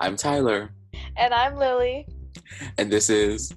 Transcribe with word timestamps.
I'm 0.00 0.16
Tyler, 0.16 0.70
And 1.16 1.32
I'm 1.34 1.56
Lily. 1.56 2.06
and 2.78 2.90
this 2.90 3.10
is 3.10 3.52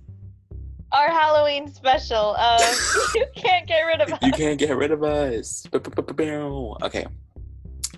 Our 0.91 1.09
Halloween 1.09 1.71
special 1.73 2.35
of 2.35 2.61
You 3.15 3.25
Can't 3.35 3.67
Get 3.67 3.81
Rid 3.81 4.01
of 4.01 4.13
Us. 4.13 4.19
You 4.21 4.31
Can't 4.31 4.59
Get 4.59 4.75
Rid 4.75 4.91
of 4.91 5.03
Us. 5.03 5.65
Okay, 5.73 7.05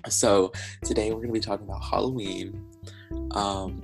so 0.08 0.52
today 0.84 1.12
we're 1.12 1.20
gonna 1.20 1.32
be 1.32 1.40
talking 1.40 1.66
about 1.66 1.82
Halloween. 1.84 2.64
Um, 3.32 3.82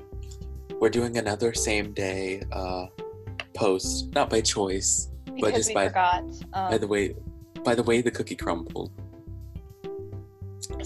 we're 0.80 0.90
doing 0.90 1.18
another 1.18 1.54
same 1.54 1.92
day 1.92 2.42
uh, 2.52 2.86
post, 3.54 4.12
not 4.14 4.28
by 4.30 4.40
choice, 4.40 5.08
because 5.34 5.52
just 5.54 5.68
we 5.70 5.74
by- 5.74 5.88
forgot. 5.88 6.24
Um, 6.52 6.70
by 6.70 6.78
the 6.78 6.86
way, 6.86 7.14
by 7.64 7.74
the 7.74 7.82
way 7.82 8.00
the 8.02 8.10
cookie 8.10 8.36
crumbled. 8.36 8.90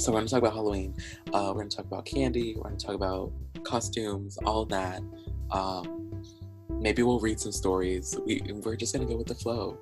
So 0.00 0.12
we're 0.12 0.20
gonna 0.20 0.30
talk 0.30 0.38
about 0.38 0.54
Halloween. 0.54 0.94
Uh, 1.34 1.52
we're 1.54 1.60
gonna 1.60 1.68
talk 1.68 1.84
about 1.84 2.06
candy. 2.06 2.54
We're 2.56 2.62
gonna 2.62 2.76
talk 2.78 2.94
about 2.94 3.32
costumes, 3.64 4.38
all 4.46 4.64
that. 4.64 5.02
Um, 5.50 6.24
maybe 6.70 7.02
we'll 7.02 7.20
read 7.20 7.38
some 7.38 7.52
stories. 7.52 8.18
We 8.24 8.40
we're 8.64 8.76
just 8.76 8.94
gonna 8.94 9.04
go 9.04 9.16
with 9.16 9.26
the 9.26 9.34
flow. 9.34 9.76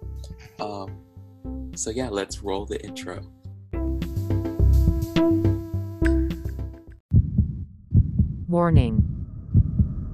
Um, 0.58 1.70
so 1.76 1.90
yeah, 1.90 2.08
let's 2.08 2.42
roll 2.42 2.66
the 2.66 2.84
intro. 2.84 3.20
Warning. 8.48 9.17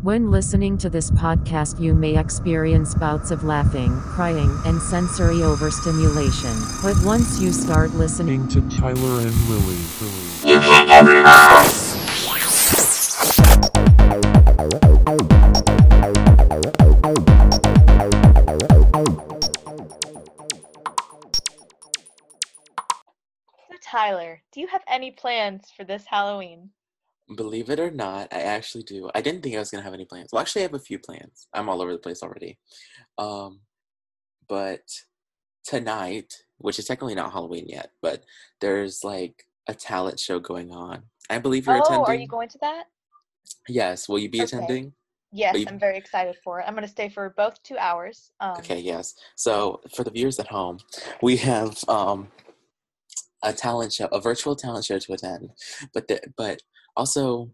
When 0.05 0.31
listening 0.31 0.77
to 0.79 0.91
this 0.91 1.11
podcast, 1.11 1.81
you 1.81 1.95
may 1.95 2.19
experience 2.19 2.95
bouts 2.95 3.31
of 3.31 3.43
laughing, 3.43 3.91
crying, 4.01 4.55
and 4.67 4.79
sensory 4.79 5.43
overstimulation. 5.43 6.53
But 6.83 6.95
once 7.07 7.41
you 7.41 7.53
start 7.53 7.95
listening, 7.95 8.43
listening 8.43 8.69
to 8.71 8.77
Tyler 8.77 9.21
and 9.21 9.35
Lily. 9.49 9.79
Lily. 10.03 10.29
so 23.71 23.75
Tyler, 23.83 24.43
do 24.53 24.61
you 24.61 24.67
have 24.67 24.83
any 24.87 25.13
plans 25.13 25.73
for 25.75 25.85
this 25.85 26.05
Halloween? 26.05 26.69
Believe 27.37 27.71
it 27.71 27.81
or 27.81 27.91
not, 27.91 28.29
I 28.33 28.41
actually 28.41 28.83
do. 28.83 29.11
I 29.15 29.23
didn't 29.23 29.43
think 29.43 29.57
I 29.57 29.59
was 29.59 29.71
gonna 29.71 29.83
have 29.83 29.95
any 29.95 30.05
plans. 30.05 30.29
Well, 30.31 30.43
actually, 30.43 30.63
I 30.63 30.65
have 30.65 30.75
a 30.75 30.79
few 30.79 30.99
plans. 30.99 31.49
I'm 31.55 31.69
all 31.71 31.81
over 31.81 31.93
the 31.93 31.99
place 31.99 32.23
already. 32.23 32.59
Um, 33.17 33.61
but 34.47 34.83
tonight, 35.65 36.35
which 36.59 36.79
is 36.79 36.85
technically 36.85 37.15
not 37.15 37.33
Halloween 37.33 37.65
yet, 37.67 37.93
but 38.03 38.25
there's 38.61 39.03
like 39.03 39.47
a 39.69 39.75
talent 39.75 40.21
show 40.21 40.39
going 40.39 40.71
on. 40.71 41.05
I 41.31 41.39
believe 41.39 41.67
you're 41.67 41.77
oh, 41.77 41.81
attending. 41.81 42.05
are 42.05 42.15
you 42.15 42.29
going 42.29 42.49
to 42.51 42.59
that? 42.61 42.85
Yes. 43.69 44.07
Will 44.07 44.19
you 44.19 44.29
be 44.29 44.43
Okay. 44.43 44.57
attending? 44.57 44.93
Yes, 45.33 45.57
you- 45.57 45.65
I'm 45.67 45.79
very 45.79 45.97
excited 45.97 46.37
for 46.45 46.61
it. 46.61 46.65
I'm 46.69 46.75
going 46.75 46.85
to 46.85 46.91
stay 46.91 47.09
for 47.09 47.31
both 47.37 47.61
two 47.63 47.79
hours. 47.79 48.31
Um, 48.41 48.59
Okay, 48.59 48.79
yes. 48.79 49.15
So 49.35 49.81
for 49.97 50.05
the 50.05 50.11
viewers 50.11 50.39
at 50.39 50.47
home, 50.47 50.79
we 51.23 51.37
have 51.39 51.83
um, 51.89 52.29
a 53.45 53.53
talent 53.53 53.93
show, 53.93 54.07
a 54.07 54.21
virtual 54.21 54.57
talent 54.57 54.85
show 54.85 54.99
to 54.99 55.13
attend. 55.13 55.51
But 55.93 56.09
the, 56.09 56.21
but 56.37 56.61
also, 56.97 57.51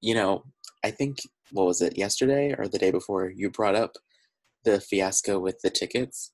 you 0.00 0.14
know, 0.14 0.44
I 0.82 0.90
think 0.90 1.18
what 1.52 1.66
was 1.66 1.80
it 1.80 1.96
yesterday 1.96 2.54
or 2.58 2.66
the 2.66 2.78
day 2.78 2.90
before 2.90 3.30
you 3.30 3.50
brought 3.50 3.76
up 3.76 3.96
the 4.64 4.80
fiasco 4.80 5.38
with 5.38 5.60
the 5.60 5.70
tickets. 5.70 6.32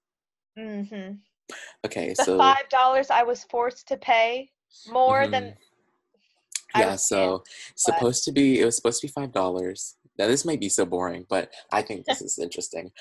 Mm 0.59 0.89
hmm 0.89 1.13
Okay, 1.85 2.15
The 2.17 2.25
so 2.25 2.39
five 2.39 2.69
dollars 2.69 3.11
I 3.11 3.25
was 3.25 3.45
forced 3.45 3.89
to 3.89 3.97
pay 3.97 4.51
more 4.89 5.27
than. 5.27 5.55
I 6.75 6.81
yeah, 6.81 6.97
so 6.97 7.43
supposed 7.75 8.23
to 8.25 8.33
be 8.33 8.61
it 8.61 8.65
was 8.65 8.77
supposed 8.77 9.01
to 9.01 9.09
be 9.09 9.13
five 9.13 9.33
dollars. 9.33 9.97
Now 10.17 10.29
this 10.29 10.45
might 10.45 10.61
be 10.61 10.69
so 10.69 10.87
boring, 10.87 11.27
but 11.29 11.51
I 11.73 11.83
think 11.83 12.05
this 12.05 12.23
is 12.23 12.39
interesting. 12.39 12.93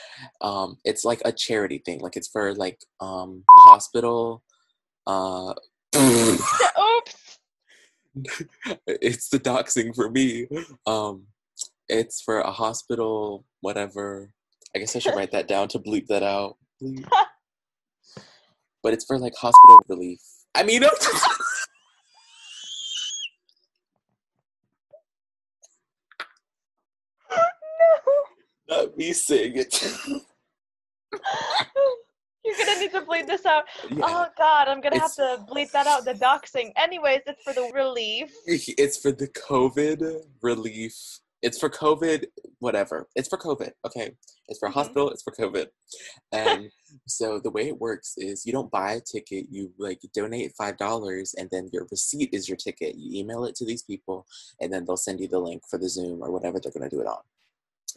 Um, 0.41 0.77
it's 0.83 1.05
like 1.05 1.21
a 1.25 1.31
charity 1.31 1.77
thing. 1.85 1.99
Like 1.99 2.17
it's 2.17 2.27
for 2.27 2.55
like 2.55 2.79
um 2.99 3.43
hospital. 3.59 4.43
Uh, 5.05 5.53
Oops. 5.95 7.39
it's 8.87 9.29
the 9.29 9.39
doxing 9.39 9.95
for 9.95 10.09
me. 10.09 10.47
Um, 10.85 11.27
it's 11.87 12.21
for 12.21 12.39
a 12.39 12.51
hospital, 12.51 13.45
whatever. 13.61 14.31
I 14.75 14.79
guess 14.79 14.95
I 14.95 14.99
should 14.99 15.15
write 15.15 15.31
that 15.31 15.47
down 15.47 15.67
to 15.69 15.79
bleep 15.79 16.07
that 16.07 16.23
out. 16.23 16.57
Bleep. 16.81 17.07
but 18.83 18.93
it's 18.93 19.05
for 19.05 19.17
like 19.17 19.33
hospital 19.35 19.79
relief. 19.87 20.19
I 20.53 20.63
mean, 20.63 20.81
no. 20.81 20.89
not 28.69 28.97
me 28.97 29.13
saying 29.13 29.53
it. 29.55 29.83
You're 32.57 32.65
gonna 32.65 32.79
need 32.79 32.91
to 32.91 33.01
bleep 33.01 33.27
this 33.27 33.45
out. 33.45 33.65
yeah. 33.91 33.97
Oh 34.03 34.25
God, 34.37 34.67
I'm 34.67 34.81
gonna 34.81 34.95
It's- 34.97 35.17
have 35.17 35.39
to 35.39 35.45
bleep 35.51 35.71
that 35.71 35.87
out. 35.87 36.05
The 36.05 36.13
doxing. 36.13 36.71
Anyways, 36.75 37.21
it's 37.27 37.41
for 37.43 37.53
the 37.53 37.69
relief. 37.73 38.31
It's 38.45 38.97
for 38.97 39.11
the 39.11 39.27
COVID 39.27 40.25
relief. 40.41 40.95
It's 41.41 41.57
for 41.57 41.69
COVID, 41.69 42.25
whatever. 42.59 43.07
It's 43.15 43.29
for 43.29 43.37
COVID. 43.37 43.71
Okay. 43.85 44.11
It's 44.49 44.59
for 44.59 44.67
Mhm. 44.69 44.73
hospital. 44.73 45.09
It's 45.11 45.23
for 45.23 45.31
COVID. 45.31 45.67
And 46.33 46.69
so 47.07 47.39
the 47.39 47.49
way 47.51 47.67
it 47.69 47.79
works 47.79 48.15
is 48.17 48.45
you 48.45 48.51
don't 48.51 48.69
buy 48.71 48.93
a 48.93 48.99
ticket. 49.01 49.45
You 49.49 49.71
like 49.77 50.01
donate 50.13 50.53
five 50.57 50.77
dollars, 50.77 51.33
and 51.35 51.49
then 51.49 51.69
your 51.71 51.87
receipt 51.91 52.29
is 52.33 52.49
your 52.49 52.57
ticket. 52.57 52.95
You 52.95 53.19
email 53.21 53.45
it 53.45 53.55
to 53.55 53.65
these 53.65 53.83
people, 53.83 54.25
and 54.59 54.73
then 54.73 54.83
they'll 54.85 54.97
send 54.97 55.19
you 55.21 55.27
the 55.29 55.39
link 55.39 55.61
for 55.69 55.77
the 55.77 55.87
Zoom 55.87 56.21
or 56.23 56.29
whatever 56.31 56.59
they're 56.59 56.73
to 56.73 56.89
do 56.89 57.01
it 57.01 57.07
on. 57.07 57.23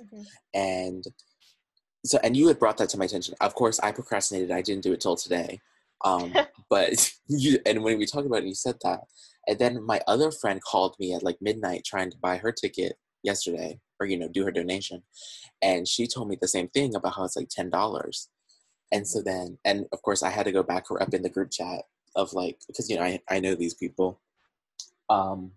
Mhm. 0.00 0.26
And 0.54 1.04
so, 2.04 2.18
and 2.22 2.36
you 2.36 2.48
had 2.48 2.58
brought 2.58 2.78
that 2.78 2.88
to 2.90 2.98
my 2.98 3.04
attention. 3.04 3.34
Of 3.40 3.54
course, 3.54 3.78
I 3.80 3.92
procrastinated. 3.92 4.50
I 4.50 4.62
didn't 4.62 4.82
do 4.82 4.92
it 4.92 5.00
till 5.00 5.16
today. 5.16 5.60
Um, 6.04 6.34
but 6.70 7.12
you, 7.28 7.58
and 7.66 7.82
when 7.82 7.98
we 7.98 8.06
talked 8.06 8.26
about 8.26 8.42
it, 8.42 8.48
you 8.48 8.54
said 8.54 8.76
that. 8.82 9.00
And 9.46 9.58
then 9.58 9.84
my 9.84 10.00
other 10.06 10.30
friend 10.30 10.60
called 10.62 10.96
me 10.98 11.14
at 11.14 11.22
like 11.22 11.38
midnight 11.40 11.82
trying 11.84 12.10
to 12.10 12.18
buy 12.18 12.36
her 12.36 12.52
ticket 12.52 12.94
yesterday, 13.22 13.78
or 14.00 14.06
you 14.06 14.18
know, 14.18 14.28
do 14.28 14.44
her 14.44 14.52
donation. 14.52 15.02
And 15.60 15.86
she 15.86 16.06
told 16.06 16.28
me 16.28 16.36
the 16.40 16.48
same 16.48 16.68
thing 16.68 16.94
about 16.94 17.14
how 17.14 17.24
it's 17.24 17.36
like 17.36 17.48
ten 17.48 17.70
dollars. 17.70 18.28
And 18.92 19.06
so 19.06 19.22
then, 19.22 19.58
and 19.64 19.86
of 19.92 20.02
course, 20.02 20.22
I 20.22 20.30
had 20.30 20.44
to 20.44 20.52
go 20.52 20.62
back 20.62 20.88
her 20.88 21.02
up 21.02 21.14
in 21.14 21.22
the 21.22 21.30
group 21.30 21.50
chat 21.50 21.84
of 22.14 22.32
like, 22.34 22.58
because 22.66 22.90
you 22.90 22.96
know, 22.96 23.02
I 23.02 23.20
I 23.28 23.40
know 23.40 23.54
these 23.54 23.74
people. 23.74 24.20
Um, 25.08 25.52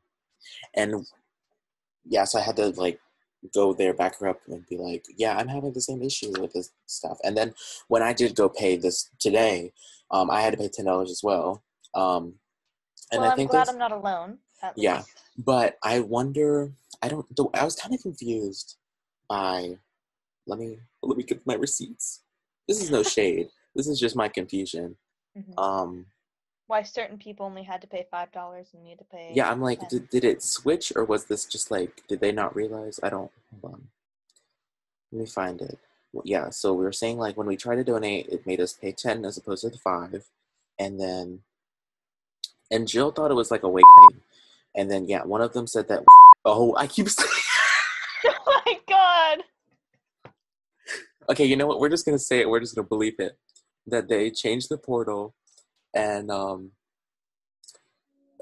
and 0.75 1.05
yeah, 2.05 2.23
so 2.23 2.39
I 2.39 2.43
had 2.43 2.55
to 2.57 2.69
like 2.69 2.99
go 3.53 3.73
there, 3.73 3.93
back 3.93 4.19
her 4.19 4.27
up, 4.27 4.39
and 4.47 4.65
be 4.67 4.77
like, 4.77 5.05
"Yeah, 5.17 5.37
I'm 5.37 5.47
having 5.47 5.73
the 5.73 5.81
same 5.81 6.01
issue 6.01 6.33
with 6.39 6.53
this 6.53 6.71
stuff." 6.87 7.17
And 7.23 7.35
then 7.35 7.53
when 7.87 8.01
I 8.01 8.13
did 8.13 8.35
go 8.35 8.49
pay 8.49 8.75
this 8.77 9.09
today, 9.19 9.73
um, 10.11 10.29
I 10.31 10.41
had 10.41 10.51
to 10.51 10.57
pay 10.57 10.69
ten 10.69 10.85
dollars 10.85 11.11
as 11.11 11.21
well. 11.23 11.63
Um, 11.93 12.35
and 13.11 13.21
well, 13.21 13.29
I 13.29 13.31
I'm 13.31 13.37
think 13.37 13.51
glad 13.51 13.69
I'm 13.69 13.77
not 13.77 13.91
alone. 13.91 14.39
At 14.61 14.77
Yeah. 14.77 14.97
least. 14.97 15.09
but 15.37 15.77
I 15.83 15.99
wonder. 15.99 16.71
I 17.01 17.07
don't. 17.09 17.25
I 17.53 17.63
was 17.63 17.75
kind 17.75 17.93
of 17.93 18.01
confused 18.01 18.77
by. 19.29 19.77
Let 20.47 20.59
me 20.59 20.77
let 21.01 21.17
me 21.17 21.23
get 21.23 21.45
my 21.45 21.55
receipts. 21.55 22.21
This 22.67 22.81
is 22.81 22.89
no 22.91 23.03
shade. 23.03 23.49
This 23.75 23.87
is 23.87 23.99
just 23.99 24.15
my 24.15 24.27
confusion. 24.29 24.97
Mhm. 25.37 25.59
Um, 25.59 26.05
Why 26.67 26.81
certain 26.83 27.17
people 27.17 27.45
only 27.45 27.63
had 27.63 27.81
to 27.81 27.87
pay 27.87 28.07
five 28.09 28.31
dollars 28.31 28.69
and 28.73 28.87
you 28.87 28.95
to 28.97 29.03
pay. 29.03 29.31
yeah, 29.35 29.49
I'm 29.51 29.61
like, 29.61 29.87
did, 29.87 30.09
did 30.09 30.23
it 30.23 30.41
switch 30.41 30.91
or 30.95 31.05
was 31.05 31.25
this 31.25 31.45
just 31.45 31.69
like, 31.69 32.01
did 32.07 32.19
they 32.21 32.31
not 32.31 32.55
realize? 32.55 32.99
I 33.03 33.09
don't. 33.09 33.31
Hold 33.61 33.73
on. 33.75 33.87
Let 35.11 35.19
me 35.19 35.25
find 35.27 35.61
it. 35.61 35.77
Well, 36.11 36.23
Yeah, 36.25 36.49
so 36.49 36.73
we 36.73 36.83
were 36.83 36.91
saying 36.91 37.17
like 37.19 37.37
when 37.37 37.47
we 37.47 37.55
tried 37.55 37.75
to 37.75 37.83
donate, 37.83 38.27
it 38.29 38.47
made 38.47 38.59
us 38.59 38.73
pay 38.73 38.91
ten 38.91 39.25
as 39.25 39.37
opposed 39.37 39.61
to 39.61 39.69
the 39.69 39.77
five, 39.77 40.25
and 40.79 40.99
then, 40.99 41.41
and 42.71 42.87
Jill 42.87 43.11
thought 43.11 43.31
it 43.31 43.35
was 43.35 43.51
like 43.51 43.63
a 43.63 43.67
awakening, 43.67 44.21
and 44.75 44.89
then 44.89 45.07
yeah, 45.07 45.23
one 45.23 45.41
of 45.41 45.53
them 45.53 45.67
said 45.67 45.87
that. 45.89 46.03
Oh, 46.47 46.75
I 46.77 46.85
keep 46.85 47.09
saying. 47.09 47.27
oh 48.25 48.61
my 48.67 48.79
God. 48.87 49.43
okay, 51.27 51.43
you 51.43 51.55
know 51.55 51.65
what? 51.65 51.79
We're 51.79 51.89
just 51.89 52.05
gonna 52.05 52.19
say 52.19 52.39
it. 52.39 52.47
We're 52.47 52.59
just 52.59 52.75
gonna 52.75 52.87
believe 52.87 53.19
it. 53.19 53.35
That 53.87 54.07
they 54.07 54.29
changed 54.29 54.69
the 54.69 54.77
portal, 54.77 55.33
and 55.95 56.29
um, 56.29 56.71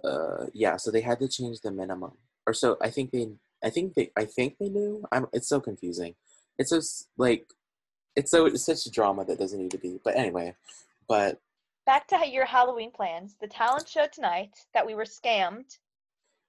uh, 0.04 0.48
yeah. 0.54 0.76
So 0.78 0.92
they 0.92 1.02
had 1.02 1.20
to 1.20 1.28
change 1.28 1.62
the 1.62 1.72
minimum, 1.72 2.14
or 2.46 2.54
so 2.54 2.78
I 2.82 2.90
think 2.90 3.12
they. 3.12 3.30
I 3.64 3.70
think 3.70 3.94
they. 3.94 4.12
I 4.18 4.26
think 4.26 4.58
they 4.60 4.70
knew. 4.70 5.06
I'm. 5.12 5.28
It's 5.32 5.48
so 5.48 5.62
confusing. 5.62 6.16
It's 6.58 6.72
just 6.72 7.08
like, 7.18 7.46
it's 8.16 8.30
so 8.30 8.46
it's 8.46 8.66
such 8.66 8.86
a 8.86 8.92
drama 8.92 9.26
that 9.26 9.40
doesn't 9.40 9.60
need 9.60 9.72
to 9.72 9.78
be. 9.78 10.00
But 10.04 10.18
anyway, 10.18 10.56
but 11.08 11.40
Back 11.86 12.08
to 12.10 12.28
your 12.30 12.46
Halloween 12.46 12.92
plans. 12.92 13.36
The 13.42 13.48
talent 13.48 13.88
show 13.90 14.06
tonight 14.12 14.52
that 14.74 14.86
we 14.86 14.96
were 14.96 15.04
scammed. 15.04 15.78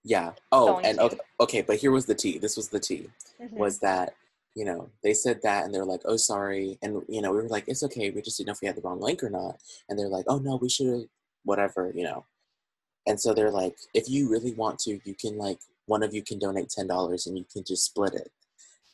yeah. 0.04 0.32
Oh, 0.52 0.78
and 0.80 0.98
okay, 1.00 1.18
okay. 1.40 1.62
But 1.62 1.76
here 1.76 1.90
was 1.90 2.06
the 2.06 2.14
tea. 2.14 2.38
This 2.38 2.56
was 2.56 2.68
the 2.68 2.80
tea. 2.80 3.08
Mhm. 3.40 3.52
was 3.52 3.78
that 3.80 4.14
you 4.54 4.64
know 4.64 4.88
they 5.02 5.12
said 5.12 5.40
that 5.42 5.64
and 5.64 5.74
they're 5.74 5.84
like 5.84 6.02
oh 6.04 6.16
sorry 6.16 6.78
and 6.82 7.02
you 7.08 7.20
know 7.20 7.32
we 7.32 7.38
were 7.38 7.48
like 7.48 7.64
it's 7.66 7.82
okay 7.82 8.10
we 8.10 8.22
just 8.22 8.36
didn't 8.36 8.48
know 8.48 8.52
if 8.52 8.60
we 8.60 8.66
had 8.66 8.76
the 8.76 8.82
wrong 8.82 9.00
link 9.00 9.22
or 9.22 9.30
not 9.30 9.56
and 9.88 9.98
they're 9.98 10.08
like 10.08 10.24
oh 10.28 10.38
no 10.38 10.56
we 10.56 10.68
should 10.68 10.86
have 10.86 11.04
whatever 11.44 11.92
you 11.94 12.04
know 12.04 12.24
and 13.06 13.20
so 13.20 13.34
they're 13.34 13.50
like 13.50 13.76
if 13.94 14.08
you 14.08 14.30
really 14.30 14.52
want 14.52 14.78
to 14.78 15.00
you 15.04 15.14
can 15.14 15.36
like 15.36 15.58
one 15.86 16.02
of 16.02 16.14
you 16.14 16.22
can 16.22 16.38
donate 16.38 16.70
ten 16.70 16.86
dollars 16.86 17.26
and 17.26 17.36
you 17.36 17.44
can 17.52 17.64
just 17.64 17.84
split 17.84 18.14
it. 18.14 18.30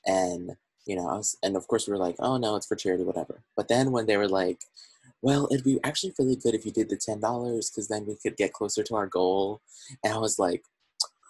And 0.07 0.57
you 0.87 0.97
know, 0.97 1.05
was, 1.05 1.37
and 1.43 1.57
of 1.57 1.69
course 1.69 1.87
we 1.87 1.93
were 1.93 1.99
like, 1.99 2.17
oh 2.19 2.37
no, 2.37 2.57
it's 2.57 2.67
for 2.67 2.77
charity, 2.77 3.05
whatever. 3.05 3.43
But 3.57 3.69
then 3.69 3.93
when 3.93 4.07
they 4.07 4.17
were 4.17 4.29
like, 4.29 4.61
well, 5.23 5.47
it'd 5.51 5.65
be 5.65 5.79
actually 5.85 6.15
really 6.19 6.37
good 6.37 6.55
if 6.55 6.65
you 6.65 6.73
did 6.73 6.89
the 6.89 6.97
ten 6.97 7.21
dollars 7.21 7.71
because 7.71 7.89
then 7.89 8.07
we 8.07 8.17
could 8.17 8.37
get 8.37 8.53
closer 8.53 8.83
to 8.83 8.97
our 8.97 9.07
goal. 9.07 9.61
And 10.05 10.13
I 10.13 10.19
was 10.19 10.39
like, 10.39 10.63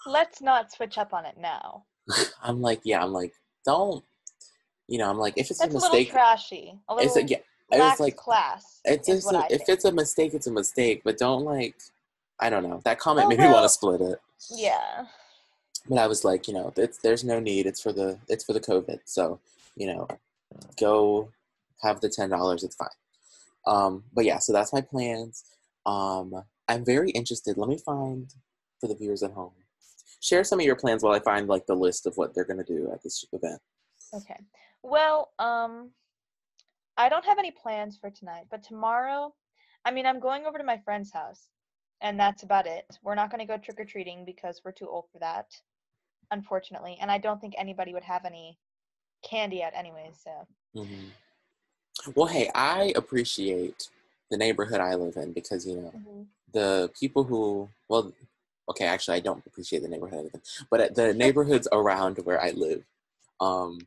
Let's 0.07 0.41
not 0.41 0.73
switch 0.73 0.97
up 0.97 1.13
on 1.13 1.27
it 1.27 1.37
now. 1.39 1.85
I'm 2.43 2.63
like, 2.63 2.81
yeah, 2.85 3.03
I'm 3.03 3.13
like, 3.13 3.35
don't, 3.67 4.03
you 4.91 4.99
know, 4.99 5.09
I'm 5.09 5.19
like, 5.19 5.35
if 5.39 5.51
it's 5.51 5.61
That's 5.61 5.73
a 5.73 5.79
a 5.79 5.81
mistake, 5.81 6.11
trashy. 6.11 6.79
A 6.89 6.95
little 6.95 7.07
it's 7.09 7.17
a, 7.17 7.23
yeah, 7.25 7.39
it 7.73 7.79
was 7.79 8.01
like, 8.01 8.17
class. 8.17 8.81
it's 8.85 9.09
what 9.25 9.51
if 9.51 9.59
think. 9.59 9.69
it's 9.69 9.85
a 9.85 9.93
mistake, 9.93 10.35
it's 10.35 10.49
a 10.49 10.53
mistake. 10.53 11.03
But 11.05 11.17
don't 11.17 11.45
like, 11.45 11.77
I 12.41 12.51
don't 12.51 12.65
know. 12.69 12.83
That 12.85 12.99
comment 12.99 13.27
Oh, 13.27 13.29
made 13.29 13.39
me 13.39 13.47
want 13.47 13.65
to 13.65 13.69
split 13.69 14.01
it. 14.01 14.21
yeah. 14.51 15.07
But 15.89 15.99
I 15.99 16.09
was 16.09 16.25
like, 16.25 16.49
you 16.49 16.55
know, 16.55 16.73
it's, 16.77 16.99
there's 16.99 17.23
no 17.25 17.39
need. 17.39 17.67
It's 17.67 17.81
for 17.81 17.93
the 17.93 18.19
it's 18.29 18.45
for 18.45 18.53
the 18.53 18.61
COVID. 18.61 18.99
So, 19.05 19.39
you 19.77 19.87
know, 19.87 20.09
go 20.79 21.31
have 21.83 22.01
the 22.01 22.09
ten 22.09 22.29
dollars. 22.29 22.65
It's 22.65 22.75
fine. 22.77 22.89
Um, 23.67 24.03
but 24.13 24.25
yeah, 24.25 24.39
so 24.39 24.53
that's 24.53 24.73
my 24.73 24.81
plans. 24.81 25.45
Um, 25.87 26.35
I'm 26.69 26.85
very 26.85 27.11
interested. 27.11 27.57
Let 27.57 27.69
me 27.69 27.79
find 27.79 28.29
for 28.81 28.89
the 28.89 28.95
viewers 28.97 29.23
at 29.23 29.31
home. 29.33 29.53
Share 30.21 30.43
some 30.45 30.59
of 30.61 30.67
your 30.67 30.77
plans 30.77 31.03
while 31.03 31.15
I 31.15 31.21
find 31.21 31.47
like 31.49 31.67
the 31.67 31.75
list 31.77 32.07
of 32.07 32.17
what 32.17 32.35
they're 32.35 32.45
gonna 32.45 32.65
do 32.65 32.91
at 32.93 33.03
this 33.03 33.25
event. 33.33 33.61
Okay. 34.13 34.37
Well, 34.83 35.33
um, 35.39 35.91
I 36.97 37.09
don't 37.09 37.25
have 37.25 37.39
any 37.39 37.51
plans 37.51 37.97
for 37.97 38.11
tonight, 38.11 38.47
but 38.51 38.63
tomorrow, 38.63 39.35
I 39.85 39.91
mean, 39.91 40.07
I'm 40.07 40.21
going 40.21 40.47
over 40.47 40.59
to 40.59 40.65
my 40.65 40.79
friend's 40.85 41.13
house, 41.13 41.49
and 42.01 42.19
that's 42.19 42.43
about 42.43 42.67
it. 42.67 42.87
We're 43.03 43.15
not 43.15 43.31
going 43.31 43.41
to 43.41 43.47
go 43.47 43.59
trick 43.59 43.81
or 43.81 43.85
treating 43.85 44.25
because 44.25 44.61
we're 44.65 44.73
too 44.73 44.89
old 44.89 45.07
for 45.13 45.19
that, 45.19 45.47
unfortunately. 46.31 46.99
And 47.01 47.11
I 47.11 47.19
don't 47.19 47.41
think 47.41 47.55
anybody 47.57 47.93
would 47.93 48.05
have 48.05 48.25
any 48.25 48.59
candy 49.23 49.57
yet, 49.57 49.75
anyways. 49.75 50.21
So, 50.23 50.47
hmm 50.75 51.09
Well, 52.15 52.27
hey, 52.27 52.51
I 52.55 52.93
appreciate 52.97 53.89
the 54.31 54.37
neighborhood 54.37 54.81
I 54.81 54.95
live 54.95 55.17
in 55.17 55.33
because 55.33 55.67
you 55.67 55.77
know 55.77 55.93
the 56.53 56.91
people 56.99 57.25
who 57.25 57.69
well 57.89 58.13
okay 58.69 58.85
actually 58.85 59.17
i 59.17 59.21
don't 59.21 59.45
appreciate 59.47 59.83
the 59.83 59.89
neighborhood 59.89 60.19
I 60.19 60.23
live 60.23 60.35
in, 60.35 60.41
but 60.71 60.95
the 60.95 61.15
neighborhoods 61.15 61.69
around 61.73 62.19
where 62.19 62.41
i 62.41 62.51
live 62.51 62.85
um 63.41 63.79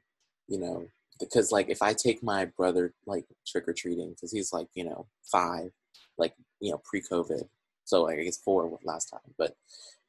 you 0.48 0.60
know 0.60 0.86
because 1.20 1.52
like 1.52 1.70
if 1.70 1.82
i 1.82 1.94
take 1.94 2.22
my 2.24 2.46
brother 2.46 2.94
like 3.06 3.26
trick-or-treating 3.46 4.10
because 4.12 4.32
he's 4.32 4.54
like 4.54 4.68
you 4.74 4.84
know 4.84 5.06
five 5.24 5.72
like 6.18 6.34
you 6.60 6.72
know 6.72 6.82
pre-covid 6.84 7.48
so 7.86 8.04
like, 8.04 8.20
i 8.20 8.24
guess 8.24 8.38
four 8.38 8.80
last 8.84 9.06
time 9.06 9.34
but 9.38 9.56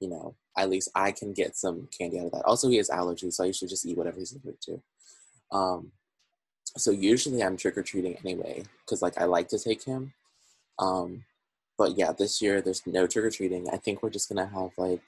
you 0.01 0.09
know 0.09 0.35
at 0.57 0.71
least 0.71 0.91
i 0.95 1.11
can 1.13 1.33
get 1.33 1.57
some 1.57 1.89
candy 1.97 2.19
out 2.19 2.27
of 2.27 2.33
that 2.33 2.45
also 2.45 2.69
he 2.69 2.77
has 2.77 2.91
allergies 2.91 3.35
so 3.35 3.45
i 3.45 3.51
should 3.51 3.69
just 3.69 3.87
eat 3.87 3.97
whatever 3.97 4.19
he's 4.19 4.33
allergic 4.33 4.61
to 4.61 4.83
um 5.53 5.91
so 6.77 6.91
usually 6.91 7.43
i'm 7.43 7.57
trick-or-treating 7.57 8.17
anyway 8.25 8.63
because 8.85 9.03
like 9.03 9.19
i 9.19 9.25
like 9.25 9.49
to 9.49 9.59
take 9.59 9.85
him 9.85 10.13
um 10.79 11.25
but 11.77 11.97
yeah, 11.99 12.13
this 12.13 12.41
year 12.41 12.61
there's 12.61 12.87
no 12.87 13.07
trick 13.07 13.25
or 13.25 13.31
treating. 13.31 13.69
I 13.71 13.77
think 13.77 14.03
we're 14.03 14.11
just 14.11 14.29
gonna 14.29 14.47
have 14.47 14.71
like, 14.77 15.03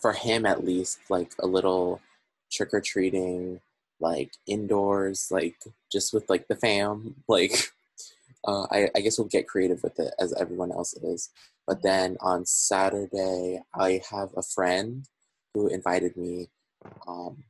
for 0.00 0.12
him 0.12 0.46
at 0.46 0.64
least, 0.64 0.98
like 1.08 1.32
a 1.38 1.46
little 1.46 2.00
trick 2.50 2.70
or 2.72 2.80
treating, 2.80 3.60
like 4.04 4.32
indoors, 4.46 5.28
like 5.30 5.56
just 5.90 6.12
with 6.12 6.28
like 6.28 6.46
the 6.46 6.56
fam. 6.56 7.16
Like, 7.26 7.52
uh, 8.46 8.66
I, 8.70 8.90
I 8.94 9.00
guess 9.00 9.18
we'll 9.18 9.28
get 9.28 9.48
creative 9.48 9.82
with 9.82 9.98
it 9.98 10.12
as 10.20 10.34
everyone 10.34 10.70
else 10.70 10.92
is. 10.92 11.30
But 11.66 11.82
then 11.82 12.18
on 12.20 12.44
Saturday, 12.44 13.62
I 13.74 14.02
have 14.10 14.28
a 14.36 14.42
friend 14.42 15.08
who 15.54 15.68
invited 15.68 16.16
me. 16.18 16.50
Um, 17.08 17.44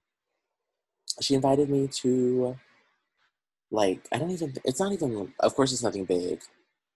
she 1.21 1.35
invited 1.35 1.69
me 1.69 1.89
to, 2.03 2.57
like, 3.73 4.07
I 4.13 4.19
don't 4.19 4.31
even. 4.31 4.55
It's 4.65 4.79
not 4.79 4.93
even. 4.93 5.35
Of 5.41 5.57
course, 5.57 5.73
it's 5.73 5.83
nothing 5.83 6.05
big. 6.05 6.41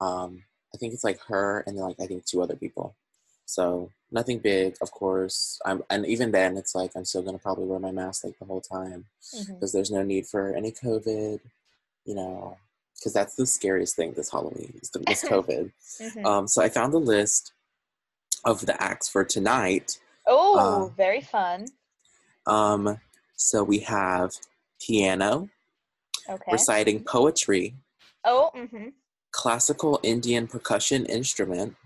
Um, 0.01 0.45
I 0.73 0.79
think 0.79 0.95
it's 0.95 1.05
like 1.05 1.19
her 1.27 1.65
and 1.67 1.77
then 1.77 1.85
like 1.85 2.01
I 2.01 2.07
think 2.07 2.25
two 2.25 2.43
other 2.43 2.55
people. 2.55 2.95
So 3.49 3.91
nothing 4.13 4.41
big, 4.41 4.77
of 4.83 4.91
course. 4.91 5.59
I'm 5.65 5.83
and 5.89 6.05
even 6.07 6.31
then 6.33 6.59
it's 6.59 6.75
like 6.75 6.91
I'm 6.95 7.07
still 7.07 7.23
gonna 7.23 7.39
probably 7.39 7.65
wear 7.65 7.79
my 7.79 7.91
mask 7.91 8.25
like 8.25 8.39
the 8.39 8.45
whole 8.45 8.61
time 8.61 9.07
because 9.49 9.73
there's 9.73 9.91
no 9.91 10.03
need 10.03 10.27
for 10.27 10.55
any 10.55 10.71
COVID, 10.71 11.41
you 12.05 12.15
know, 12.15 12.59
because 12.95 13.15
that's 13.15 13.37
the 13.37 13.47
scariest 13.47 13.97
thing 13.97 14.13
this 14.13 14.31
Halloween 14.31 14.79
is 14.83 14.91
the 14.91 14.99
this 14.99 15.25
COVID. 15.33 15.73
Mhm. 15.99 16.27
um, 16.27 16.47
so 16.47 16.63
I 16.63 16.69
found 16.69 16.93
a 16.93 16.99
list 16.99 17.53
of 18.45 18.67
the 18.67 18.81
acts 18.83 19.09
for 19.09 19.25
tonight. 19.25 19.99
oh, 20.27 20.59
uh, 20.59 20.95
very 20.95 21.23
fun. 21.23 21.69
Um, 22.47 23.01
so 23.37 23.65
we 23.65 23.79
have 23.81 24.33
piano, 24.79 25.49
Okay. 26.29 26.53
reciting 26.53 27.03
poetry, 27.03 27.75
Oh, 28.25 28.51
mm-hmm. 28.55 28.89
classical 29.31 30.01
Indian 30.03 30.47
percussion 30.47 31.07
instrument, 31.07 31.77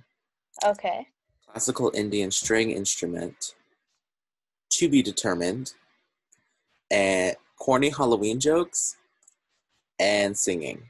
Okay. 0.65 1.07
Classical 1.53 1.91
Indian 1.95 2.31
string 2.31 2.71
instrument, 2.71 3.55
to 4.71 4.89
be 4.89 5.03
determined, 5.03 5.75
and 6.91 7.37
corny 7.59 7.91
Halloween 7.91 8.41
jokes, 8.41 8.97
and 9.99 10.37
singing. 10.37 10.83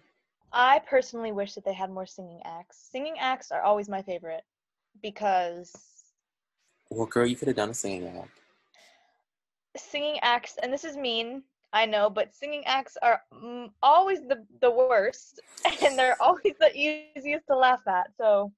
I 0.53 0.81
personally 0.89 1.33
wish 1.33 1.55
that 1.55 1.65
they 1.65 1.73
had 1.73 1.91
more 1.91 2.07
singing 2.07 2.41
acts. 2.45 2.89
Singing 2.93 3.17
acts 3.19 3.51
are 3.51 3.63
always 3.63 3.89
my 3.89 4.03
favorite 4.03 4.45
because 5.03 5.73
Well, 6.91 7.07
girl, 7.07 7.27
you 7.27 7.37
could 7.37 7.49
have 7.49 7.57
done 7.57 7.71
a 7.71 7.75
singing 7.75 8.07
act. 8.17 8.31
singing 9.77 10.19
acts, 10.23 10.59
and 10.63 10.73
this 10.73 10.85
is 10.85 10.97
mean, 10.97 11.43
I 11.73 11.87
know, 11.87 12.09
but 12.09 12.35
singing 12.35 12.65
acts 12.67 12.97
are 13.03 13.23
always 13.83 14.21
the, 14.21 14.47
the 14.61 14.71
worst, 14.71 15.41
and 15.83 15.99
they're 15.99 16.21
always 16.23 16.55
the 16.61 16.71
easiest 16.77 17.47
to 17.49 17.57
laugh 17.57 17.81
at. 17.89 18.11
So, 18.17 18.53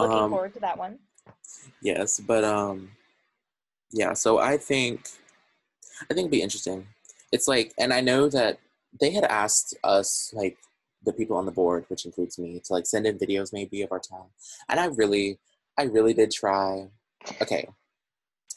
looking 0.00 0.18
Um, 0.18 0.30
forward 0.30 0.54
to 0.54 0.60
that 0.60 0.78
one. 0.78 0.98
Yes, 1.82 2.20
but 2.20 2.44
um, 2.44 2.90
yeah. 3.92 4.12
So 4.14 4.38
I 4.38 4.56
think, 4.56 5.08
I 6.02 6.14
think 6.14 6.20
it'd 6.26 6.30
be 6.30 6.42
interesting. 6.42 6.86
It's 7.32 7.46
like, 7.48 7.72
and 7.78 7.92
I 7.92 8.00
know 8.00 8.28
that 8.28 8.58
they 9.00 9.10
had 9.10 9.24
asked 9.24 9.76
us, 9.84 10.32
like 10.34 10.56
the 11.04 11.12
people 11.12 11.36
on 11.36 11.46
the 11.46 11.52
board, 11.52 11.84
which 11.88 12.04
includes 12.04 12.38
me, 12.38 12.60
to 12.64 12.72
like 12.72 12.86
send 12.86 13.06
in 13.06 13.18
videos 13.18 13.52
maybe 13.52 13.82
of 13.82 13.92
our 13.92 14.00
town, 14.00 14.26
and 14.68 14.80
I 14.80 14.86
really, 14.86 15.38
I 15.78 15.84
really 15.84 16.12
did 16.14 16.30
try. 16.30 16.88
Okay, 17.40 17.68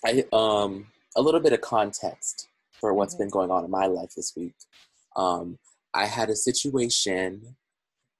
I 0.05 0.25
um, 0.33 0.87
a 1.15 1.21
little 1.21 1.39
bit 1.39 1.53
of 1.53 1.61
context 1.61 2.47
for 2.79 2.93
what's 2.93 3.13
Mhm. 3.15 3.19
been 3.19 3.29
going 3.29 3.51
on 3.51 3.63
in 3.63 3.71
my 3.71 3.85
life 3.85 4.13
this 4.15 4.33
week. 4.35 4.55
Um, 5.15 5.59
I 5.93 6.05
had 6.05 6.29
a 6.29 6.35
situation 6.35 7.55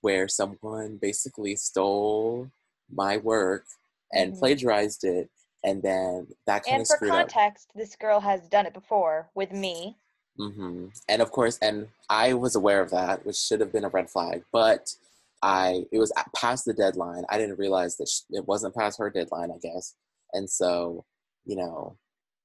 where 0.01 0.27
someone 0.27 0.97
basically 1.01 1.55
stole 1.55 2.51
my 2.95 3.17
work 3.17 3.65
and 4.11 4.33
Mhm. 4.33 4.39
plagiarized 4.39 5.03
it, 5.03 5.29
and 5.63 5.81
then 5.81 6.27
that 6.45 6.63
kind 6.63 6.73
And 6.73 6.81
of 6.81 6.87
for 6.87 6.95
screwed 6.97 7.13
up. 7.13 7.29
context, 7.29 7.69
this 7.75 7.95
girl 7.95 8.19
has 8.19 8.47
done 8.49 8.65
it 8.65 8.73
before 8.73 9.29
with 9.33 9.51
me. 9.51 9.97
hmm 10.37 10.87
And 11.07 11.21
of 11.21 11.31
course, 11.31 11.57
and 11.61 11.89
I 12.09 12.33
was 12.33 12.55
aware 12.55 12.81
of 12.81 12.89
that, 12.91 13.25
which 13.25 13.37
should 13.37 13.59
have 13.59 13.71
been 13.71 13.83
a 13.85 13.89
red 13.89 14.09
flag. 14.09 14.43
But 14.51 14.95
I, 15.41 15.85
it 15.91 15.99
was 15.99 16.11
past 16.35 16.65
the 16.65 16.73
deadline. 16.73 17.23
I 17.29 17.37
didn't 17.37 17.59
realize 17.59 17.97
that 17.97 18.07
sh- 18.07 18.21
it 18.31 18.47
wasn't 18.47 18.75
past 18.75 18.97
her 18.99 19.09
deadline. 19.09 19.51
I 19.51 19.57
guess, 19.57 19.95
and 20.33 20.49
so, 20.49 21.05
you 21.45 21.55
know, 21.55 21.97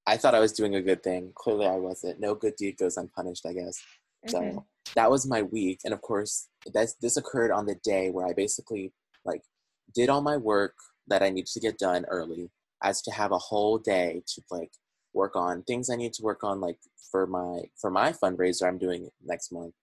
I 0.07 0.17
thought 0.17 0.35
I 0.35 0.40
was 0.40 0.52
doing 0.52 0.75
a 0.75 0.83
good 0.83 1.02
thing. 1.02 1.33
Clearly, 1.35 1.67
I 1.67 1.76
wasn't. 1.76 2.21
No 2.21 2.35
good 2.35 2.57
deed 2.57 2.76
goes 2.78 2.97
unpunished. 2.97 3.47
I 3.47 3.52
guess. 3.52 3.81
So 4.26 4.40
Mhm. 4.40 4.64
that 4.95 5.11
was 5.11 5.26
my 5.26 5.43
week, 5.43 5.81
and 5.85 5.95
of 5.95 6.00
course, 6.02 6.49
that's 6.75 6.95
this 6.95 7.17
occurred 7.17 7.50
on 7.52 7.67
the 7.67 7.76
day 7.76 8.11
where 8.11 8.26
I 8.26 8.33
basically 8.33 8.93
like 9.25 9.43
did 9.95 10.09
all 10.09 10.21
my 10.21 10.37
work 10.37 10.75
that 11.07 11.23
I 11.23 11.30
needed 11.30 11.50
to 11.52 11.61
get 11.61 11.78
done 11.78 12.04
early, 12.09 12.50
as 12.83 13.00
to 13.02 13.11
have 13.11 13.33
a 13.33 13.38
whole 13.38 13.78
day 13.78 14.23
to 14.26 14.42
like 14.50 14.71
work 15.14 15.35
on 15.37 15.62
things 15.62 15.90
I 15.90 15.97
need 15.97 16.12
to 16.14 16.23
work 16.23 16.45
on, 16.45 16.61
like 16.61 16.78
for 17.11 17.26
my 17.26 17.62
for 17.76 17.90
my 17.90 18.12
fundraiser 18.12 18.66
I'm 18.68 18.78
doing 18.78 19.11
next 19.25 19.50
month, 19.52 19.75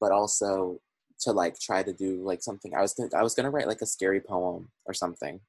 but 0.00 0.12
also 0.12 0.80
to 1.20 1.32
like 1.32 1.58
try 1.58 1.82
to 1.82 1.92
do 1.92 2.22
like 2.22 2.42
something. 2.42 2.74
I 2.74 2.80
was 2.80 2.94
gonna, 2.94 3.10
I 3.14 3.22
was 3.22 3.34
gonna 3.34 3.50
write 3.50 3.66
like 3.66 3.82
a 3.82 3.86
scary 3.86 4.20
poem 4.20 4.70
or 4.86 4.94
something 4.94 5.40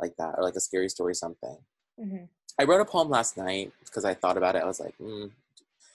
like 0.00 0.14
that, 0.16 0.34
or 0.36 0.44
like 0.44 0.54
a 0.54 0.60
scary 0.60 0.88
story 0.88 1.14
something. 1.14 1.56
Mhm. 1.98 2.28
I 2.60 2.64
wrote 2.64 2.80
a 2.80 2.84
poem 2.84 3.08
last 3.08 3.36
night 3.36 3.72
because 3.84 4.04
I 4.04 4.14
thought 4.14 4.36
about 4.36 4.56
it. 4.56 4.62
I 4.62 4.66
was 4.66 4.80
like, 4.80 4.96
mm, 4.98 5.30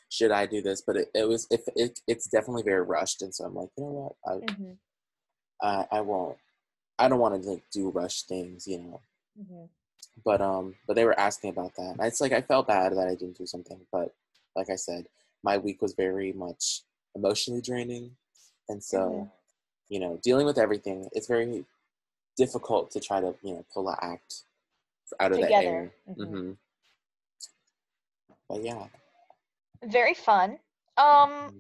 should 0.10 0.32
I 0.32 0.46
do 0.46 0.62
this? 0.62 0.82
But 0.82 0.98
it, 0.98 1.12
it 1.14 1.28
was 1.28 1.48
if 1.52 1.62
it, 1.76 2.02
it's 2.08 2.28
definitely 2.28 2.64
very 2.64 2.82
rushed, 2.82 3.22
and 3.22 3.34
so 3.34 3.46
I'm 3.46 3.56
like, 3.56 3.70
you 3.78 3.84
know 3.84 3.90
what, 3.92 4.16
I 4.26 4.46
Mhm. 4.46 4.78
I, 5.62 5.88
I 5.92 6.02
won't. 6.02 6.38
I 7.00 7.08
don't 7.08 7.20
want 7.20 7.42
to 7.42 7.50
like 7.50 7.64
do 7.72 7.90
rush 7.90 8.24
things, 8.24 8.68
you 8.68 8.80
know. 8.80 9.02
Mhm. 9.40 9.70
But 10.24 10.42
um, 10.42 10.76
but 10.88 10.96
they 10.96 11.06
were 11.06 11.20
asking 11.20 11.50
about 11.50 11.76
that. 11.76 11.96
And 11.98 12.02
it's 12.02 12.22
like 12.22 12.32
I 12.32 12.42
felt 12.42 12.68
bad 12.68 12.96
that 12.96 13.08
I 13.08 13.16
didn't 13.16 13.38
do 13.38 13.46
something, 13.46 13.80
but 13.92 14.14
like 14.56 14.70
I 14.70 14.76
said, 14.76 15.08
my 15.44 15.58
week 15.58 15.82
was 15.82 15.94
very 15.94 16.32
much 16.34 16.82
emotionally 17.16 17.62
draining, 17.62 18.16
and 18.70 18.84
so 18.84 18.98
Mhm. 19.00 19.32
you 19.90 20.00
know, 20.00 20.18
dealing 20.24 20.46
with 20.46 20.58
everything, 20.58 21.10
it's 21.14 21.28
very 21.28 21.66
difficult 22.38 22.92
to 22.92 23.00
try 23.00 23.20
to 23.22 23.36
you 23.42 23.54
know 23.56 23.66
pull 23.74 23.90
an 23.90 23.98
act 24.02 24.44
out 25.20 25.32
of 25.32 25.38
the 25.38 25.44
Together. 25.44 25.68
air. 25.68 25.94
Mhm. 26.10 26.28
hmm 26.28 26.52
but 28.50 28.64
yeah. 28.64 28.88
Very 29.84 30.14
fun. 30.14 30.60
Um, 30.98 31.52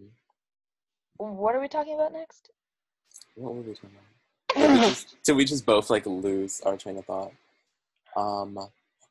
Mm, 1.20 1.36
what 1.36 1.56
are 1.56 1.60
we 1.62 1.68
talking 1.68 1.96
about 1.96 2.12
next? 2.13 2.52
What 3.36 3.54
were 3.56 3.62
we 3.62 3.74
talking 3.74 3.90
about? 3.92 4.12
We 4.56 4.62
just, 4.68 5.16
did 5.24 5.36
we 5.36 5.46
just 5.46 5.66
both 5.66 5.90
like 5.90 6.06
lose 6.06 6.62
our 6.62 6.78
train 6.78 6.98
of 6.98 7.06
thought? 7.06 7.32
Um. 8.16 8.60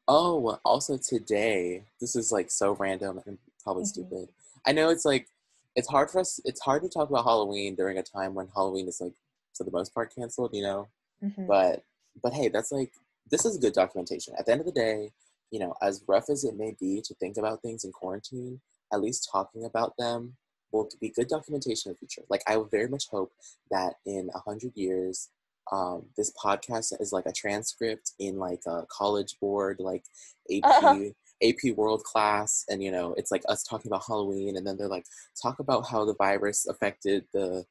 Oh, 0.09 0.59
also 0.65 0.99
today, 0.99 1.85
this 2.01 2.17
is 2.17 2.33
like 2.33 2.51
so 2.51 2.73
random 2.73 3.21
and 3.25 3.39
probably 3.63 3.85
Mhm. 3.85 3.89
stupid. 3.89 4.29
I 4.67 4.73
know 4.73 4.91
it's 4.91 5.05
like 5.05 5.29
it's 5.77 5.89
hard 5.89 6.11
for 6.11 6.21
us. 6.21 6.41
It's 6.45 6.61
hard 6.61 6.83
to 6.83 6.89
talk 6.89 7.09
about 7.09 7.25
Halloween 7.25 7.75
during 7.77 7.99
a 7.99 8.03
time 8.03 8.35
when 8.35 8.49
Halloween 8.49 8.89
is 8.89 9.01
like 9.01 9.15
for 9.57 9.65
the 9.65 9.71
most 9.71 9.95
part 9.95 10.15
canceled. 10.15 10.55
You 10.55 10.63
know. 10.63 10.89
Mhm. 11.23 11.47
but 11.47 11.85
but 12.21 12.33
hey 12.33 12.49
that's 12.49 12.73
like 12.73 12.93
this 13.31 13.45
is 13.45 13.57
good 13.57 13.73
documentation 13.73 14.35
at 14.37 14.45
the 14.45 14.51
end 14.51 14.61
of 14.61 14.67
the 14.67 14.73
day 14.73 15.13
you 15.53 15.61
know 15.61 15.73
as 15.81 16.03
rough 16.09 16.29
as 16.29 16.43
it 16.43 16.57
may 16.57 16.73
be 16.81 17.01
to 17.01 17.15
think 17.15 17.37
about 17.37 17.63
things 17.63 17.85
in 17.85 17.93
quarantine 17.93 18.61
at 18.93 19.01
least 19.01 19.29
talking 19.31 19.65
about 19.65 19.97
them 19.97 20.37
will 20.73 20.89
be 21.01 21.11
good 21.11 21.29
documentation 21.29 21.91
in 21.91 21.95
the 21.95 21.99
future 21.99 22.23
like 22.31 22.43
i 22.47 22.57
would 22.57 22.71
very 22.71 22.89
much 22.89 23.05
hope 23.11 23.33
that 23.71 23.95
in 24.07 24.31
a 24.35 24.39
hundred 24.41 24.73
years 24.75 25.29
um, 25.71 26.07
this 26.17 26.33
podcast 26.45 27.01
is 27.01 27.13
like 27.13 27.25
a 27.27 27.33
transcript 27.33 28.13
in 28.19 28.37
like 28.37 28.63
a 28.67 28.85
college 28.91 29.37
board 29.41 29.77
like 29.79 30.05
ap 30.53 30.65
Uh-huh. 30.65 31.05
ap 31.43 31.77
world 31.77 32.03
class 32.03 32.65
and 32.69 32.83
you 32.83 32.91
know 32.91 33.15
it's 33.17 33.31
like 33.31 33.43
us 33.49 33.63
talking 33.63 33.89
about 33.89 34.03
halloween 34.07 34.57
and 34.57 34.67
then 34.67 34.77
they're 34.77 34.89
like 34.89 35.07
talk 35.41 35.61
about 35.61 35.87
how 35.89 36.05
the 36.05 36.15
virus 36.15 36.67
affected 36.67 37.25
the 37.33 37.65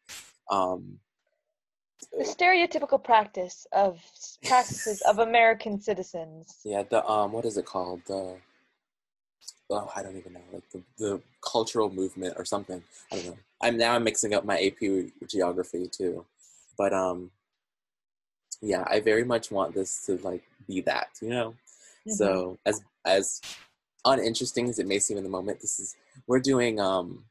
um 0.50 1.00
The 2.17 2.24
stereotypical 2.24 3.01
practice 3.03 3.67
of 3.74 4.00
practices 4.46 5.01
of 5.01 5.20
American 5.29 5.79
citizens. 5.79 6.60
Yeah, 6.65 6.84
the 6.84 7.05
um, 7.08 7.31
what 7.31 7.46
is 7.46 7.58
it 7.58 7.65
called? 7.65 8.01
The 8.08 8.38
oh, 9.72 9.92
I 9.96 10.04
don't 10.04 10.18
even 10.18 10.34
know, 10.34 10.42
like 10.54 10.70
the, 10.72 10.82
the 10.98 11.22
cultural 11.42 11.90
movement 11.92 12.36
or 12.38 12.46
something. 12.46 12.84
I 13.12 13.16
don't 13.16 13.25
know. 13.28 13.38
I'm 13.62 13.78
now 13.78 13.94
I'm 13.96 14.04
mixing 14.04 14.34
up 14.34 14.46
my 14.46 14.60
AP 14.60 15.12
geography 15.28 15.88
too, 15.88 16.25
but 16.78 16.94
um, 16.94 17.32
yeah, 18.62 18.84
I 18.88 19.00
very 19.00 19.24
much 19.24 19.51
want 19.51 19.74
this 19.74 20.06
to 20.06 20.18
like 20.18 20.44
be 20.68 20.82
that, 20.82 21.10
you 21.22 21.30
know. 21.30 21.56
Mhm. 22.08 22.13
So 22.13 22.58
as 22.66 22.82
as 23.06 23.42
uninteresting 24.06 24.70
as 24.70 24.80
it 24.80 24.88
may 24.88 25.00
seem 25.00 25.18
in 25.18 25.24
the 25.24 25.30
moment, 25.30 25.60
this 25.62 25.80
is 25.80 25.96
we're 26.28 26.40
doing 26.40 26.80
um, 26.80 27.25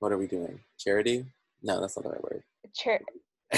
what 0.00 0.12
are 0.12 0.18
we 0.18 0.26
doing? 0.26 0.60
Charity? 0.78 1.26
No, 1.62 1.80
that's 1.80 1.96
not 1.96 2.04
the 2.04 2.10
right 2.10 2.22
word. 2.22 2.42
Chur- 2.74 3.00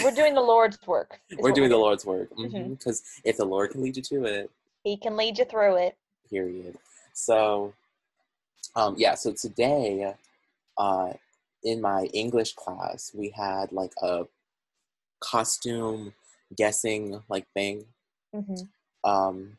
we're 0.03 0.15
doing 0.15 0.35
the 0.35 0.41
Lord's 0.41 0.79
work. 0.87 1.21
We're 1.39 1.53
doing 1.53 1.69
the 1.69 1.77
Lord's 1.77 2.05
work 2.07 2.29
because 2.37 3.01
Mhm. 3.03 3.21
if 3.25 3.37
the 3.37 3.45
Lord 3.45 3.71
can 3.73 3.83
lead 3.83 3.97
you 3.97 4.03
to 4.05 4.25
it, 4.25 4.51
He 4.85 4.97
can 4.97 5.17
lead 5.17 5.39
you 5.39 5.45
through 5.45 5.77
it. 5.77 5.97
period. 6.31 6.79
So, 7.13 7.75
um, 8.77 8.95
yeah, 8.99 9.15
so 9.15 9.33
today, 9.33 10.15
uh, 10.79 11.13
in 11.65 11.81
my 11.81 12.05
English 12.15 12.55
class, 12.55 13.13
we 13.15 13.31
had 13.31 13.73
like 13.73 13.93
a 14.03 14.27
costume 15.21 16.15
guessing 16.57 17.23
like 17.29 17.47
thing. 17.55 17.85
hmm 18.35 18.63
Um, 19.05 19.57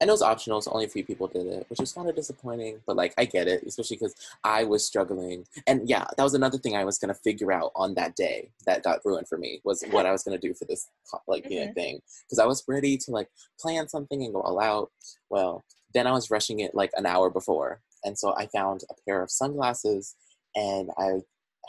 and 0.00 0.08
it 0.10 0.12
was 0.12 0.22
optional, 0.22 0.60
so 0.60 0.72
only 0.72 0.84
a 0.84 0.88
few 0.88 1.04
people 1.04 1.28
did 1.28 1.46
it, 1.46 1.66
which 1.70 1.78
was 1.80 1.92
kind 1.92 2.08
of 2.08 2.16
disappointing. 2.16 2.80
But 2.84 2.96
like, 2.96 3.14
I 3.16 3.24
get 3.24 3.48
it, 3.48 3.62
especially 3.64 3.96
because 3.96 4.14
I 4.42 4.64
was 4.64 4.84
struggling. 4.84 5.46
And 5.66 5.88
yeah, 5.88 6.04
that 6.16 6.22
was 6.22 6.34
another 6.34 6.58
thing 6.58 6.76
I 6.76 6.84
was 6.84 6.98
gonna 6.98 7.14
figure 7.14 7.52
out 7.52 7.70
on 7.76 7.94
that 7.94 8.14
day 8.16 8.50
that 8.66 8.82
got 8.82 9.00
ruined 9.04 9.28
for 9.28 9.38
me 9.38 9.60
was 9.64 9.82
what 9.90 10.04
I 10.04 10.12
was 10.12 10.22
gonna 10.24 10.38
do 10.38 10.52
for 10.52 10.64
this 10.66 10.88
like 11.28 11.48
you 11.48 11.60
know, 11.60 11.68
Mhm. 11.68 11.74
thing 11.74 12.02
because 12.24 12.38
I 12.38 12.46
was 12.46 12.64
ready 12.68 12.96
to 12.98 13.10
like 13.12 13.28
plan 13.58 13.88
something 13.88 14.22
and 14.22 14.34
go 14.34 14.42
all 14.42 14.60
out. 14.60 14.90
Well, 15.30 15.64
then 15.94 16.06
I 16.06 16.12
was 16.12 16.30
rushing 16.30 16.60
it 16.60 16.74
like 16.74 16.90
an 16.96 17.06
hour 17.06 17.30
before, 17.30 17.80
and 18.04 18.18
so 18.18 18.34
I 18.36 18.46
found 18.46 18.82
a 18.90 18.94
pair 19.06 19.22
of 19.22 19.30
sunglasses, 19.30 20.14
and 20.54 20.90
I 20.98 21.20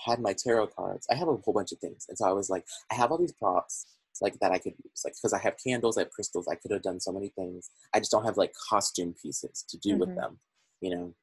had 0.06 0.20
my 0.20 0.34
tarot 0.34 0.68
cards. 0.68 1.08
I 1.10 1.16
have 1.16 1.28
a 1.28 1.36
whole 1.38 1.54
bunch 1.54 1.72
of 1.72 1.80
things, 1.80 2.06
and 2.10 2.18
so 2.18 2.26
I 2.28 2.32
was 2.34 2.50
like, 2.50 2.66
I 2.92 2.96
have 2.96 3.12
all 3.12 3.18
these 3.18 3.32
props 3.32 3.86
like 4.22 4.40
that 4.40 4.52
I 4.52 4.60
could 4.60 4.74
use, 4.84 5.04
like 5.04 5.14
because 5.16 5.34
I 5.34 5.40
have 5.40 5.58
candles, 5.62 5.98
I 5.98 6.02
have 6.02 6.12
crystals. 6.12 6.48
I 6.48 6.56
could 6.56 6.72
have 6.72 6.82
done 6.82 7.00
so 7.00 7.12
many 7.12 7.30
things. 7.30 7.70
I 7.94 8.00
just 8.00 8.12
don't 8.12 8.24
have 8.26 8.38
like 8.38 8.54
costume 8.70 9.14
pieces 9.22 9.64
to 9.70 9.78
do 9.78 9.98
with 9.98 10.10
Mhm. 10.10 10.16
them, 10.16 10.40
you 10.82 10.96
know. 10.96 11.14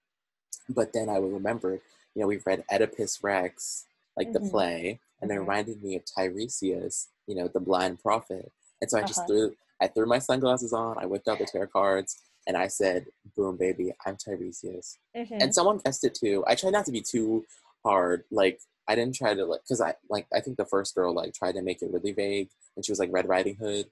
But 0.69 0.93
then 0.93 1.09
I 1.09 1.19
would 1.19 1.33
remember, 1.33 1.73
you 2.15 2.21
know, 2.21 2.27
we've 2.27 2.47
read 2.47 2.65
Oedipus 2.71 3.23
Rex, 3.23 3.87
like 4.17 4.33
the 4.33 4.41
Mhm. 4.41 4.51
play, 4.51 5.01
and 5.21 5.31
it 5.31 5.35
Mhm. 5.35 5.41
reminded 5.41 5.83
me 5.83 5.97
of 5.97 6.05
Tiresias, 6.05 7.09
you 7.27 7.35
know, 7.35 7.49
the 7.49 7.61
blind 7.61 8.01
prophet. 8.03 8.53
And 8.81 8.91
so 8.91 8.99
I 8.99 9.03
just 9.03 9.21
Uh-huh. 9.21 9.27
threw, 9.27 9.57
I 9.81 9.89
threw 9.89 10.07
my 10.07 10.19
sunglasses 10.19 10.73
on. 10.73 10.99
I 10.99 11.07
whipped 11.07 11.29
out 11.29 11.39
the 11.39 11.47
tarot 11.47 11.69
cards, 11.69 12.21
and 12.47 12.57
I 12.57 12.69
said, 12.69 13.07
"Boom, 13.37 13.57
baby, 13.57 13.93
I'm 14.07 14.17
Tiresias." 14.17 14.99
hmm 15.15 15.39
and 15.41 15.55
someone 15.55 15.79
guessed 15.79 16.05
it 16.05 16.15
too. 16.15 16.45
I 16.47 16.55
tried 16.55 16.73
not 16.73 16.87
to 16.87 16.93
be 16.93 17.03
too 17.03 17.45
hard. 17.85 18.25
Like 18.31 18.61
I 18.89 18.95
didn't 18.95 19.15
try 19.15 19.35
to 19.35 19.45
like 19.45 19.63
because 19.63 19.81
I 19.81 19.95
like 20.09 20.27
I 20.35 20.41
think 20.41 20.57
the 20.57 20.67
first 20.67 20.95
girl 20.95 21.15
like 21.15 21.35
tried 21.35 21.55
to 21.55 21.63
make 21.63 21.83
it 21.83 21.93
really 21.93 22.13
vague, 22.13 22.49
and 22.77 22.85
she 22.85 22.93
was 22.93 22.99
like 22.99 23.13
Red 23.13 23.29
Riding 23.29 23.57
Hood, 23.57 23.87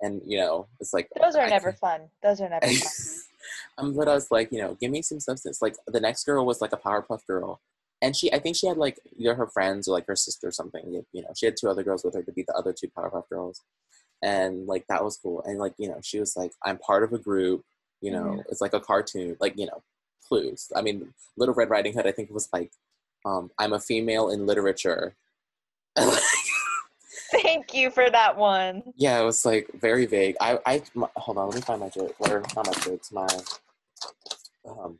and 0.00 0.20
you 0.26 0.38
know 0.38 0.66
it's 0.80 0.92
like 0.92 1.08
Those 1.20 1.36
are 1.36 1.42
I 1.42 1.48
never 1.48 1.72
fun. 1.72 2.02
Those 2.22 2.40
are 2.40 2.48
never 2.48 2.66
fun. 2.66 3.22
um, 3.78 3.94
but 3.94 4.08
I 4.08 4.14
was 4.14 4.30
like, 4.30 4.52
you 4.52 4.58
know, 4.58 4.76
give 4.80 4.90
me 4.90 5.02
some 5.02 5.20
substance. 5.20 5.62
Like 5.62 5.76
the 5.86 6.00
next 6.00 6.24
girl 6.24 6.44
was 6.44 6.60
like 6.60 6.72
a 6.72 6.76
Powerpuff 6.76 7.26
Girl, 7.26 7.60
and 8.02 8.14
she 8.14 8.32
I 8.32 8.38
think 8.38 8.56
she 8.56 8.66
had 8.66 8.76
like 8.76 8.98
either 9.16 9.34
her 9.34 9.46
friends 9.46 9.88
or 9.88 9.92
like 9.92 10.06
her 10.06 10.16
sister 10.16 10.48
or 10.48 10.52
something. 10.52 11.04
You 11.12 11.22
know, 11.22 11.32
she 11.36 11.46
had 11.46 11.56
two 11.58 11.68
other 11.68 11.82
girls 11.82 12.04
with 12.04 12.14
her 12.14 12.22
to 12.22 12.32
be 12.32 12.44
the 12.46 12.54
other 12.54 12.72
two 12.72 12.88
Powerpuff 12.88 13.28
Girls, 13.28 13.62
and 14.22 14.66
like 14.66 14.86
that 14.88 15.04
was 15.04 15.16
cool. 15.16 15.42
And 15.44 15.58
like 15.58 15.74
you 15.78 15.88
know, 15.88 16.00
she 16.02 16.20
was 16.20 16.36
like, 16.36 16.52
I'm 16.62 16.78
part 16.78 17.02
of 17.02 17.12
a 17.12 17.18
group. 17.18 17.64
You 18.04 18.10
know, 18.10 18.44
it's 18.50 18.60
like 18.60 18.74
a 18.74 18.80
cartoon. 18.80 19.34
Like 19.40 19.56
you 19.56 19.64
know, 19.64 19.82
clues. 20.28 20.70
I 20.76 20.82
mean, 20.82 21.14
Little 21.38 21.54
Red 21.54 21.70
Riding 21.70 21.94
Hood. 21.94 22.06
I 22.06 22.12
think 22.12 22.28
it 22.28 22.34
was 22.34 22.50
like, 22.52 22.70
um, 23.24 23.50
I'm 23.58 23.72
a 23.72 23.80
female 23.80 24.28
in 24.28 24.44
literature. 24.44 25.16
Thank 27.30 27.72
you 27.72 27.90
for 27.90 28.10
that 28.10 28.36
one. 28.36 28.82
yeah, 28.94 29.18
it 29.20 29.24
was 29.24 29.46
like 29.46 29.70
very 29.80 30.04
vague. 30.04 30.36
I, 30.38 30.58
I 30.66 30.82
my, 30.94 31.08
hold 31.16 31.38
on, 31.38 31.48
let 31.48 31.54
me 31.54 31.62
find 31.62 31.80
my 31.80 31.88
joke. 31.88 32.14
Or 32.18 32.42
not 32.54 32.66
my 32.66 32.72
jokes, 32.74 33.10
my 33.10 33.26
um. 34.68 34.98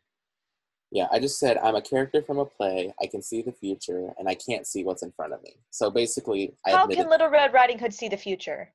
Yeah, 0.90 1.08
I 1.12 1.18
just 1.18 1.38
said 1.38 1.58
I'm 1.58 1.74
a 1.74 1.82
character 1.82 2.22
from 2.22 2.38
a 2.38 2.46
play. 2.46 2.94
I 3.02 3.06
can 3.06 3.20
see 3.20 3.42
the 3.42 3.52
future, 3.52 4.14
and 4.18 4.30
I 4.30 4.34
can't 4.34 4.66
see 4.66 4.82
what's 4.82 5.02
in 5.02 5.12
front 5.12 5.34
of 5.34 5.42
me. 5.42 5.56
So 5.70 5.90
basically, 5.90 6.54
I 6.66 6.70
How 6.70 6.84
admitted. 6.84 7.02
can 7.02 7.10
Little 7.10 7.28
Red 7.28 7.52
Riding 7.52 7.78
Hood 7.78 7.92
see 7.92 8.08
the 8.08 8.16
future? 8.16 8.72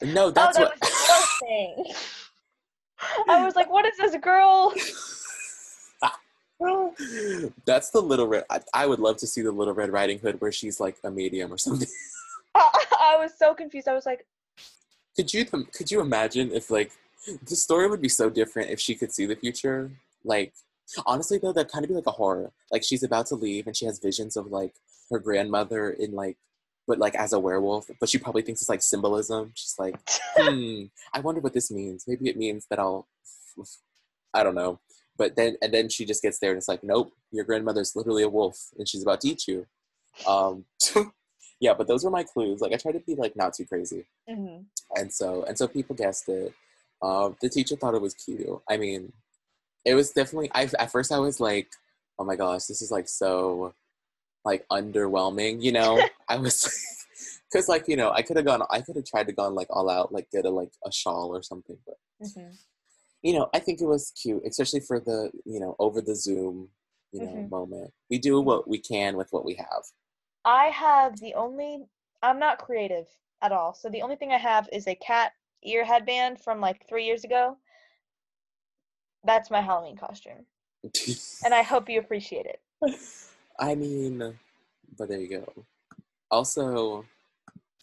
no, 0.00 0.30
that's 0.30 0.56
oh, 0.56 0.62
that 0.62 0.70
what. 0.70 0.80
was 0.80 1.36
the 1.40 1.46
thing. 1.46 1.84
I 3.28 3.44
was 3.44 3.56
like, 3.56 3.70
what 3.70 3.84
is 3.86 3.96
this 3.96 4.16
girl? 4.16 4.72
that's 7.64 7.90
the 7.90 8.00
little 8.00 8.26
red. 8.26 8.44
I, 8.50 8.60
I 8.74 8.86
would 8.86 8.98
love 8.98 9.16
to 9.18 9.26
see 9.26 9.42
the 9.42 9.52
little 9.52 9.74
Red 9.74 9.90
Riding 9.92 10.18
Hood 10.18 10.40
where 10.40 10.50
she's 10.50 10.80
like 10.80 10.96
a 11.04 11.10
medium 11.10 11.52
or 11.52 11.58
something. 11.58 11.88
I 12.54 13.16
was 13.18 13.32
so 13.38 13.54
confused. 13.54 13.88
I 13.88 13.94
was 13.94 14.06
like, 14.06 14.26
Could 15.16 15.32
you 15.32 15.44
could 15.44 15.90
you 15.90 16.00
imagine 16.00 16.50
if 16.52 16.70
like 16.70 16.92
the 17.46 17.56
story 17.56 17.88
would 17.88 18.02
be 18.02 18.08
so 18.08 18.30
different 18.30 18.70
if 18.70 18.80
she 18.80 18.94
could 18.94 19.12
see 19.12 19.26
the 19.26 19.36
future? 19.36 19.90
Like 20.24 20.52
honestly 21.06 21.38
though, 21.38 21.52
that'd 21.52 21.70
kind 21.70 21.84
of 21.84 21.88
be 21.88 21.94
like 21.94 22.06
a 22.06 22.12
horror. 22.12 22.50
Like 22.72 22.82
she's 22.82 23.02
about 23.02 23.26
to 23.26 23.34
leave 23.36 23.66
and 23.66 23.76
she 23.76 23.86
has 23.86 23.98
visions 23.98 24.36
of 24.36 24.46
like 24.48 24.74
her 25.10 25.18
grandmother 25.18 25.90
in 25.90 26.12
like 26.12 26.36
but 26.88 26.98
like 26.98 27.14
as 27.14 27.34
a 27.34 27.38
werewolf, 27.38 27.90
but 28.00 28.08
she 28.08 28.18
probably 28.18 28.42
thinks 28.42 28.62
it's 28.62 28.70
like 28.70 28.82
symbolism. 28.82 29.52
She's 29.54 29.76
like, 29.78 29.94
hmm, 30.36 30.84
I 31.12 31.20
wonder 31.20 31.40
what 31.40 31.52
this 31.52 31.70
means. 31.70 32.04
Maybe 32.08 32.28
it 32.28 32.36
means 32.36 32.66
that 32.70 32.78
I'll 32.78 33.06
I 34.34 34.42
don't 34.42 34.54
know. 34.54 34.80
But 35.16 35.36
then 35.36 35.56
and 35.62 35.72
then 35.72 35.88
she 35.88 36.06
just 36.06 36.22
gets 36.22 36.38
there 36.38 36.50
and 36.50 36.58
it's 36.58 36.68
like, 36.68 36.82
nope, 36.82 37.12
your 37.30 37.44
grandmother's 37.44 37.94
literally 37.94 38.22
a 38.22 38.28
wolf 38.28 38.58
and 38.78 38.88
she's 38.88 39.02
about 39.02 39.20
to 39.20 39.28
eat 39.28 39.46
you. 39.46 39.66
Um 40.26 40.64
yeah, 41.60 41.74
but 41.74 41.86
those 41.86 42.04
were 42.04 42.10
my 42.10 42.24
clues. 42.24 42.60
Like 42.60 42.72
I 42.72 42.76
tried 42.76 42.92
to 42.92 43.00
be 43.00 43.14
like 43.14 43.36
not 43.36 43.52
too 43.52 43.66
crazy 43.66 44.06
mhm. 44.28 44.64
and 44.96 45.12
so 45.12 45.44
and 45.44 45.56
so 45.56 45.68
people 45.68 45.94
guessed 45.94 46.28
it. 46.28 46.54
Um, 47.00 47.36
the 47.40 47.48
teacher 47.48 47.76
thought 47.76 47.94
it 47.94 48.02
was 48.02 48.14
cute. 48.14 48.48
I 48.68 48.76
mean, 48.76 49.12
it 49.84 49.94
was 49.94 50.10
definitely. 50.10 50.50
I 50.54 50.68
at 50.78 50.90
first 50.90 51.12
I 51.12 51.18
was 51.20 51.38
like, 51.38 51.68
"Oh 52.18 52.24
my 52.24 52.34
gosh, 52.34 52.64
this 52.64 52.82
is 52.82 52.90
like 52.90 53.08
so, 53.08 53.72
like 54.48 54.66
underwhelming." 54.70 55.62
You 55.62 55.72
know, 55.72 56.02
I 56.28 56.36
was 56.36 56.56
because 57.50 57.68
like 57.68 57.86
you 57.88 57.96
know 57.96 58.10
I 58.10 58.22
could 58.22 58.36
have 58.36 58.46
gone. 58.46 58.62
I 58.70 58.80
could 58.80 58.96
have 58.96 59.04
tried 59.04 59.26
to 59.28 59.32
gone 59.32 59.54
like 59.54 59.68
all 59.70 59.88
out, 59.88 60.12
like 60.12 60.30
get 60.30 60.46
a 60.46 60.50
like 60.50 60.72
a 60.84 60.90
shawl 60.92 61.34
or 61.36 61.42
something. 61.42 61.78
But 61.86 61.96
Mhm. 62.26 62.56
you 63.22 63.32
know, 63.34 63.48
I 63.54 63.58
think 63.58 63.80
it 63.80 63.86
was 63.86 64.12
cute, 64.20 64.42
especially 64.46 64.80
for 64.80 64.98
the 65.00 65.30
you 65.44 65.60
know 65.60 65.76
over 65.78 66.00
the 66.00 66.14
Zoom 66.16 66.68
you 67.12 67.20
know 67.20 67.34
Mhm. 67.34 67.50
moment. 67.50 67.92
We 68.10 68.18
do 68.18 68.40
what 68.40 68.68
we 68.68 68.78
can 68.78 69.16
with 69.16 69.28
what 69.32 69.44
we 69.44 69.54
have. 69.54 69.84
I 70.44 70.66
have 70.66 71.18
the 71.20 71.34
only. 71.34 71.86
I'm 72.22 72.38
not 72.40 72.58
creative 72.58 73.06
at 73.42 73.52
all. 73.52 73.74
So 73.74 73.88
the 73.88 74.02
only 74.02 74.16
thing 74.16 74.32
I 74.32 74.38
have 74.38 74.68
is 74.72 74.86
a 74.88 74.94
cat 74.96 75.32
ear 75.62 75.84
headband 75.84 76.40
from 76.40 76.60
like 76.60 76.88
three 76.88 77.04
years 77.04 77.24
ago. 77.24 77.56
That's 79.24 79.50
my 79.50 79.60
Halloween 79.60 79.96
costume, 79.96 80.46
and 81.44 81.52
I 81.54 81.62
hope 81.62 81.88
you 81.88 81.98
appreciate 82.00 82.46
it. 82.46 82.60
I 83.58 83.74
mean, 83.74 84.38
but 84.96 85.08
there 85.08 85.18
you 85.18 85.28
go. 85.28 85.64
Also, 86.30 87.04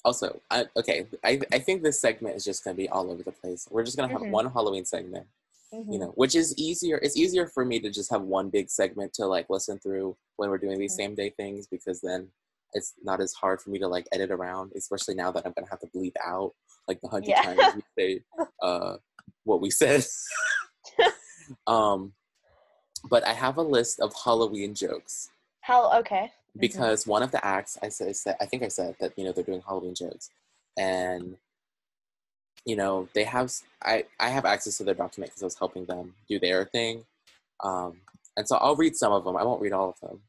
also, 0.04 0.40
I, 0.52 0.66
okay. 0.78 1.08
I 1.24 1.42
I 1.52 1.60
think 1.60 1.82
this 1.82 2.00
segment 2.00 2.36
is 2.36 2.46
just 2.46 2.64
gonna 2.64 2.76
be 2.76 2.90
all 2.90 3.12
over 3.12 3.24
the 3.24 3.32
place. 3.32 3.68
We're 3.70 3.84
just 3.84 3.98
gonna 3.98 4.12
have 4.12 4.22
Mhm. 4.22 4.30
one 4.32 4.52
Halloween 4.52 4.86
segment, 4.86 5.28
you 5.72 5.80
Mhm. 5.84 6.00
know, 6.00 6.12
which 6.16 6.36
is 6.36 6.56
easier. 6.58 6.98
It's 6.98 7.18
easier 7.18 7.48
for 7.48 7.66
me 7.66 7.80
to 7.80 7.90
just 7.90 8.12
have 8.12 8.22
one 8.22 8.50
big 8.50 8.70
segment 8.70 9.14
to 9.14 9.26
like 9.26 9.50
listen 9.50 9.80
through 9.80 10.16
when 10.38 10.50
we're 10.50 10.60
doing 10.60 10.80
these 10.80 10.94
Mhm. 10.94 10.98
same 10.98 11.16
day 11.16 11.30
things 11.32 11.68
because 11.68 12.02
then 12.02 12.32
it's 12.74 12.94
not 13.04 13.20
as 13.22 13.34
hard 13.34 13.62
for 13.62 13.70
me 13.72 13.80
to 13.80 13.88
like 13.88 14.08
edit 14.12 14.32
around, 14.32 14.72
especially 14.76 15.16
now 15.16 15.32
that 15.32 15.46
I'm 15.46 15.54
gonna 15.54 15.70
have 15.70 15.80
to 15.82 15.88
bleep 15.88 16.16
out 16.24 16.54
like 16.88 17.02
the 17.02 17.08
hundred 17.10 17.30
Yeah. 17.30 17.42
times 17.42 17.76
we 17.76 17.82
say 17.98 18.24
uh, 18.62 18.98
what 19.44 19.60
we 19.60 19.72
said. 19.72 20.06
um, 21.68 22.14
but 23.10 23.26
I 23.26 23.34
have 23.34 23.58
a 23.58 23.62
list 23.62 24.00
of 24.00 24.14
Halloween 24.24 24.74
jokes 24.76 25.30
How? 25.66 25.92
Okay. 26.00 26.32
Mhm. 26.56 26.62
because 26.62 27.08
one 27.08 27.24
of 27.24 27.32
the 27.32 27.44
acts 27.44 27.76
I 27.82 27.90
said, 27.90 28.38
I 28.40 28.46
think 28.46 28.62
I 28.62 28.68
said 28.70 28.96
that 29.00 29.18
you 29.18 29.24
know 29.26 29.32
they're 29.32 29.44
doing 29.44 29.62
Halloween 29.68 29.96
jokes, 29.96 30.30
and 30.78 31.38
you 32.66 32.76
know 32.76 33.10
they 33.14 33.24
have 33.24 33.52
I 33.82 34.06
I 34.20 34.30
have 34.30 34.46
access 34.46 34.78
to 34.78 34.84
their 34.84 34.94
document 34.94 35.32
because 35.32 35.42
I 35.42 35.48
was 35.48 35.58
helping 35.58 35.86
them 35.86 36.14
do 36.30 36.38
their 36.40 36.66
thing, 36.66 37.04
um, 37.64 38.00
and 38.38 38.48
so 38.48 38.58
I'll 38.58 38.76
read 38.76 38.96
some 38.96 39.12
of 39.12 39.24
them. 39.24 39.36
I 39.36 39.44
won't 39.44 39.60
read 39.60 39.74
all 39.74 39.90
of 39.90 40.00
them, 40.02 40.22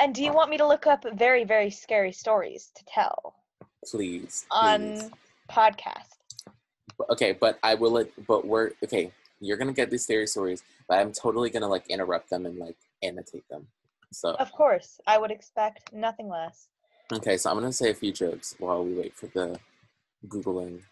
And 0.00 0.12
do 0.12 0.24
you 0.24 0.32
want 0.32 0.50
me 0.50 0.56
to 0.58 0.66
look 0.66 0.86
up 0.88 1.04
very, 1.14 1.44
very 1.44 1.70
scary 1.70 2.12
stories 2.12 2.72
to 2.74 2.84
tell 2.86 3.36
please. 3.88 4.44
on 4.50 4.80
please. 4.96 5.10
podcast? 5.48 6.10
Okay, 7.10 7.32
but 7.32 7.58
I 7.62 7.74
will. 7.74 7.92
let- 7.92 8.26
But 8.26 8.44
we're 8.44 8.72
okay. 8.82 9.12
You're 9.40 9.56
gonna 9.56 9.72
get 9.72 9.88
these 9.90 10.02
scary 10.02 10.26
stories, 10.26 10.62
but 10.88 10.98
I'm 10.98 11.12
totally 11.12 11.48
gonna 11.50 11.68
like 11.68 11.86
interrupt 11.88 12.28
them 12.30 12.44
and 12.44 12.58
like 12.58 12.76
annotate 13.02 13.48
them. 13.48 13.68
So 14.14 14.30
Of 14.34 14.52
course, 14.52 15.00
I 15.06 15.18
would 15.18 15.30
expect 15.30 15.92
nothing 15.92 16.28
less. 16.28 16.68
Okay, 17.12 17.36
so 17.36 17.50
I'm 17.50 17.56
gonna 17.56 17.72
say 17.72 17.90
a 17.90 17.94
few 17.94 18.12
jokes 18.12 18.54
while 18.58 18.84
we 18.84 18.94
wait 18.94 19.14
for 19.14 19.26
the 19.26 19.58
googling. 20.26 20.82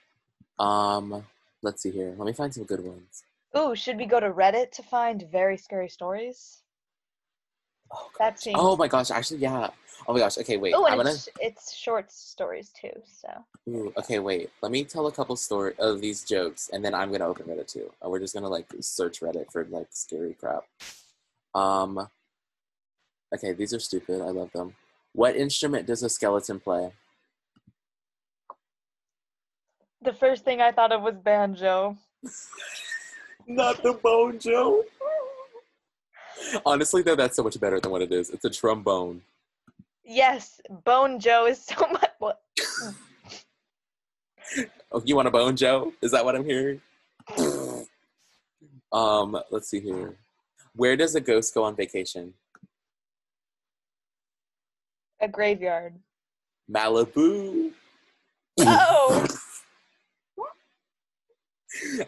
Um, 0.58 1.24
let's 1.62 1.82
see 1.82 1.90
here. 1.90 2.14
Let 2.16 2.26
me 2.26 2.32
find 2.32 2.52
some 2.52 2.64
good 2.64 2.84
ones. 2.84 3.22
Ooh, 3.56 3.74
should 3.74 3.96
we 3.96 4.06
go 4.06 4.20
to 4.20 4.30
Reddit 4.30 4.72
to 4.72 4.82
find 4.82 5.26
very 5.30 5.56
scary 5.56 5.88
stories? 5.88 6.62
Oh. 7.94 8.10
That 8.18 8.40
seems. 8.40 8.56
oh 8.58 8.76
my 8.76 8.88
gosh! 8.88 9.10
Actually, 9.10 9.40
yeah. 9.40 9.68
Oh 10.08 10.14
my 10.14 10.18
gosh. 10.18 10.38
Okay, 10.38 10.56
wait. 10.56 10.74
Oh, 10.74 10.86
and 10.86 10.96
gonna. 10.96 11.10
it's, 11.10 11.28
it's 11.40 11.74
short 11.74 12.10
stories 12.10 12.72
too. 12.78 12.92
So 13.06 13.28
Ooh, 13.68 13.92
okay, 13.98 14.18
wait. 14.18 14.50
Let 14.62 14.72
me 14.72 14.84
tell 14.84 15.06
a 15.06 15.12
couple 15.12 15.36
story 15.36 15.74
of 15.78 16.00
these 16.00 16.24
jokes, 16.24 16.70
and 16.72 16.84
then 16.84 16.94
I'm 16.94 17.12
gonna 17.12 17.28
open 17.28 17.46
Reddit 17.46 17.68
too. 17.68 17.92
And 18.02 18.10
we're 18.10 18.18
just 18.18 18.34
gonna 18.34 18.48
like 18.48 18.66
search 18.80 19.20
Reddit 19.20 19.52
for 19.52 19.64
like 19.66 19.88
scary 19.90 20.34
crap. 20.34 20.64
Um. 21.54 22.08
Okay, 23.34 23.52
these 23.52 23.72
are 23.72 23.80
stupid. 23.80 24.20
I 24.20 24.30
love 24.30 24.50
them. 24.52 24.74
What 25.12 25.36
instrument 25.36 25.86
does 25.86 26.02
a 26.02 26.08
skeleton 26.08 26.60
play? 26.60 26.92
the 30.02 30.12
first 30.12 30.44
thing 30.44 30.60
I 30.60 30.72
thought 30.72 30.92
of 30.92 31.02
was 31.02 31.14
banjo. 31.14 31.96
Not 33.46 33.82
the 33.82 33.94
banjo. 33.94 34.82
Honestly, 36.66 37.02
though, 37.02 37.16
that's 37.16 37.36
so 37.36 37.42
much 37.42 37.58
better 37.60 37.80
than 37.80 37.90
what 37.90 38.02
it 38.02 38.12
is. 38.12 38.30
It's 38.30 38.44
a 38.44 38.50
trombone. 38.50 39.22
Yes, 40.04 40.60
Bone 40.84 41.20
Joe 41.20 41.46
is 41.46 41.64
so 41.64 41.86
much. 42.22 42.34
Oh, 44.90 45.02
you 45.04 45.16
want 45.16 45.28
a 45.28 45.30
bone, 45.30 45.56
Joe? 45.56 45.92
Is 46.02 46.10
that 46.10 46.24
what 46.24 46.34
I'm 46.34 46.44
hearing? 46.44 46.80
um, 48.92 49.38
let's 49.50 49.68
see 49.68 49.80
here. 49.80 50.16
Where 50.74 50.96
does 50.96 51.14
a 51.14 51.20
ghost 51.20 51.54
go 51.54 51.64
on 51.64 51.76
vacation? 51.76 52.34
A 55.22 55.28
graveyard. 55.28 55.94
Malibu. 56.70 57.72
Oh, 58.58 59.26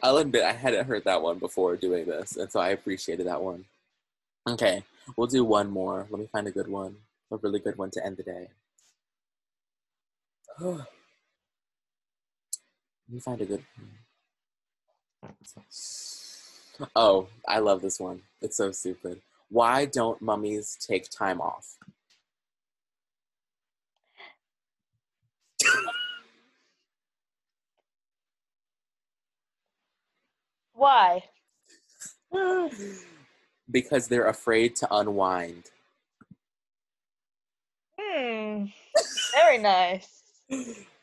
I'll 0.02 0.18
admit 0.18 0.42
I 0.42 0.52
hadn't 0.52 0.86
heard 0.86 1.04
that 1.04 1.22
one 1.22 1.38
before 1.38 1.76
doing 1.76 2.06
this, 2.06 2.36
and 2.36 2.50
so 2.50 2.60
I 2.60 2.70
appreciated 2.70 3.26
that 3.26 3.42
one. 3.42 3.64
Okay, 4.48 4.82
we'll 5.16 5.26
do 5.26 5.44
one 5.44 5.70
more. 5.70 6.06
Let 6.10 6.20
me 6.20 6.28
find 6.30 6.46
a 6.46 6.50
good 6.50 6.68
one, 6.68 6.96
a 7.30 7.36
really 7.36 7.60
good 7.60 7.78
one 7.78 7.90
to 7.92 8.04
end 8.04 8.18
the 8.18 8.22
day. 8.24 8.48
Let 10.60 10.86
me 13.08 13.20
find 13.20 13.40
a 13.40 13.46
good 13.46 13.62
one. 15.22 15.32
Oh, 16.96 17.28
I 17.46 17.60
love 17.60 17.80
this 17.80 18.00
one. 18.00 18.22
It's 18.42 18.56
so 18.56 18.72
stupid. 18.72 19.20
Why 19.48 19.84
don't 19.84 20.20
mummies 20.20 20.76
take 20.80 21.08
time 21.10 21.40
off? 21.40 21.76
Why? 30.84 31.24
because 33.70 34.08
they're 34.08 34.26
afraid 34.26 34.76
to 34.76 34.94
unwind. 34.94 35.64
Hmm. 37.98 38.66
Very 39.32 39.58
nice. 39.58 40.22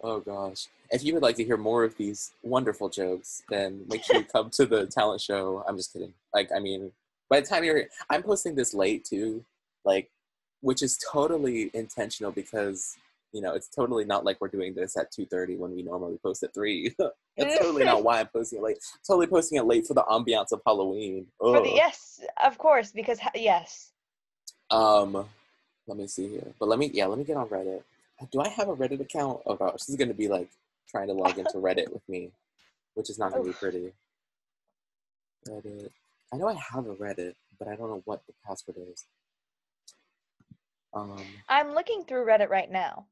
Oh 0.04 0.20
gosh. 0.20 0.68
If 0.92 1.04
you 1.04 1.14
would 1.14 1.24
like 1.24 1.38
to 1.38 1.44
hear 1.44 1.58
more 1.58 1.84
of 1.84 1.96
these 1.98 2.32
wonderful 2.44 2.90
jokes, 2.90 3.44
then 3.50 3.86
make 3.90 4.04
sure 4.04 4.18
you 4.18 4.26
come 4.26 4.50
to 4.52 4.66
the 4.66 4.86
talent 4.88 5.22
show. 5.22 5.64
I'm 5.68 5.78
just 5.78 5.94
kidding. 5.94 6.14
Like, 6.34 6.50
I 6.56 6.60
mean, 6.60 6.92
by 7.30 7.40
the 7.40 7.48
time 7.48 7.64
you're 7.64 7.78
here, 7.78 7.90
I'm 8.10 8.24
posting 8.24 8.56
this 8.56 8.74
late 8.74 9.06
too, 9.06 9.44
like, 9.86 10.10
which 10.60 10.82
is 10.84 11.00
totally 11.12 11.72
intentional 11.74 12.32
because, 12.32 12.98
you 13.34 13.42
know, 13.42 13.54
it's 13.54 13.70
totally 13.70 14.04
not 14.06 14.26
like 14.26 14.38
we're 14.42 14.50
doing 14.50 14.74
this 14.74 14.98
at 14.98 15.12
2.30 15.12 15.58
when 15.58 15.74
we 15.74 15.84
normally 15.84 16.18
post 16.22 16.44
at 16.44 16.54
3. 16.54 16.96
That's 17.38 17.60
totally 17.60 17.86
not 17.86 18.04
why 18.04 18.20
I'm 18.20 18.28
posting 18.28 18.60
it 18.60 18.64
late. 18.64 18.78
Totally 19.08 19.28
posting 19.28 19.58
it 19.58 19.66
late 19.66 19.88
for 19.88 19.94
the 19.94 20.04
ambiance 20.04 20.52
of 20.52 20.62
Halloween. 20.66 21.28
For 21.40 21.62
the 21.62 21.70
yes, 21.70 22.20
of 22.44 22.58
course, 22.58 22.92
because 22.92 23.20
ha- 23.20 23.32
yes. 23.36 23.92
Um, 24.70 25.26
let 25.88 25.98
me 25.98 26.08
see 26.08 26.28
here. 26.28 26.54
But 26.60 26.68
let 26.70 26.80
me, 26.80 26.92
yeah, 26.94 27.06
let 27.06 27.18
me 27.18 27.24
get 27.24 27.38
on 27.38 27.48
Reddit. 27.48 27.84
Do 28.32 28.42
I 28.42 28.50
have 28.50 28.68
a 28.68 28.76
Reddit 28.76 29.02
account? 29.02 29.42
Oh 29.46 29.56
gosh, 29.56 29.74
this 29.74 29.90
is 29.90 29.96
gonna 29.96 30.14
be 30.14 30.28
like 30.28 30.50
trying 30.90 31.08
to 31.08 31.14
log 31.14 31.38
into 31.38 31.58
Reddit 31.58 31.92
with 31.92 32.08
me, 32.08 32.32
which 32.94 33.10
is 33.10 33.18
not 33.18 33.32
gonna 33.32 33.46
be 33.46 33.54
pretty. 33.54 33.94
Reddit. 35.48 35.90
I 36.32 36.38
know 36.38 36.48
I 36.48 36.54
have 36.54 36.86
a 36.86 36.96
Reddit, 36.96 37.34
but 37.58 37.68
I 37.68 37.76
don't 37.76 37.90
know 37.90 38.02
what 38.06 38.22
the 38.28 38.34
password 38.46 38.78
is. 38.92 39.06
Um, 40.94 41.22
I'm 41.48 41.74
looking 41.74 42.04
through 42.04 42.26
Reddit 42.26 42.50
right 42.50 42.70
now, 42.70 43.06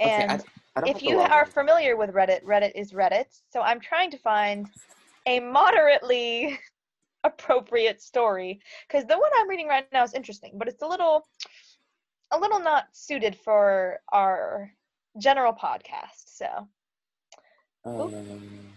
okay, 0.00 0.10
I, 0.10 0.32
and 0.34 0.44
I 0.76 0.82
if 0.86 1.02
you 1.02 1.18
are 1.20 1.46
familiar 1.46 1.96
with 1.96 2.10
Reddit, 2.10 2.42
Reddit 2.44 2.72
is 2.74 2.92
Reddit. 2.92 3.26
So 3.50 3.60
I'm 3.60 3.80
trying 3.80 4.10
to 4.10 4.18
find 4.18 4.68
a 5.26 5.40
moderately 5.40 6.58
appropriate 7.24 8.02
story 8.02 8.60
because 8.88 9.06
the 9.06 9.16
one 9.16 9.30
I'm 9.38 9.48
reading 9.48 9.68
right 9.68 9.86
now 9.92 10.04
is 10.04 10.14
interesting, 10.14 10.52
but 10.56 10.68
it's 10.68 10.82
a 10.82 10.86
little, 10.86 11.26
a 12.32 12.38
little 12.38 12.60
not 12.60 12.84
suited 12.92 13.36
for 13.36 14.00
our 14.12 14.70
general 15.18 15.52
podcast. 15.52 16.24
So 16.26 16.68
Um, 17.84 18.74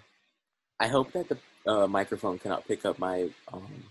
I 0.79 0.87
hope 0.87 1.11
that 1.13 1.29
the 1.29 1.37
uh, 1.65 1.87
microphone 1.87 2.37
cannot 2.39 2.67
pick 2.67 2.85
up 2.85 2.99
my 2.99 3.29
um, 3.51 3.83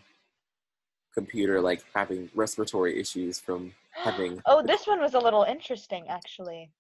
computer 1.15 1.61
like 1.61 1.83
having 1.95 2.31
respiratory 2.35 3.01
issues 3.01 3.41
from 3.41 3.73
having. 3.91 4.41
oh, 4.47 4.63
this 4.63 4.87
one 4.87 5.01
was 5.01 5.15
a 5.15 5.19
little 5.19 5.43
interesting, 5.43 6.07
actually. 6.09 6.71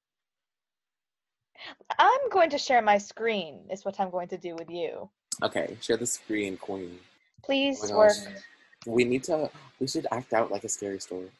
I'm 1.98 2.28
going 2.30 2.50
to 2.50 2.58
share 2.58 2.82
my 2.82 2.98
screen. 2.98 3.60
Is 3.70 3.84
what 3.84 3.98
I'm 4.00 4.10
going 4.10 4.28
to 4.28 4.38
do 4.38 4.54
with 4.54 4.70
you. 4.70 5.08
Okay, 5.42 5.76
share 5.80 5.96
the 5.96 6.06
screen, 6.06 6.56
Queen. 6.56 6.98
Please 7.44 7.90
Oh 7.90 7.96
work. 7.98 8.12
gosh. 8.12 8.42
We 8.86 9.04
need 9.04 9.24
to. 9.24 9.50
We 9.80 9.86
should 9.86 10.06
act 10.10 10.32
out 10.32 10.50
like 10.50 10.64
a 10.64 10.68
scary 10.68 11.00
story. 11.00 11.30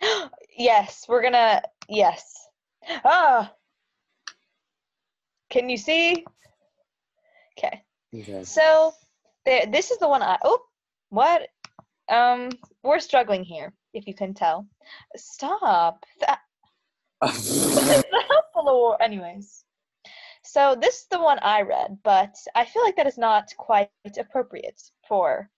yes, 0.58 1.06
we're 1.08 1.22
gonna. 1.22 1.62
Yes. 1.88 2.34
Ah. 3.04 3.52
Can 5.50 5.68
you 5.70 5.76
see? 5.76 6.24
Okay. 7.58 7.82
Okay. 8.14 8.44
So 8.44 8.92
there. 9.44 9.66
This 9.66 9.90
is 9.90 9.98
the 9.98 10.08
one 10.08 10.22
I. 10.22 10.38
Oh, 10.42 10.60
what? 11.10 11.48
Um, 12.10 12.50
we're 12.82 13.00
struggling 13.00 13.44
here. 13.44 13.72
If 13.94 14.06
you 14.06 14.14
can 14.14 14.34
tell. 14.34 14.66
Stop. 15.16 16.04
That, 16.20 16.40
the 17.22 18.42
floor. 18.52 19.00
Anyways. 19.02 19.64
So 20.44 20.76
this 20.80 21.00
is 21.00 21.06
the 21.10 21.20
one 21.20 21.38
I 21.42 21.60
read, 21.60 21.98
but 22.04 22.34
I 22.54 22.64
feel 22.64 22.82
like 22.82 22.96
that 22.96 23.06
is 23.06 23.18
not 23.18 23.52
quite 23.58 23.90
appropriate 24.18 24.80
for. 25.06 25.50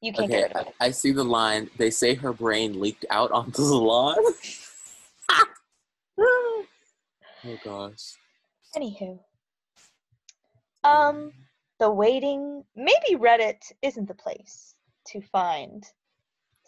You 0.00 0.12
can't 0.12 0.30
okay, 0.30 0.40
get 0.40 0.54
rid 0.54 0.56
of 0.56 0.68
it. 0.68 0.74
I, 0.80 0.86
I 0.86 0.90
see 0.90 1.12
the 1.12 1.24
line. 1.24 1.68
They 1.76 1.90
say 1.90 2.14
her 2.14 2.32
brain 2.32 2.80
leaked 2.80 3.04
out 3.10 3.30
onto 3.32 3.62
the 3.62 3.74
lawn. 3.74 4.16
oh 6.18 6.64
gosh. 7.64 8.14
Anywho. 8.76 9.18
Um, 10.84 11.32
the 11.78 11.90
waiting. 11.90 12.64
Maybe 12.76 13.16
Reddit 13.16 13.60
isn't 13.82 14.06
the 14.06 14.14
place 14.14 14.74
to 15.08 15.20
find. 15.20 15.84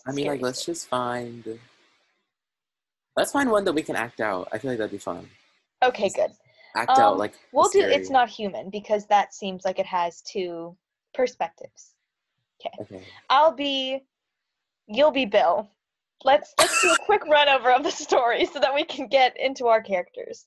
I 0.07 0.13
mean, 0.13 0.27
like, 0.27 0.39
scary 0.39 0.39
let's 0.39 0.65
just 0.65 0.89
find. 0.89 1.59
Let's 3.17 3.33
find 3.33 3.51
one 3.51 3.65
that 3.65 3.73
we 3.73 3.83
can 3.83 3.97
act 3.97 4.21
out. 4.21 4.49
I 4.53 4.59
feel 4.59 4.71
like 4.71 4.79
that'd 4.79 4.91
be 4.93 4.99
fun. 4.99 5.29
Okay, 5.83 6.09
good. 6.11 6.31
Act 6.77 6.91
out 6.91 7.13
Um, 7.13 7.19
like. 7.19 7.35
We'll 7.53 7.69
do 7.69 7.81
scary. 7.81 7.95
it's 7.95 8.11
not 8.11 8.29
human 8.29 8.71
because 8.71 9.07
that 9.07 9.35
seems 9.35 9.65
like 9.65 9.79
it 9.79 9.87
has 9.87 10.23
two 10.23 10.77
perspectives. 11.15 11.95
Okay. 12.81 13.03
I'll 13.29 13.53
be 13.53 14.01
you'll 14.87 15.11
be 15.11 15.25
Bill. 15.27 15.69
Let's 16.25 16.53
let's 16.59 16.81
do 16.83 16.91
a 16.93 16.97
quick 17.07 17.25
run 17.27 17.49
over 17.49 17.73
of 17.73 17.83
the 17.83 17.91
story 17.91 18.45
so 18.45 18.61
that 18.61 18.75
we 18.75 18.85
can 18.85 19.09
get 19.09 19.35
into 19.41 19.67
our 19.67 19.83
characters. 19.83 20.47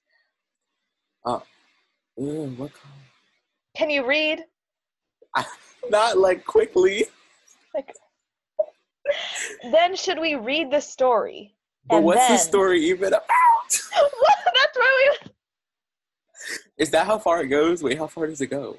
Ew, 1.26 2.46
what 2.58 2.72
kind? 2.74 2.94
Can 3.76 3.90
you 3.90 4.06
read? 4.06 4.44
Not 5.90 6.18
like 6.20 6.46
quickly. 6.46 7.06
Like 7.74 7.92
then 9.72 9.96
should 9.96 10.20
we 10.20 10.36
read 10.36 10.70
the 10.72 10.80
story? 10.80 11.56
But 11.88 11.98
And 11.98 12.06
what's 12.06 12.28
the 12.28 12.38
story 12.38 12.86
even 12.86 13.08
about? 13.10 13.24
That's 13.70 14.78
why 14.78 15.18
we 15.22 15.32
Is 16.78 16.92
that 16.92 17.06
how 17.06 17.20
far 17.20 17.42
it 17.42 17.48
goes? 17.48 17.84
Wait, 17.84 17.98
how 17.98 18.08
far 18.08 18.28
does 18.28 18.42
it 18.42 18.48
go? 18.48 18.78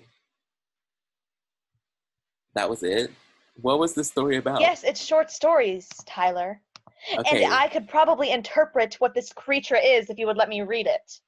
That 2.55 2.71
was 2.71 2.83
it? 2.83 3.11
What 3.61 3.79
was 3.79 3.95
the 3.95 4.05
story 4.05 4.37
about? 4.37 4.61
Yes, 4.61 4.85
it's 4.85 5.05
short 5.05 5.31
stories, 5.31 5.89
Tyler. 6.07 6.61
Okay. 7.19 7.45
And 7.45 7.53
I 7.53 7.69
could 7.69 7.89
probably 7.89 8.31
interpret 8.31 8.95
what 8.99 9.15
this 9.15 9.33
creature 9.33 9.79
is 9.83 10.09
if 10.09 10.19
you 10.19 10.27
would 10.27 10.37
let 10.37 10.49
me 10.49 10.63
read 10.63 10.87
it. 10.87 11.21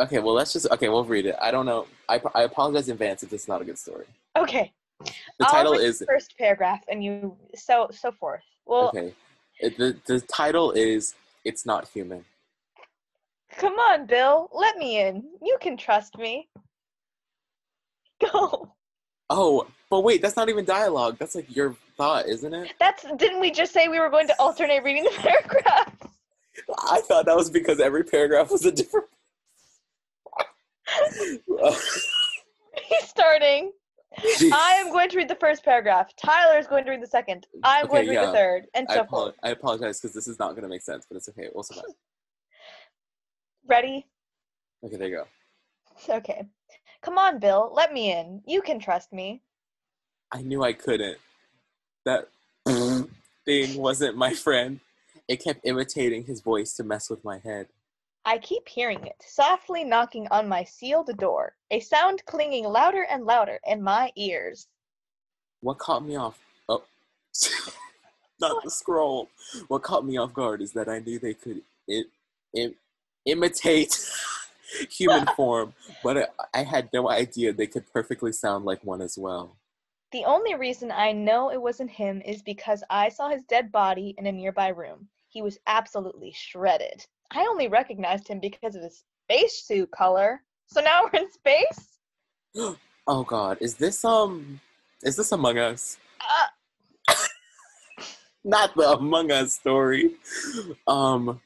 Okay, 0.00 0.18
well, 0.18 0.34
let's 0.34 0.52
just. 0.52 0.70
Okay, 0.70 0.88
we'll 0.88 1.04
read 1.04 1.26
it. 1.26 1.36
I 1.40 1.50
don't 1.50 1.66
know. 1.66 1.86
I, 2.08 2.20
I 2.34 2.42
apologize 2.42 2.88
in 2.88 2.94
advance 2.94 3.22
if 3.22 3.30
this 3.30 3.42
is 3.42 3.48
not 3.48 3.62
a 3.62 3.64
good 3.64 3.78
story. 3.78 4.06
Okay. 4.36 4.72
The 5.38 5.44
title 5.46 5.72
read 5.72 5.82
is. 5.82 5.98
the 5.98 6.06
first 6.06 6.34
paragraph 6.38 6.82
and 6.88 7.02
you 7.02 7.36
so 7.54 7.88
so 7.90 8.12
forth. 8.12 8.42
Well, 8.66 8.88
Okay. 8.88 9.14
It- 9.62 9.78
the, 9.78 9.96
the 10.06 10.20
title 10.20 10.72
is 10.72 11.14
It's 11.44 11.64
Not 11.64 11.88
Human. 11.88 12.24
come 13.56 13.74
on, 13.74 14.06
Bill. 14.06 14.48
Let 14.52 14.76
me 14.76 15.00
in. 15.00 15.24
You 15.40 15.56
can 15.60 15.76
trust 15.76 16.18
me. 16.18 16.48
Go. 18.32 18.72
Oh, 19.30 19.66
but 19.88 20.00
wait, 20.00 20.20
that's 20.20 20.36
not 20.36 20.48
even 20.48 20.64
dialogue. 20.64 21.16
That's 21.18 21.34
like 21.34 21.54
your 21.54 21.74
thought, 21.96 22.26
isn't 22.28 22.52
it? 22.52 22.72
That's 22.78 23.04
didn't 23.16 23.40
we 23.40 23.50
just 23.50 23.72
say 23.72 23.88
we 23.88 23.98
were 24.00 24.10
going 24.10 24.26
to 24.26 24.34
alternate 24.40 24.82
reading 24.84 25.04
the 25.04 25.10
paragraphs? 25.16 26.06
I 26.90 27.00
thought 27.00 27.24
that 27.26 27.36
was 27.36 27.48
because 27.50 27.80
every 27.80 28.04
paragraph 28.04 28.50
was 28.50 28.64
a 28.66 28.72
different. 28.72 29.06
He's 32.84 33.08
starting. 33.08 33.72
Jeez. 34.20 34.52
I 34.52 34.72
am 34.74 34.90
going 34.90 35.08
to 35.10 35.16
read 35.16 35.28
the 35.28 35.36
first 35.36 35.64
paragraph. 35.64 36.10
Tyler 36.16 36.58
is 36.58 36.66
going 36.66 36.84
to 36.84 36.90
read 36.90 37.02
the 37.02 37.06
second. 37.06 37.46
I'm 37.64 37.84
Okay, 37.86 37.92
going 37.92 38.04
to 38.04 38.10
read 38.10 38.16
yeah. 38.16 38.26
the 38.26 38.32
third, 38.32 38.66
and 38.74 38.86
I, 38.88 38.94
so 38.94 39.00
apo- 39.00 39.16
forth. 39.16 39.34
I 39.42 39.50
apologize 39.50 40.00
because 40.00 40.14
this 40.14 40.28
is 40.28 40.38
not 40.38 40.50
going 40.50 40.62
to 40.62 40.68
make 40.68 40.82
sense, 40.82 41.06
but 41.08 41.16
it's 41.16 41.28
okay. 41.28 41.48
We'll 41.54 41.62
survive. 41.62 41.84
Ready? 43.66 44.06
Okay, 44.84 44.96
there 44.96 45.08
you 45.08 45.16
go. 46.08 46.14
Okay. 46.16 46.44
Come 47.02 47.18
on, 47.18 47.38
Bill. 47.38 47.72
Let 47.74 47.92
me 47.92 48.12
in. 48.12 48.42
You 48.46 48.62
can 48.62 48.78
trust 48.78 49.12
me. 49.12 49.42
I 50.32 50.42
knew 50.42 50.62
I 50.62 50.72
couldn't. 50.72 51.18
That 52.04 52.28
thing 53.44 53.76
wasn't 53.76 54.16
my 54.16 54.34
friend. 54.34 54.80
It 55.28 55.42
kept 55.42 55.60
imitating 55.64 56.24
his 56.24 56.40
voice 56.40 56.74
to 56.74 56.84
mess 56.84 57.08
with 57.08 57.24
my 57.24 57.38
head. 57.38 57.68
I 58.24 58.38
keep 58.38 58.68
hearing 58.68 59.04
it, 59.04 59.16
softly 59.26 59.82
knocking 59.82 60.28
on 60.30 60.48
my 60.48 60.62
sealed 60.62 61.10
door, 61.18 61.56
a 61.70 61.80
sound 61.80 62.24
clinging 62.24 62.64
louder 62.64 63.06
and 63.10 63.24
louder 63.24 63.58
in 63.66 63.82
my 63.82 64.12
ears. 64.16 64.68
What 65.60 65.78
caught 65.78 66.04
me 66.04 66.16
off? 66.16 66.38
Oh, 66.68 66.84
not 68.40 68.62
the 68.62 68.70
scroll. 68.70 69.28
What 69.68 69.82
caught 69.82 70.04
me 70.04 70.18
off 70.18 70.32
guard 70.32 70.62
is 70.62 70.72
that 70.72 70.88
I 70.88 71.00
knew 71.00 71.18
they 71.18 71.34
could 71.34 71.62
I- 71.90 72.04
Im- 72.54 72.76
imitate 73.26 73.98
human 74.90 75.26
form, 75.36 75.74
but 76.04 76.16
I, 76.16 76.26
I 76.60 76.62
had 76.62 76.90
no 76.92 77.10
idea 77.10 77.52
they 77.52 77.66
could 77.66 77.92
perfectly 77.92 78.32
sound 78.32 78.64
like 78.64 78.84
one 78.84 79.00
as 79.00 79.18
well. 79.18 79.56
The 80.12 80.24
only 80.26 80.54
reason 80.54 80.92
I 80.92 81.12
know 81.12 81.50
it 81.50 81.60
wasn't 81.60 81.90
him 81.90 82.20
is 82.24 82.42
because 82.42 82.84
I 82.90 83.08
saw 83.08 83.30
his 83.30 83.42
dead 83.44 83.72
body 83.72 84.14
in 84.18 84.26
a 84.26 84.32
nearby 84.32 84.68
room. 84.68 85.08
He 85.28 85.42
was 85.42 85.58
absolutely 85.66 86.32
shredded. 86.36 87.06
I 87.34 87.46
only 87.48 87.68
recognized 87.68 88.28
him 88.28 88.40
because 88.40 88.76
of 88.76 88.82
his 88.82 89.04
spacesuit 89.24 89.90
color. 89.90 90.42
So 90.66 90.80
now 90.80 91.02
we're 91.04 91.20
in 91.20 91.32
space? 91.32 91.88
Oh 93.08 93.24
God, 93.24 93.58
is 93.60 93.74
this 93.74 94.04
um, 94.04 94.60
is 95.02 95.16
this 95.16 95.32
Among 95.32 95.58
Us? 95.58 95.98
Uh, 97.08 97.14
Not 98.44 98.76
the 98.76 98.92
Among 98.92 99.32
Us 99.32 99.54
story. 99.54 100.12
Um, 100.86 101.40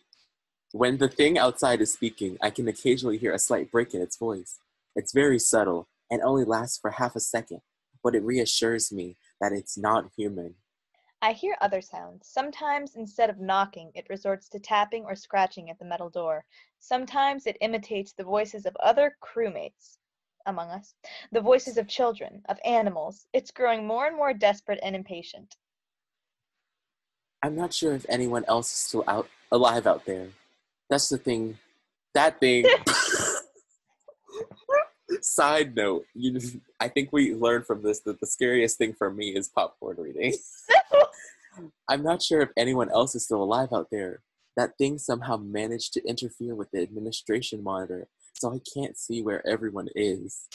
when 0.73 0.99
the 0.99 1.09
thing 1.09 1.39
outside 1.39 1.81
is 1.81 1.95
speaking, 1.95 2.37
I 2.43 2.51
can 2.51 2.69
occasionally 2.69 3.17
hear 3.17 3.33
a 3.33 3.39
slight 3.39 3.73
break 3.73 3.95
in 3.95 4.03
its 4.03 4.19
voice. 4.19 4.59
It's 4.95 5.15
very 5.15 5.39
subtle 5.39 5.89
and 6.11 6.21
only 6.21 6.45
lasts 6.45 6.77
for 6.79 6.91
half 6.91 7.17
a 7.17 7.21
second, 7.21 7.63
but 8.05 8.15
it 8.15 8.23
reassures 8.23 8.93
me 8.93 9.17
that 9.41 9.53
it's 9.53 9.79
not 9.79 10.11
human. 10.15 10.57
I 11.23 11.33
hear 11.33 11.57
other 11.61 11.81
sounds. 11.81 12.29
Sometimes, 12.29 12.95
instead 12.95 13.31
of 13.31 13.41
knocking, 13.41 13.91
it 13.95 14.07
resorts 14.11 14.49
to 14.51 14.61
tapping 14.61 15.05
or 15.05 15.17
scratching 15.17 15.71
at 15.71 15.79
the 15.79 15.85
metal 15.85 16.11
door. 16.11 16.45
Sometimes 16.79 17.47
it 17.47 17.57
imitates 17.61 18.13
the 18.13 18.25
voices 18.25 18.67
of 18.67 18.77
other 18.77 19.17
crewmates 19.23 19.97
among 20.47 20.69
us, 20.71 20.95
the 21.33 21.41
voices 21.41 21.79
of 21.79 21.89
children, 21.89 22.43
of 22.49 22.59
animals. 22.65 23.27
It's 23.33 23.51
growing 23.51 23.87
more 23.87 24.07
and 24.07 24.17
more 24.17 24.35
desperate 24.35 24.79
and 24.83 24.95
impatient. 24.95 25.57
I'm 27.43 27.57
not 27.57 27.73
sure 27.73 27.95
if 27.95 28.07
anyone 28.09 28.45
else 28.47 28.71
is 28.73 28.79
still 28.79 29.05
out 29.09 29.29
alive 29.51 29.87
out 29.87 30.05
there. 30.05 30.29
That's 30.91 31.09
the 31.09 31.19
thing. 31.19 31.59
That 32.15 32.41
thing. 32.41 32.67
Side 35.21 35.75
note, 35.75 36.07
you, 36.15 36.41
I 36.81 36.89
think 36.89 37.11
we 37.13 37.35
learned 37.35 37.67
from 37.67 37.83
this 37.83 38.01
that 38.01 38.21
the 38.21 38.27
scariest 38.27 38.79
thing 38.79 38.93
for 38.93 39.11
me 39.11 39.31
is 39.31 39.49
popcorn 39.49 39.97
reading. 39.99 40.35
I'm 41.89 42.03
not 42.03 42.23
sure 42.23 42.41
if 42.41 42.51
anyone 42.57 42.91
else 42.91 43.15
is 43.15 43.25
still 43.25 43.43
alive 43.43 43.69
out 43.73 43.89
there. 43.91 44.23
That 44.57 44.79
thing 44.79 44.99
somehow 44.99 45.37
managed 45.37 45.93
to 45.95 46.09
interfere 46.09 46.55
with 46.55 46.71
the 46.71 46.83
administration 46.83 47.63
monitor, 47.63 48.09
so 48.33 48.53
I 48.53 48.61
can't 48.75 48.97
see 48.97 49.23
where 49.23 49.47
everyone 49.47 49.89
is. 49.95 50.49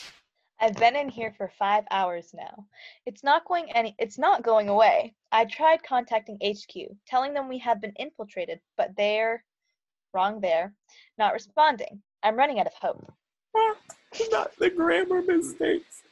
I've 0.60 0.76
been 0.76 0.94
in 0.94 1.08
here 1.08 1.34
for 1.36 1.50
five 1.58 1.84
hours 1.90 2.30
now. 2.32 2.66
It's 3.04 3.24
not 3.24 3.44
going 3.46 3.70
any 3.72 3.96
it's 3.98 4.18
not 4.18 4.44
going 4.44 4.68
away. 4.68 5.14
I 5.32 5.44
tried 5.44 5.82
contacting 5.82 6.38
HQ, 6.44 6.96
telling 7.06 7.34
them 7.34 7.48
we 7.48 7.58
have 7.58 7.80
been 7.80 7.92
infiltrated, 7.98 8.60
but 8.76 8.90
they're 8.96 9.44
wrong 10.14 10.40
there, 10.40 10.74
not 11.18 11.32
responding. 11.32 12.02
I'm 12.22 12.36
running 12.36 12.60
out 12.60 12.66
of 12.66 12.74
hope. 12.74 13.12
Ah, 13.56 13.74
not 14.30 14.52
the 14.56 14.70
grammar 14.70 15.22
mistakes. 15.22 16.02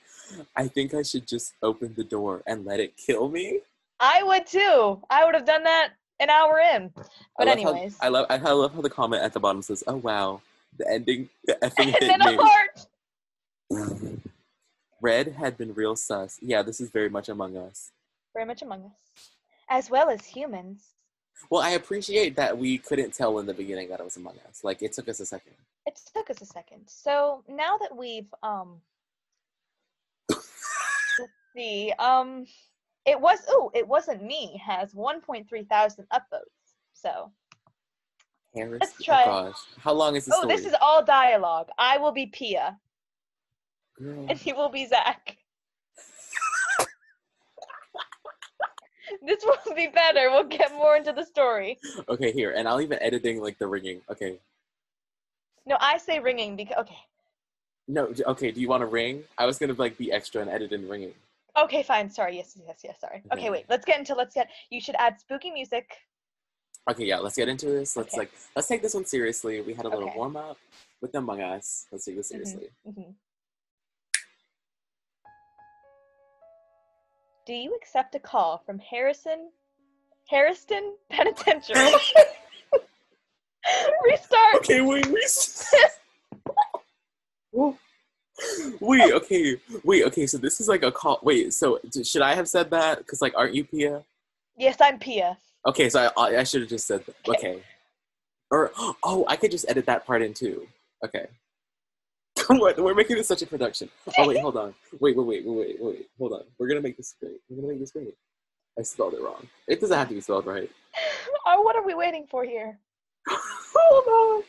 I 0.56 0.68
think 0.68 0.94
I 0.94 1.02
should 1.02 1.26
just 1.26 1.54
open 1.62 1.94
the 1.96 2.04
door 2.04 2.42
and 2.46 2.64
let 2.64 2.80
it 2.80 2.96
kill 2.96 3.28
me. 3.28 3.60
I 4.00 4.22
would 4.22 4.46
too. 4.46 5.02
I 5.10 5.24
would 5.24 5.34
have 5.34 5.44
done 5.44 5.64
that 5.64 5.90
an 6.18 6.30
hour 6.30 6.58
in. 6.74 6.90
But 7.36 7.48
I 7.48 7.54
love 7.54 7.62
how- 7.62 7.70
anyways. 7.72 7.98
I 8.00 8.08
love 8.08 8.26
I 8.30 8.36
love 8.38 8.74
how 8.74 8.80
the 8.80 8.90
comment 8.90 9.22
at 9.22 9.32
the 9.32 9.40
bottom 9.40 9.62
says, 9.62 9.84
"Oh 9.86 9.96
wow, 9.96 10.40
the 10.78 10.90
ending, 10.90 11.28
the 11.44 11.54
effing 11.62 11.94
hit 11.98 12.18
me." 12.18 12.38
heart. 12.40 12.86
Red 15.02 15.28
had 15.28 15.56
been 15.56 15.72
real 15.74 15.96
sus. 15.96 16.38
Yeah, 16.42 16.62
this 16.62 16.80
is 16.80 16.90
very 16.90 17.08
much 17.08 17.28
Among 17.28 17.56
Us. 17.56 17.90
Very 18.34 18.44
much 18.46 18.60
among 18.62 18.84
us. 18.84 19.24
As 19.70 19.88
well 19.90 20.10
as 20.10 20.24
humans. 20.26 20.84
Well, 21.48 21.62
I 21.62 21.70
appreciate 21.70 22.36
that 22.36 22.58
we 22.58 22.76
couldn't 22.76 23.14
tell 23.14 23.38
in 23.38 23.46
the 23.46 23.54
beginning 23.54 23.88
that 23.88 24.00
it 24.00 24.04
was 24.04 24.16
Among 24.18 24.34
Us. 24.46 24.62
Like 24.62 24.82
it 24.82 24.92
took 24.92 25.08
us 25.08 25.20
a 25.20 25.26
second. 25.26 25.54
It 25.86 25.98
took 26.14 26.28
us 26.28 26.42
a 26.42 26.44
second. 26.46 26.82
So 26.86 27.42
now 27.48 27.78
that 27.78 27.96
we've 27.96 28.28
um 28.42 28.82
let's 30.28 30.44
see, 31.56 31.92
um 31.98 32.44
it 33.10 33.20
was 33.20 33.40
oh, 33.48 33.72
it 33.74 33.86
wasn't 33.86 34.22
me 34.22 34.60
has 34.64 34.94
1.3 34.94 35.68
thousand 35.68 36.06
upvotes. 36.12 36.76
So 36.92 37.32
Harris. 38.54 38.78
Let's 38.80 38.94
oh 39.00 39.04
try 39.04 39.22
it. 39.22 39.26
Oh 39.26 39.44
gosh, 39.48 39.60
how 39.78 39.92
long 39.92 40.14
is 40.16 40.26
the 40.26 40.34
oh 40.34 40.42
story? 40.42 40.56
this 40.56 40.64
is 40.64 40.74
all 40.80 41.04
dialogue. 41.04 41.68
I 41.76 41.98
will 41.98 42.12
be 42.12 42.26
Pia 42.26 42.78
Girl. 43.98 44.26
and 44.28 44.38
he 44.38 44.52
will 44.52 44.68
be 44.68 44.86
Zach. 44.86 45.36
this 49.26 49.44
will 49.44 49.74
be 49.74 49.88
better. 49.88 50.30
We'll 50.30 50.44
get 50.44 50.72
more 50.72 50.96
into 50.96 51.12
the 51.12 51.24
story. 51.24 51.78
Okay, 52.08 52.30
here, 52.30 52.52
and 52.56 52.68
I'll 52.68 52.80
even 52.80 52.98
editing 53.02 53.40
like 53.40 53.58
the 53.58 53.66
ringing. 53.66 54.00
Okay, 54.08 54.38
No, 55.66 55.76
I 55.80 55.98
say 55.98 56.20
ringing 56.20 56.54
because 56.54 56.78
okay. 56.78 56.98
no, 57.88 58.12
okay. 58.26 58.52
Do 58.52 58.60
you 58.60 58.68
want 58.68 58.82
to 58.82 58.86
ring? 58.86 59.24
I 59.36 59.46
was 59.46 59.58
gonna 59.58 59.74
like 59.74 59.98
be 59.98 60.12
extra 60.12 60.42
and 60.42 60.50
edit 60.50 60.70
in 60.70 60.88
ringing. 60.88 61.14
Okay, 61.58 61.82
fine. 61.82 62.08
Sorry. 62.10 62.36
Yes, 62.36 62.58
yes, 62.66 62.80
yes. 62.84 63.00
Sorry. 63.00 63.22
Okay, 63.32 63.42
Okay. 63.42 63.50
wait. 63.50 63.66
Let's 63.68 63.84
get 63.84 63.98
into. 63.98 64.14
Let's 64.14 64.34
get. 64.34 64.48
You 64.70 64.80
should 64.80 64.96
add 64.98 65.18
spooky 65.20 65.50
music. 65.50 65.90
Okay, 66.90 67.04
yeah, 67.04 67.18
let's 67.18 67.36
get 67.36 67.48
into 67.48 67.66
this. 67.66 67.96
Let's 67.96 68.14
Okay. 68.14 68.22
like 68.22 68.32
let's 68.56 68.68
take 68.68 68.82
this 68.82 68.94
one 68.94 69.04
seriously. 69.04 69.60
We 69.60 69.74
had 69.74 69.84
a 69.84 69.88
little 69.88 70.08
Okay. 70.08 70.16
warm 70.16 70.36
up 70.36 70.58
with 71.00 71.14
Among 71.14 71.40
Us. 71.42 71.86
Let's 71.92 72.04
take 72.04 72.16
this 72.16 72.28
Mhm. 72.28 72.30
seriously. 72.30 72.70
hmm 72.84 73.10
Do 77.46 77.54
you 77.54 77.74
accept 77.74 78.14
a 78.14 78.20
call 78.20 78.58
from 78.58 78.78
Harrison, 78.78 79.50
Harrison 80.28 80.96
Penitentiary? 81.10 81.90
Restart. 84.04 84.54
Okay, 84.56 84.80
wait, 84.80 85.06
we. 85.06 85.26
wait, 88.80 89.12
okay, 89.12 89.56
wait, 89.84 90.04
okay. 90.06 90.26
So 90.26 90.38
this 90.38 90.60
is 90.60 90.68
like 90.68 90.82
a 90.82 90.92
call. 90.92 91.18
Wait, 91.22 91.52
so 91.52 91.78
d- 91.90 92.04
should 92.04 92.22
I 92.22 92.34
have 92.34 92.48
said 92.48 92.70
that? 92.70 92.98
Because 92.98 93.22
like, 93.22 93.34
aren't 93.36 93.54
you 93.54 93.64
Pia? 93.64 94.02
Yes, 94.56 94.76
I'm 94.80 94.98
Pia. 94.98 95.38
Okay, 95.66 95.88
so 95.88 96.10
I, 96.16 96.38
I 96.38 96.44
should 96.44 96.62
have 96.62 96.70
just 96.70 96.86
said 96.86 97.04
that. 97.06 97.16
Okay. 97.28 97.62
Or 98.50 98.72
oh, 98.76 99.24
I 99.28 99.36
could 99.36 99.50
just 99.50 99.68
edit 99.68 99.86
that 99.86 100.06
part 100.06 100.22
in 100.22 100.34
too. 100.34 100.66
Okay. 101.04 101.26
What? 102.48 102.78
We're 102.78 102.94
making 102.94 103.16
this 103.16 103.28
such 103.28 103.42
a 103.42 103.46
production. 103.46 103.88
Oh 104.18 104.26
wait, 104.26 104.40
hold 104.40 104.56
on. 104.56 104.74
Wait, 104.98 105.16
wait, 105.16 105.24
wait, 105.24 105.46
wait, 105.46 105.56
wait, 105.56 105.76
wait. 105.80 106.08
Hold 106.18 106.32
on. 106.32 106.42
We're 106.58 106.66
gonna 106.66 106.80
make 106.80 106.96
this 106.96 107.14
great. 107.20 107.40
We're 107.48 107.56
gonna 107.56 107.68
make 107.68 107.80
this 107.80 107.92
great. 107.92 108.14
I 108.78 108.82
spelled 108.82 109.14
it 109.14 109.20
wrong. 109.20 109.46
It 109.68 109.80
doesn't 109.80 109.96
have 109.96 110.08
to 110.08 110.14
be 110.14 110.20
spelled 110.20 110.46
right. 110.46 110.70
Oh, 111.46 111.62
what 111.62 111.74
are 111.74 111.84
we 111.84 111.94
waiting 111.94 112.26
for 112.28 112.44
here? 112.44 112.78
Hold 113.28 114.42
on. 114.42 114.44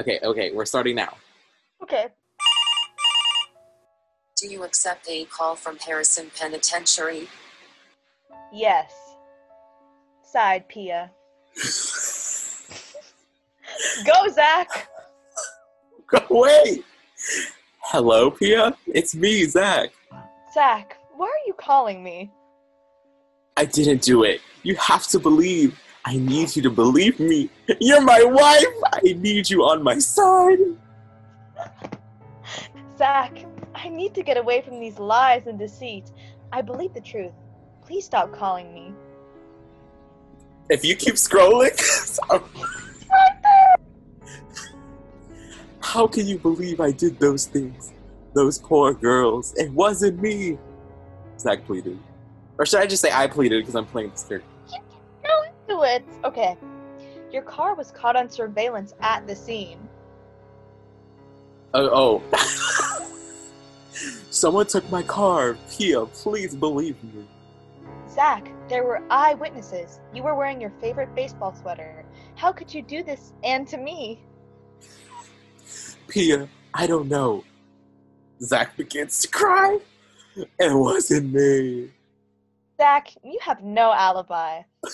Okay, 0.00 0.18
okay, 0.22 0.50
we're 0.52 0.64
starting 0.66 0.96
now. 0.96 1.14
Okay. 1.82 2.06
Do 4.36 4.48
you 4.48 4.64
accept 4.64 5.08
a 5.08 5.24
call 5.24 5.56
from 5.56 5.78
Harrison 5.78 6.30
Penitentiary? 6.38 7.26
Yes. 8.52 8.92
Sighed 10.30 10.68
Pia. 10.68 11.10
Go, 14.04 14.28
Zach. 14.28 14.88
Go 16.08 16.18
away. 16.28 16.82
Hello, 17.80 18.30
Pia. 18.30 18.76
It's 18.88 19.14
me, 19.14 19.46
Zach. 19.46 19.88
Zach, 20.52 20.98
why 21.14 21.28
are 21.28 21.46
you 21.46 21.54
calling 21.54 22.04
me? 22.04 22.30
I 23.56 23.64
didn't 23.64 24.02
do 24.02 24.24
it. 24.24 24.42
You 24.64 24.76
have 24.76 25.06
to 25.08 25.18
believe. 25.18 25.80
I 26.04 26.18
need 26.18 26.54
you 26.54 26.60
to 26.62 26.70
believe 26.70 27.18
me. 27.18 27.48
You're 27.80 28.02
my 28.02 28.22
wife. 28.22 28.66
I 28.92 29.00
need 29.16 29.48
you 29.48 29.64
on 29.64 29.82
my 29.82 29.98
side. 29.98 30.58
Zach, 32.98 33.46
I 33.76 33.88
need 33.90 34.14
to 34.14 34.22
get 34.22 34.38
away 34.38 34.62
from 34.62 34.80
these 34.80 34.98
lies 34.98 35.46
and 35.46 35.58
deceit. 35.58 36.10
I 36.50 36.62
believe 36.62 36.94
the 36.94 37.00
truth. 37.00 37.34
Please 37.84 38.06
stop 38.06 38.32
calling 38.32 38.72
me. 38.72 38.94
If 40.70 40.82
you 40.82 40.96
keep 40.96 41.16
scrolling, 41.16 41.76
how 45.80 46.06
can 46.06 46.26
you 46.26 46.38
believe 46.38 46.80
I 46.80 46.90
did 46.90 47.20
those 47.20 47.44
things? 47.44 47.92
Those 48.34 48.58
poor 48.58 48.94
girls. 48.94 49.52
It 49.56 49.70
wasn't 49.72 50.20
me. 50.22 50.58
Zach 51.38 51.64
pleaded. 51.66 51.98
Or 52.58 52.64
should 52.64 52.80
I 52.80 52.86
just 52.86 53.02
say 53.02 53.10
I 53.12 53.26
pleaded 53.26 53.62
because 53.62 53.74
I'm 53.76 53.86
playing 53.86 54.10
this 54.10 54.24
character? 54.24 54.48
Do 55.68 55.82
it. 55.82 56.04
Okay. 56.24 56.56
Your 57.30 57.42
car 57.42 57.74
was 57.74 57.90
caught 57.90 58.16
on 58.16 58.30
surveillance 58.30 58.94
at 59.00 59.26
the 59.26 59.36
scene. 59.36 59.78
Oh, 61.74 62.22
oh. 62.32 62.72
Someone 64.36 64.66
took 64.66 64.88
my 64.90 65.02
car. 65.02 65.56
Pia, 65.70 66.04
please 66.04 66.54
believe 66.54 67.02
me. 67.02 67.26
Zach, 68.06 68.46
there 68.68 68.84
were 68.84 69.02
eyewitnesses. 69.08 69.98
You 70.12 70.24
were 70.24 70.34
wearing 70.34 70.60
your 70.60 70.74
favorite 70.78 71.14
baseball 71.14 71.54
sweater. 71.54 72.04
How 72.34 72.52
could 72.52 72.74
you 72.74 72.82
do 72.82 73.02
this 73.02 73.32
and 73.42 73.66
to 73.68 73.78
me? 73.78 74.20
Pia, 76.08 76.50
I 76.74 76.86
don't 76.86 77.08
know. 77.08 77.44
Zach 78.42 78.76
begins 78.76 79.20
to 79.20 79.28
cry. 79.28 79.78
It 80.36 80.74
wasn't 80.74 81.32
me. 81.32 81.92
Zach, 82.76 83.08
you 83.24 83.38
have 83.40 83.62
no 83.62 83.90
alibi. 83.90 84.60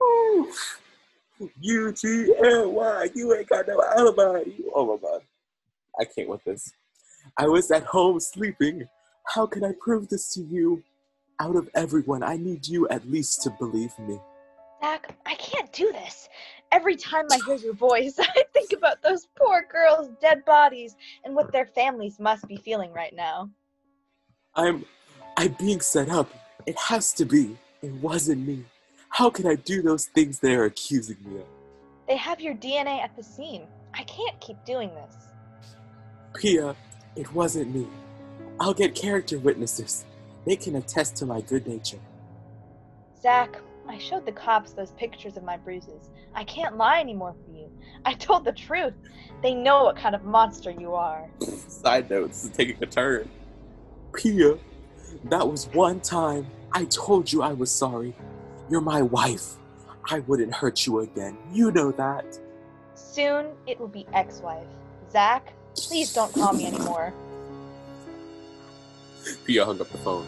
U 1.60 1.92
G 1.92 2.34
L 2.42 2.72
Y, 2.72 3.10
you 3.14 3.34
ain't 3.34 3.48
got 3.48 3.68
no 3.68 3.82
alibi. 3.96 4.44
Oh 4.74 4.86
my 4.86 4.96
god. 5.00 5.22
I 6.00 6.04
can't 6.04 6.28
with 6.28 6.44
this. 6.44 6.72
I 7.36 7.46
was 7.46 7.70
at 7.70 7.84
home 7.84 8.20
sleeping. 8.20 8.88
How 9.26 9.46
can 9.46 9.64
I 9.64 9.72
prove 9.80 10.08
this 10.08 10.32
to 10.34 10.42
you? 10.42 10.82
Out 11.40 11.56
of 11.56 11.68
everyone, 11.74 12.22
I 12.22 12.36
need 12.36 12.66
you 12.66 12.88
at 12.88 13.08
least 13.08 13.42
to 13.42 13.50
believe 13.50 13.96
me. 13.98 14.18
Zach, 14.80 15.16
I 15.26 15.34
can't 15.34 15.72
do 15.72 15.92
this. 15.92 16.28
Every 16.72 16.96
time 16.96 17.26
I 17.30 17.38
hear 17.46 17.56
your 17.56 17.74
voice, 17.74 18.16
I 18.18 18.44
think 18.52 18.72
about 18.72 19.02
those 19.02 19.28
poor 19.36 19.64
girls' 19.70 20.10
dead 20.20 20.44
bodies 20.44 20.96
and 21.24 21.34
what 21.34 21.52
their 21.52 21.66
families 21.66 22.18
must 22.18 22.46
be 22.48 22.56
feeling 22.56 22.92
right 22.92 23.14
now. 23.14 23.50
I'm 24.54 24.84
I'm 25.36 25.54
being 25.58 25.80
set 25.80 26.08
up. 26.08 26.30
It 26.66 26.76
has 26.78 27.12
to 27.14 27.24
be. 27.24 27.56
It 27.82 27.92
wasn't 27.94 28.46
me. 28.46 28.64
How 29.10 29.30
can 29.30 29.46
I 29.46 29.56
do 29.56 29.82
those 29.82 30.06
things 30.06 30.38
they're 30.38 30.64
accusing 30.64 31.16
me 31.24 31.40
of? 31.40 31.46
They 32.06 32.16
have 32.16 32.40
your 32.40 32.54
DNA 32.54 33.02
at 33.02 33.16
the 33.16 33.22
scene. 33.22 33.66
I 33.94 34.02
can't 34.04 34.38
keep 34.40 34.56
doing 34.64 34.90
this. 34.94 35.16
Pia, 36.34 36.76
it 37.16 37.32
wasn't 37.32 37.74
me. 37.74 37.86
I'll 38.60 38.74
get 38.74 38.94
character 38.94 39.38
witnesses. 39.38 40.04
They 40.46 40.56
can 40.56 40.76
attest 40.76 41.16
to 41.16 41.26
my 41.26 41.40
good 41.40 41.66
nature. 41.66 41.98
Zach, 43.20 43.56
I 43.88 43.98
showed 43.98 44.26
the 44.26 44.32
cops 44.32 44.72
those 44.72 44.92
pictures 44.92 45.36
of 45.36 45.42
my 45.42 45.56
bruises. 45.56 46.10
I 46.34 46.44
can't 46.44 46.76
lie 46.76 47.00
anymore 47.00 47.34
for 47.44 47.56
you. 47.56 47.70
I 48.04 48.14
told 48.14 48.44
the 48.44 48.52
truth. 48.52 48.94
They 49.42 49.54
know 49.54 49.84
what 49.84 49.96
kind 49.96 50.14
of 50.14 50.24
monster 50.24 50.70
you 50.70 50.94
are. 50.94 51.26
Side 51.40 52.10
note, 52.10 52.28
this 52.28 52.44
is 52.44 52.50
taking 52.50 52.76
a 52.82 52.86
turn. 52.86 53.28
Pia, 54.14 54.58
that 55.24 55.48
was 55.48 55.66
one 55.68 56.00
time 56.00 56.46
I 56.72 56.84
told 56.84 57.32
you 57.32 57.42
I 57.42 57.52
was 57.52 57.70
sorry. 57.70 58.14
You're 58.70 58.80
my 58.82 59.00
wife. 59.00 59.54
I 60.10 60.20
wouldn't 60.20 60.54
hurt 60.54 60.86
you 60.86 61.00
again. 61.00 61.38
You 61.52 61.70
know 61.70 61.90
that. 61.92 62.38
Soon 62.94 63.46
it 63.66 63.80
will 63.80 63.88
be 63.88 64.06
ex 64.12 64.40
wife. 64.40 64.66
Zach, 65.10 65.52
please 65.74 66.12
don't 66.12 66.32
call 66.34 66.52
me 66.52 66.66
anymore. 66.66 67.14
Pia 69.44 69.64
hung 69.64 69.80
up 69.80 69.88
the 69.90 69.98
phone. 69.98 70.26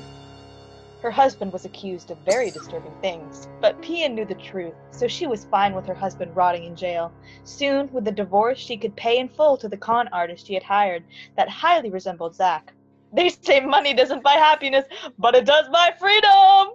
Her 1.03 1.11
husband 1.11 1.53
was 1.53 1.65
accused 1.65 2.11
of 2.11 2.19
very 2.19 2.51
disturbing 2.51 2.93
things, 3.01 3.49
but 3.61 3.81
Pia 3.81 4.09
knew 4.09 4.27
the 4.27 4.35
truth, 4.35 4.75
so 4.91 5.09
she 5.09 5.27
was 5.27 5.47
fine 5.47 5.75
with 5.75 5.87
her 5.87 5.95
husband 5.95 6.37
rotting 6.37 6.65
in 6.65 6.77
jail. 6.77 7.11
Soon, 7.45 7.91
with 7.91 8.05
the 8.05 8.13
divorce, 8.13 8.59
she 8.59 8.77
could 8.77 8.95
pay 8.97 9.19
in 9.19 9.29
full 9.29 9.57
to 9.59 9.69
the 9.69 9.79
con 9.79 10.09
artist 10.09 10.47
she 10.47 10.55
had 10.55 10.63
hired 10.63 11.03
that 11.37 11.49
highly 11.49 11.91
resembled 11.91 12.35
Zach. 12.35 12.73
They 13.13 13.31
say 13.31 13.61
money 13.61 13.95
doesn't 13.95 14.23
buy 14.23 14.35
happiness, 14.35 14.85
but 15.19 15.35
it 15.35 15.47
does 15.47 15.69
buy 15.69 15.95
freedom! 15.99 16.75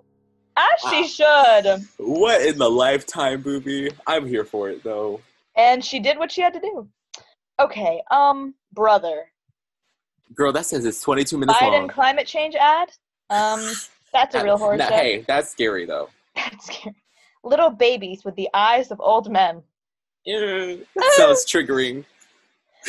As 0.58 0.90
she 0.90 1.08
should. 1.08 1.86
What 1.98 2.42
in 2.42 2.58
the 2.58 2.70
lifetime, 2.70 3.42
booby? 3.42 3.92
I'm 4.08 4.26
here 4.26 4.46
for 4.46 4.70
it 4.70 4.84
though. 4.84 5.22
And 5.58 5.84
she 5.84 6.00
did 6.00 6.18
what 6.18 6.32
she 6.32 6.42
had 6.42 6.54
to 6.54 6.60
do. 6.60 6.88
Okay, 7.60 8.02
um, 8.12 8.54
brother. 8.74 9.26
Girl, 10.34 10.52
that 10.52 10.66
says 10.66 10.86
it's 10.86 11.02
22 11.02 11.38
minutes 11.38 11.58
Biden 11.60 11.72
long. 11.72 11.88
climate 11.88 12.28
change 12.28 12.56
ad? 12.56 12.90
Um, 13.30 13.72
that's 14.12 14.36
a 14.36 14.44
real 14.44 14.58
horror 14.58 14.78
Nah, 14.78 14.88
show. 14.90 14.96
hey, 14.96 15.24
that's 15.28 15.50
scary 15.50 15.86
though. 15.86 16.10
That's 16.36 16.66
scary. 16.66 16.96
Little 17.44 17.70
babies 17.70 18.26
with 18.26 18.36
the 18.36 18.50
eyes 18.54 18.92
of 18.92 19.00
old 19.00 19.32
men. 19.32 19.62
Ew, 20.26 20.86
that 20.96 21.14
sounds 21.18 21.46
triggering. 21.50 22.04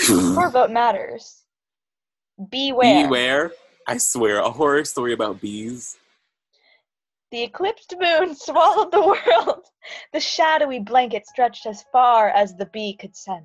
Your 0.09 0.50
vote 0.50 0.70
matters. 0.70 1.42
Beware. 2.50 3.05
Beware. 3.07 3.52
I 3.87 3.98
swear, 3.98 4.40
a 4.40 4.50
horror 4.50 4.85
story 4.85 5.12
about 5.12 5.40
bees. 5.40 5.96
The 7.37 7.42
eclipsed 7.42 7.94
moon 8.01 8.35
swallowed 8.35 8.90
the 8.92 9.03
world. 9.03 9.66
The 10.14 10.20
shadowy 10.20 10.81
blanket 10.81 11.27
stretched 11.27 11.66
as 11.66 11.85
far 11.92 12.31
as 12.31 12.57
the 12.57 12.64
bee 12.64 12.96
could 12.96 13.14
sense. 13.14 13.44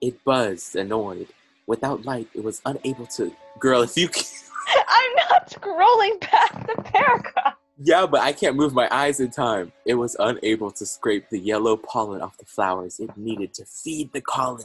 It 0.00 0.24
buzzed, 0.24 0.74
annoyed. 0.74 1.28
Without 1.68 2.04
light, 2.04 2.26
it 2.34 2.42
was 2.42 2.60
unable 2.66 3.06
to. 3.06 3.32
Girl, 3.60 3.82
if 3.84 3.96
you. 3.96 4.08
I'm 4.88 5.14
not 5.30 5.48
scrolling 5.48 6.20
past 6.20 6.54
the 6.66 6.82
paragraph. 6.82 7.54
Yeah, 7.78 8.04
but 8.04 8.22
I 8.22 8.32
can't 8.32 8.56
move 8.56 8.74
my 8.74 8.88
eyes 8.90 9.20
in 9.20 9.30
time. 9.30 9.70
It 9.86 9.94
was 9.94 10.16
unable 10.18 10.72
to 10.72 10.84
scrape 10.84 11.30
the 11.30 11.38
yellow 11.38 11.76
pollen 11.76 12.20
off 12.20 12.36
the 12.36 12.46
flowers 12.46 12.98
it 12.98 13.16
needed 13.16 13.54
to 13.54 13.64
feed 13.64 14.12
the 14.12 14.22
colony. 14.22 14.64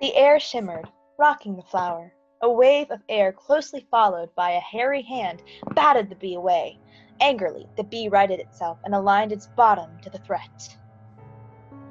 The 0.00 0.16
air 0.16 0.40
shimmered, 0.40 0.88
rocking 1.18 1.56
the 1.56 1.62
flower. 1.62 2.10
A 2.40 2.50
wave 2.50 2.90
of 2.90 3.00
air 3.10 3.32
closely 3.32 3.86
followed 3.90 4.34
by 4.34 4.52
a 4.52 4.60
hairy 4.60 5.02
hand 5.02 5.42
batted 5.74 6.08
the 6.08 6.16
bee 6.16 6.36
away. 6.36 6.78
Angrily, 7.20 7.66
the 7.76 7.84
bee 7.84 8.08
righted 8.08 8.40
itself 8.40 8.78
and 8.84 8.94
aligned 8.94 9.32
its 9.32 9.46
bottom 9.46 9.90
to 10.02 10.10
the 10.10 10.18
threat. 10.18 10.76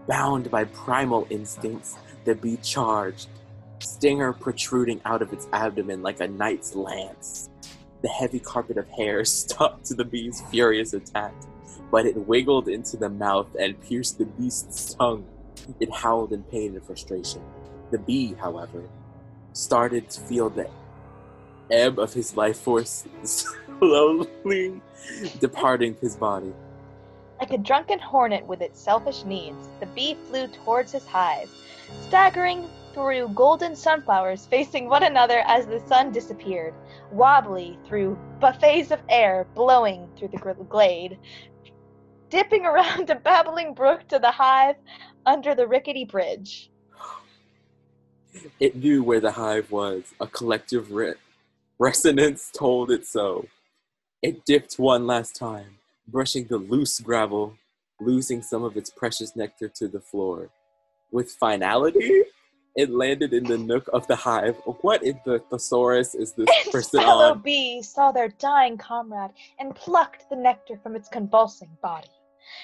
Bound 0.08 0.52
by 0.52 0.66
primal 0.66 1.26
instincts, 1.30 1.98
the 2.26 2.36
bee 2.36 2.58
charged, 2.58 3.30
stinger 3.80 4.34
protruding 4.34 5.02
out 5.06 5.22
of 5.22 5.32
its 5.32 5.48
abdomen 5.54 6.02
like 6.02 6.20
a 6.20 6.28
knight's 6.28 6.76
lance. 6.76 7.50
The 8.02 8.10
heavy 8.10 8.40
carpet 8.40 8.78
of 8.78 8.88
hair 8.90 9.24
stuck 9.26 9.82
to 9.84 9.94
the 9.94 10.06
bee's 10.06 10.42
furious 10.52 10.94
attack, 10.94 11.34
but 11.90 12.06
it 12.06 12.18
wiggled 12.28 12.68
into 12.68 12.98
the 12.98 13.10
mouth 13.10 13.56
and 13.60 13.80
pierced 13.82 14.18
the 14.18 14.26
beast's 14.26 14.94
tongue. 14.94 15.26
It 15.80 15.92
howled 15.94 16.34
in 16.34 16.44
pain 16.44 16.76
and 16.76 16.84
frustration. 16.84 17.42
The 17.92 18.00
bee, 18.00 18.34
however, 18.34 18.84
started 19.54 20.10
to 20.10 20.22
feel 20.22 20.50
the 20.50 20.70
ebb 21.72 22.00
of 22.00 22.14
his 22.14 22.36
life 22.36 22.58
force 22.60 23.08
slowly 23.84 24.82
departing 25.39 25.96
his 26.02 26.15
body. 26.15 26.54
Like 27.39 27.52
a 27.52 27.58
drunken 27.58 28.00
hornet 28.00 28.46
with 28.46 28.62
its 28.62 28.80
selfish 28.80 29.26
needs, 29.26 29.69
the 29.82 29.86
bee 29.88 30.15
flew 30.28 30.48
towards 30.48 30.93
his 30.93 31.06
hive, 31.06 31.50
staggering 32.08 32.69
through 32.93 33.28
golden 33.30 33.76
sunflowers 33.76 34.46
facing 34.46 34.88
one 34.88 35.04
another 35.04 35.43
as 35.48 35.65
the 35.65 35.82
sun 35.88 36.12
disappeared, 36.13 36.74
wobbly 37.12 37.78
through 37.88 38.17
buffets 38.39 38.91
of 38.91 39.00
air 39.10 39.46
blowing 39.56 40.08
through 40.15 40.30
the 40.30 40.65
glade, 40.69 41.17
dipping 42.30 42.65
around 42.65 43.10
a 43.10 43.15
babbling 43.15 43.74
brook 43.74 44.08
to 44.08 44.19
the 44.19 44.32
hive 44.32 44.76
under 45.26 45.56
the 45.56 45.67
rickety 45.67 46.06
bridge. 46.06 46.69
It 48.60 48.76
knew 48.78 49.04
where 49.04 49.19
the 49.19 49.32
hive 49.32 49.69
was. 49.72 50.04
A 50.22 50.28
collective 50.28 50.91
re- 50.91 51.15
resonance 51.80 52.50
told 52.54 52.89
it 52.89 53.06
so. 53.06 53.46
It 54.24 54.46
dipped 54.46 54.76
one 54.76 55.06
last 55.06 55.36
time, 55.36 55.80
brushing 56.08 56.48
the 56.48 56.58
loose 56.58 56.98
gravel, 57.02 57.56
losing 58.00 58.42
some 58.42 58.64
of 58.64 58.78
its 58.78 58.90
precious 58.90 59.36
nectar 59.36 59.68
to 59.76 59.90
the 59.90 60.00
floor. 60.00 60.50
With 61.12 61.32
finality, 61.32 62.24
it 62.78 62.90
landed 62.90 63.34
in 63.34 63.44
the 63.44 63.58
nook 63.58 63.90
of 63.92 64.08
the 64.08 64.16
hive. 64.16 64.56
What 64.80 65.04
in 65.04 65.20
the 65.26 65.40
thesaurus 65.50 66.16
is 66.16 66.32
this 66.32 66.48
And 66.50 66.72
person 66.72 67.02
fellow 67.02 67.32
on? 67.32 67.40
bees 67.40 67.90
saw 67.90 68.14
their 68.14 68.30
dying 68.30 68.78
comrade 68.78 69.32
and 69.60 69.76
plucked 69.76 70.30
the 70.30 70.38
nectar 70.38 70.80
from 70.82 70.96
its 70.96 71.10
convulsing 71.10 71.78
body. 71.82 72.08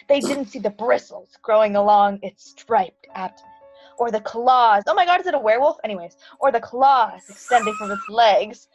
They 0.07 0.21
didn't 0.21 0.45
see 0.45 0.59
the 0.59 0.69
bristles 0.69 1.37
growing 1.41 1.75
along 1.75 2.19
its 2.23 2.51
striped 2.51 3.07
abdomen, 3.15 3.51
or 3.97 4.11
the 4.11 4.21
claws. 4.21 4.83
Oh 4.87 4.93
my 4.93 5.05
god, 5.05 5.19
is 5.19 5.27
it 5.27 5.33
a 5.33 5.39
werewolf? 5.39 5.75
Anyways, 5.83 6.15
or 6.39 6.53
the 6.53 6.61
claws 6.61 7.21
extending 7.29 7.73
from 7.75 7.91
its 7.91 8.07
legs, 8.07 8.69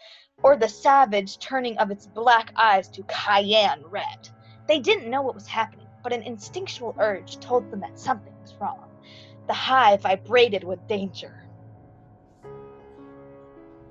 or 0.45 0.57
the 0.57 0.69
savage 0.69 1.39
turning 1.39 1.77
of 1.79 1.91
its 1.91 2.07
black 2.07 2.53
eyes 2.57 2.89
to 2.89 3.03
cayenne 3.05 3.83
red. 3.89 4.29
They 4.69 4.79
didn't 4.79 5.11
know 5.11 5.23
what 5.23 5.35
was 5.35 5.47
happening, 5.47 5.87
but 6.03 6.13
an 6.13 6.23
instinctual 6.23 6.95
urge 6.99 7.41
told 7.41 7.71
them 7.71 7.81
that 7.81 7.99
something 7.99 8.35
was 8.43 8.55
wrong. 8.61 8.91
The 9.47 9.55
hive 9.55 10.03
vibrated 10.03 10.63
with 10.63 10.87
danger. 10.87 11.47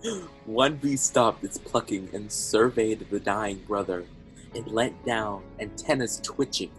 One 0.45 0.75
bee 0.75 0.95
stopped 0.95 1.43
its 1.43 1.57
plucking 1.57 2.09
and 2.13 2.31
surveyed 2.31 3.07
the 3.09 3.19
dying 3.19 3.63
brother. 3.67 4.05
It 4.53 4.67
leant 4.67 5.03
down, 5.05 5.43
antennas 5.59 6.19
twitching. 6.21 6.71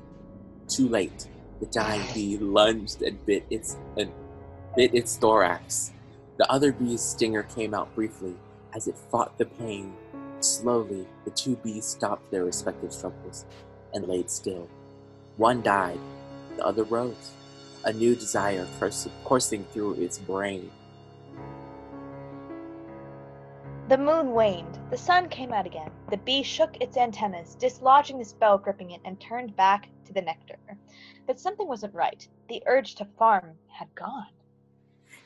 Too 0.69 0.89
late. 0.89 1.27
The 1.59 1.67
dying 1.67 2.03
bee 2.15 2.39
lunged 2.39 3.03
and 3.03 3.25
bit 3.27 3.45
its 3.51 3.77
and 3.97 4.13
bit 4.77 4.95
its 4.95 5.17
thorax. 5.17 5.93
The 6.37 6.51
other 6.51 6.73
bee's 6.73 7.01
stinger 7.01 7.43
came 7.43 7.75
out 7.75 7.93
briefly 7.95 8.37
as 8.75 8.89
it 8.89 8.97
fought 9.11 9.39
the 9.39 9.47
pain. 9.47 9.95
Slowly, 10.41 11.07
the 11.25 11.31
two 11.31 11.57
bees 11.57 11.87
stopped 11.87 12.31
their 12.31 12.45
respective 12.45 12.93
struggles 12.93 13.47
and 13.93 14.07
laid 14.07 14.31
still. 14.31 14.69
One 15.37 15.63
died, 15.63 15.99
the 16.57 16.65
other 16.65 16.85
rose, 16.85 17.33
a 17.85 17.93
new 17.93 18.15
desire 18.15 18.67
cours- 18.79 19.09
coursing 19.25 19.65
through 19.73 19.95
its 19.95 20.19
brain. 20.19 20.71
The 23.89 23.99
moon 23.99 24.33
waned. 24.33 24.79
The 24.91 24.97
sun 24.97 25.29
came 25.29 25.53
out 25.53 25.67
again. 25.67 25.91
The 26.11 26.17
bee 26.17 26.43
shook 26.43 26.77
its 26.81 26.97
antennas, 26.97 27.55
dislodging 27.55 28.19
the 28.19 28.25
spell 28.25 28.57
gripping 28.57 28.93
it, 28.93 29.03
and 29.05 29.21
turned 29.21 29.55
back 29.57 29.91
to 30.07 30.13
the 30.15 30.23
nectar. 30.23 30.59
But 31.27 31.39
something 31.39 31.69
wasn't 31.69 31.95
right. 31.95 32.27
The 32.49 32.63
urge 32.67 32.95
to 32.97 33.05
farm 33.19 33.53
had 33.69 33.95
gone. 33.95 34.29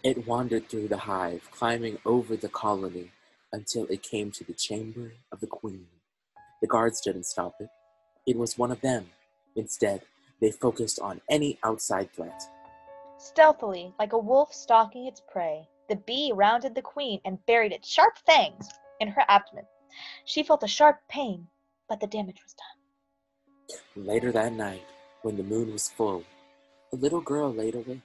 It 0.03 0.27
wandered 0.27 0.69
through 0.69 0.89
the 0.89 0.97
hive, 0.97 1.49
climbing 1.53 1.99
over 2.05 2.37
the 2.37 2.49
colony 2.49 3.13
until 3.53 3.85
it 3.87 4.03
came 4.03 4.31
to 4.33 4.45
the 4.45 4.53
chamber 4.53 5.13
of 5.33 5.41
the 5.41 5.47
queen. 5.47 5.87
The 6.61 6.69
guards 6.69 7.01
didn't 7.01 7.27
stop 7.27 7.55
it. 7.61 7.69
It 8.27 8.37
was 8.37 8.59
one 8.59 8.71
of 8.71 8.81
them. 8.81 9.07
Instead, 9.57 10.03
they 10.41 10.51
focused 10.51 11.01
on 11.01 11.21
any 11.31 11.59
outside 11.65 12.13
threat. 12.15 12.43
Stealthily, 13.19 13.93
like 13.99 14.13
a 14.13 14.19
wolf 14.19 14.53
stalking 14.53 15.07
its 15.07 15.23
prey, 15.33 15.69
the 15.89 15.97
bee 15.97 16.33
rounded 16.35 16.75
the 16.75 16.83
queen 16.83 17.21
and 17.25 17.45
buried 17.47 17.73
its 17.73 17.89
sharp 17.89 18.19
fangs 18.27 18.69
in 19.01 19.09
her 19.09 19.25
abdomen. 19.29 19.65
She 20.25 20.43
felt 20.43 20.63
a 20.63 20.69
sharp 20.69 20.99
pain, 21.09 21.49
but 21.89 22.01
the 22.01 22.07
damage 22.07 22.41
was 22.43 22.55
done. 22.55 24.07
Later 24.07 24.31
that 24.33 24.53
night, 24.53 24.85
when 25.23 25.37
the 25.37 25.43
moon 25.43 25.73
was 25.73 25.89
full, 25.89 26.25
the 26.91 26.99
little 26.99 27.21
girl 27.21 27.53
laid 27.53 27.75
awake. 27.75 28.01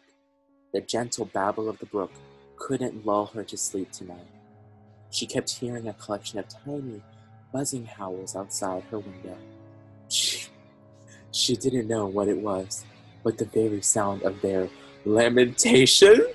The 0.74 0.82
gentle 0.82 1.26
babble 1.26 1.70
of 1.70 1.78
the 1.80 1.86
brook 1.86 2.12
couldn't 2.58 3.06
lull 3.06 3.28
her 3.28 3.44
to 3.44 3.58
sleep 3.58 3.92
tonight. 3.92 4.28
She 5.14 5.28
kept 5.28 5.52
hearing 5.52 5.88
a 5.88 5.94
collection 5.94 6.40
of 6.40 6.48
tiny, 6.50 7.00
buzzing 7.54 7.86
howls 7.86 8.36
outside 8.36 8.82
her 8.90 8.98
window. 8.98 9.38
She, 10.10 10.48
she 11.32 11.56
didn't 11.56 11.88
know 11.88 12.08
what 12.08 12.28
it 12.28 12.40
was, 12.40 12.84
but 13.24 13.38
the 13.38 13.46
very 13.46 13.84
sound 13.84 14.24
of 14.24 14.42
their 14.42 14.70
lamentation 15.06 16.26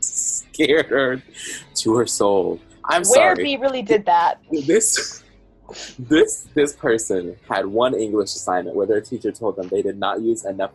scared 0.00 0.86
her 0.86 1.22
to 1.76 1.94
her 1.94 2.06
soul. 2.06 2.58
I'm 2.84 3.04
sorry. 3.04 3.26
Where 3.26 3.36
sorry 3.36 3.44
bee 3.44 3.56
really 3.56 3.82
did 3.82 4.04
that. 4.06 4.40
this 4.66 5.22
this 6.00 6.48
this 6.54 6.72
person 6.72 7.36
had 7.48 7.64
one 7.64 7.94
English 7.94 8.34
assignment 8.34 8.74
where 8.74 8.88
their 8.88 9.00
teacher 9.00 9.30
told 9.30 9.54
them 9.54 9.68
they 9.68 9.82
did 9.82 10.00
not 10.00 10.20
use 10.20 10.44
enough 10.44 10.72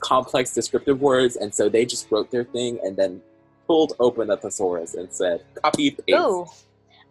complex 0.00 0.52
descriptive 0.52 1.00
words, 1.00 1.36
and 1.36 1.54
so 1.54 1.68
they 1.68 1.84
just 1.86 2.10
wrote 2.10 2.32
their 2.32 2.42
thing 2.42 2.80
and 2.82 2.96
then 2.96 3.22
pulled 3.66 3.94
open 3.98 4.30
a 4.30 4.36
thesaurus 4.36 4.94
and 4.94 5.12
said 5.12 5.44
copy 5.62 5.90
paste. 5.90 6.08
Ooh, 6.10 6.46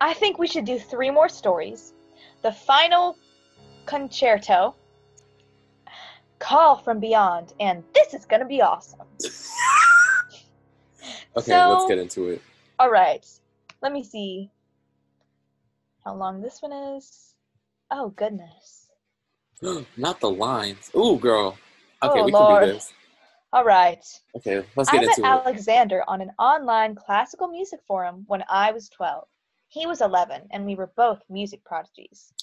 I 0.02 0.14
think 0.14 0.38
we 0.40 0.48
should 0.48 0.66
do 0.66 0.80
three 0.80 1.12
more 1.12 1.30
stories. 1.30 1.94
The 2.42 2.52
final 2.52 3.18
concerto, 3.86 4.76
Call 6.40 6.78
from 6.78 7.00
Beyond, 7.00 7.54
and 7.60 7.84
this 7.94 8.14
is 8.14 8.26
gonna 8.26 8.46
be 8.46 8.62
awesome. 8.62 9.02
Okay, 11.38 11.52
So- 11.52 11.70
let's 11.74 11.88
get 11.90 11.98
into 12.00 12.30
it. 12.30 12.42
All 12.80 12.90
right, 12.90 13.26
let 13.82 13.92
me 13.92 14.04
see 14.04 14.50
how 16.06 16.16
long 16.16 16.42
this 16.42 16.62
one 16.62 16.72
is. 16.96 17.34
Oh 17.92 18.10
goodness. 18.10 18.88
not 19.98 20.20
the 20.22 20.30
lines. 20.30 20.92
Ooh, 20.96 21.18
girl. 21.20 21.58
Okay, 22.02 22.22
Oh, 22.22 22.26
we 22.26 22.32
Lord. 22.32 22.62
can 22.62 22.68
do 22.70 22.74
this. 22.76 22.94
All 23.56 23.64
right. 23.64 24.04
Okay, 24.36 24.66
let's 24.76 24.90
I 24.90 24.98
get 24.98 25.06
met 25.06 25.18
into 25.18 25.22
it. 25.22 25.26
I 25.26 25.36
met 25.38 25.46
Alexander 25.46 26.04
on 26.10 26.20
an 26.20 26.32
online 26.38 26.94
classical 26.94 27.48
music 27.48 27.80
forum 27.88 28.26
when 28.28 28.44
I 28.50 28.74
was 28.74 28.90
12. 28.90 29.26
He 29.70 29.86
was 29.88 30.02
11, 30.02 30.50
and 30.52 30.66
we 30.66 30.76
were 30.76 30.92
both 30.98 31.22
music 31.30 31.64
prodigies. 31.64 32.34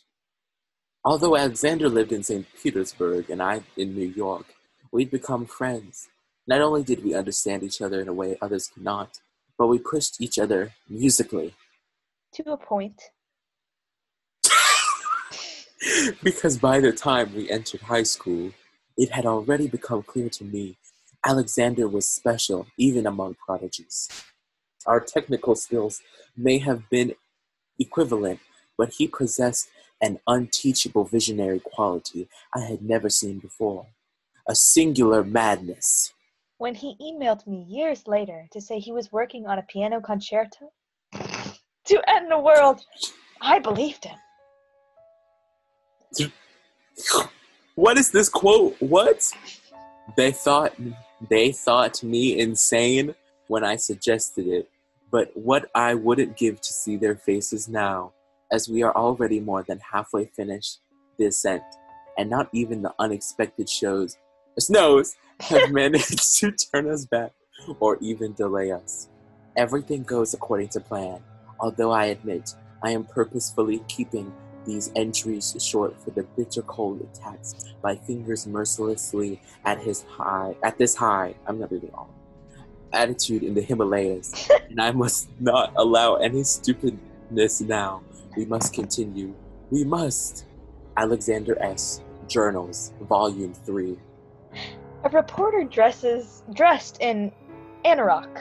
Although 1.05 1.37
Alexander 1.37 1.91
lived 1.91 2.13
in 2.13 2.23
St. 2.23 2.47
Petersburg 2.63 3.29
and 3.29 3.43
I 3.43 3.61
in 3.77 3.95
New 3.95 4.07
York, 4.07 4.55
we'd 4.91 5.11
become 5.11 5.45
friends. 5.45 6.09
Not 6.47 6.63
only 6.63 6.83
did 6.83 7.05
we 7.05 7.15
understand 7.15 7.63
each 7.63 7.83
other 7.83 8.01
in 8.01 8.09
a 8.09 8.15
way 8.15 8.39
others 8.41 8.69
could 8.69 8.83
not, 8.83 9.21
but 9.59 9.67
we 9.67 9.79
pushed 9.79 10.19
each 10.19 10.39
other 10.39 10.73
musically. 10.89 11.53
To 12.37 12.53
a 12.53 12.57
point. 12.57 13.03
because 16.23 16.57
by 16.57 16.81
the 16.81 16.91
time 16.91 17.35
we 17.35 17.51
entered 17.51 17.83
high 17.83 18.05
school, 18.05 18.53
it 18.97 19.11
had 19.11 19.27
already 19.27 19.69
become 19.69 20.03
clear 20.03 20.31
to 20.31 20.45
me 20.45 20.79
Alexander 21.25 21.89
was 21.89 22.09
special, 22.09 22.67
even 22.77 23.07
among 23.07 23.35
prodigies. 23.35 24.09
Our 24.87 25.01
technical 25.01 25.55
skills 25.55 26.01
may 26.37 26.59
have 26.59 26.89
been 26.91 27.15
equivalent, 27.79 28.41
but 28.77 28.95
he 28.95 29.07
possessed 29.07 29.69
an 30.01 30.19
unteachable 30.27 31.05
visionary 31.05 31.61
quality 31.61 32.29
I 32.55 32.61
had 32.61 32.83
never 32.83 33.09
seen 33.09 33.39
before 33.39 33.87
a 34.49 34.55
singular 34.55 35.23
madness. 35.23 36.13
When 36.59 36.75
he 36.75 36.97
emailed 37.01 37.47
me 37.47 37.65
years 37.69 38.07
later 38.07 38.49
to 38.53 38.61
say 38.61 38.79
he 38.79 38.93
was 38.93 39.13
working 39.13 39.47
on 39.47 39.59
a 39.59 39.63
piano 39.63 40.01
concerto 40.01 40.73
to 41.13 42.03
end 42.09 42.31
the 42.31 42.39
world, 42.39 42.81
I 43.41 43.59
believed 43.61 44.05
him. 44.05 44.19
What 47.75 47.97
is 47.99 48.11
this 48.11 48.29
quote? 48.29 48.77
What? 48.81 49.31
They 50.17 50.33
thought 50.33 50.75
they 51.29 51.53
thought 51.53 52.03
me 52.03 52.39
insane 52.39 53.15
when 53.49 53.65
I 53.65 53.77
suggested 53.77 54.47
it, 54.47 54.69
but 55.11 55.31
what 55.35 55.71
I 55.75 55.95
wouldn't 55.95 56.37
give 56.37 56.61
to 56.61 56.73
see 56.73 56.97
their 56.97 57.17
faces 57.17 57.69
now, 57.69 58.13
as 58.51 58.69
we 58.69 58.83
are 58.83 58.95
already 58.95 59.41
more 59.41 59.63
than 59.63 59.81
halfway 59.93 60.27
finished 60.27 60.81
the 61.19 61.27
ascent, 61.27 61.63
and 62.19 62.29
not 62.29 62.49
even 62.53 62.83
the 62.83 62.95
unexpected 62.99 63.69
shows 63.69 64.17
snows 64.61 65.15
have 65.41 65.71
managed 65.73 66.39
to 66.41 66.53
turn 66.53 66.89
us 66.89 67.07
back 67.07 67.33
or 67.81 67.99
even 68.01 68.33
delay 68.35 68.73
us. 68.73 69.09
Everything 69.57 70.03
goes 70.03 70.35
according 70.35 70.69
to 70.69 70.81
plan, 70.81 71.21
although 71.61 71.91
I 71.91 72.07
admit 72.07 72.55
I 72.83 72.91
am 72.91 73.05
purposefully 73.05 73.83
keeping 73.89 74.33
these 74.65 74.91
entries 74.97 75.57
short 75.61 75.95
for 76.03 76.11
the 76.11 76.23
bitter 76.37 76.63
cold 76.63 77.01
attacks 77.13 77.55
my 77.83 77.95
fingers 77.95 78.47
mercilessly 78.47 79.41
at 79.65 79.79
his 79.79 80.03
high 80.03 80.55
at 80.63 80.79
this 80.79 80.95
high 80.95 81.35
I'm 81.47 81.59
not 81.59 81.71
reading 81.73 81.91
all 81.95 82.11
attitude 82.93 83.43
in 83.43 83.55
the 83.55 83.63
Himalayas. 83.63 84.51
And 84.73 84.81
I 84.81 84.91
must 84.91 85.29
not 85.39 85.75
allow 85.77 86.15
any 86.15 86.43
stupidness 86.45 87.61
now. 87.61 88.01
We 88.39 88.47
must 88.47 88.73
continue. 88.73 89.35
We 89.71 89.85
must. 89.85 90.47
Alexander 90.97 91.61
S. 91.61 92.01
Journals, 92.27 92.95
Volume 93.03 93.53
3. 93.53 93.99
A 95.05 95.09
reporter 95.11 95.65
dresses 95.65 96.43
dressed 96.55 97.03
in 97.03 97.31
anorak, 97.85 98.35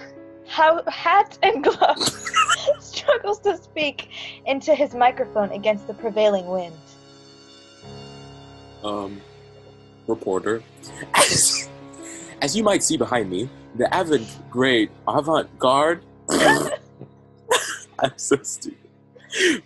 how, 0.48 0.84
hat 0.88 1.38
and 1.44 1.66
gloves, 1.66 2.32
struggles 2.80 3.40
to 3.40 3.58
speak 3.58 4.10
into 4.46 4.74
his 4.76 4.94
microphone 4.94 5.52
against 5.52 5.88
the 5.88 5.94
prevailing 5.94 6.48
wind. 6.48 6.76
Um, 8.84 9.22
reporter. 10.08 10.64
As, 11.14 11.70
as 12.42 12.56
you 12.56 12.64
might 12.64 12.84
see 12.84 12.98
behind 12.98 13.30
me, 13.30 13.50
the 13.76 13.88
avant 13.98 14.28
great 14.50 14.92
avant 15.08 15.48
garde. 15.60 16.04
I'm 18.00 18.18
so 18.18 18.38
stupid. 18.42 18.78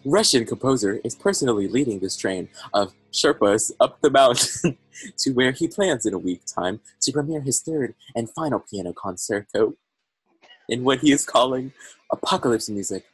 Russian 0.04 0.46
composer 0.46 1.00
is 1.04 1.16
personally 1.16 1.68
leading 1.68 2.00
this 2.00 2.16
train 2.16 2.50
of 2.74 2.94
Sherpas 3.12 3.72
up 3.80 4.00
the 4.02 4.12
mountain 4.12 4.78
to 5.18 5.32
where 5.32 5.52
he 5.52 5.68
plans 5.68 6.06
in 6.06 6.14
a 6.14 6.20
week 6.20 6.42
time 6.46 6.82
to 7.02 7.12
premiere 7.12 7.42
his 7.42 7.62
third 7.62 7.96
and 8.16 8.30
final 8.30 8.60
piano 8.60 8.94
concerto 8.94 9.74
in 10.70 10.84
what 10.84 11.00
he 11.00 11.12
is 11.12 11.26
calling 11.26 11.72
apocalypse 12.12 12.70
music 12.70 13.06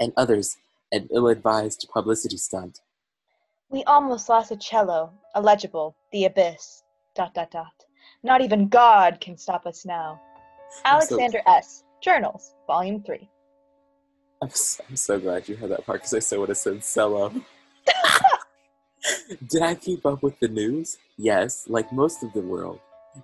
and 0.00 0.12
others 0.16 0.56
an 0.92 1.08
ill-advised 1.12 1.88
publicity 1.92 2.36
stunt. 2.36 2.80
We 3.70 3.84
almost 3.84 4.28
lost 4.28 4.50
a 4.50 4.56
cello, 4.56 5.12
illegible, 5.36 5.94
the 6.12 6.24
abyss. 6.24 6.82
Dot 7.14 7.34
dot 7.34 7.50
dot. 7.50 7.72
Not 8.22 8.40
even 8.40 8.68
God 8.68 9.20
can 9.20 9.36
stop 9.36 9.66
us 9.66 9.84
now. 9.84 10.20
I'm 10.84 11.00
so- 11.00 11.16
Alexander 11.16 11.42
S. 11.46 11.84
Journals, 12.00 12.54
Volume 12.66 13.02
3. 13.02 13.28
I'm 14.40 14.50
so, 14.50 14.84
I'm 14.88 14.96
so 14.96 15.18
glad 15.18 15.48
you 15.48 15.56
had 15.56 15.70
that 15.70 15.84
part 15.84 16.00
because 16.00 16.14
I 16.14 16.20
so 16.20 16.38
would 16.40 16.48
have 16.50 16.58
said 16.58 16.82
cello. 16.82 17.32
Did 19.48 19.62
I 19.62 19.74
keep 19.74 20.06
up 20.06 20.22
with 20.22 20.38
the 20.38 20.48
news? 20.48 20.96
Yes, 21.16 21.64
like 21.68 21.92
most 21.92 22.22
of 22.22 22.32
the 22.32 22.40
world. 22.40 22.78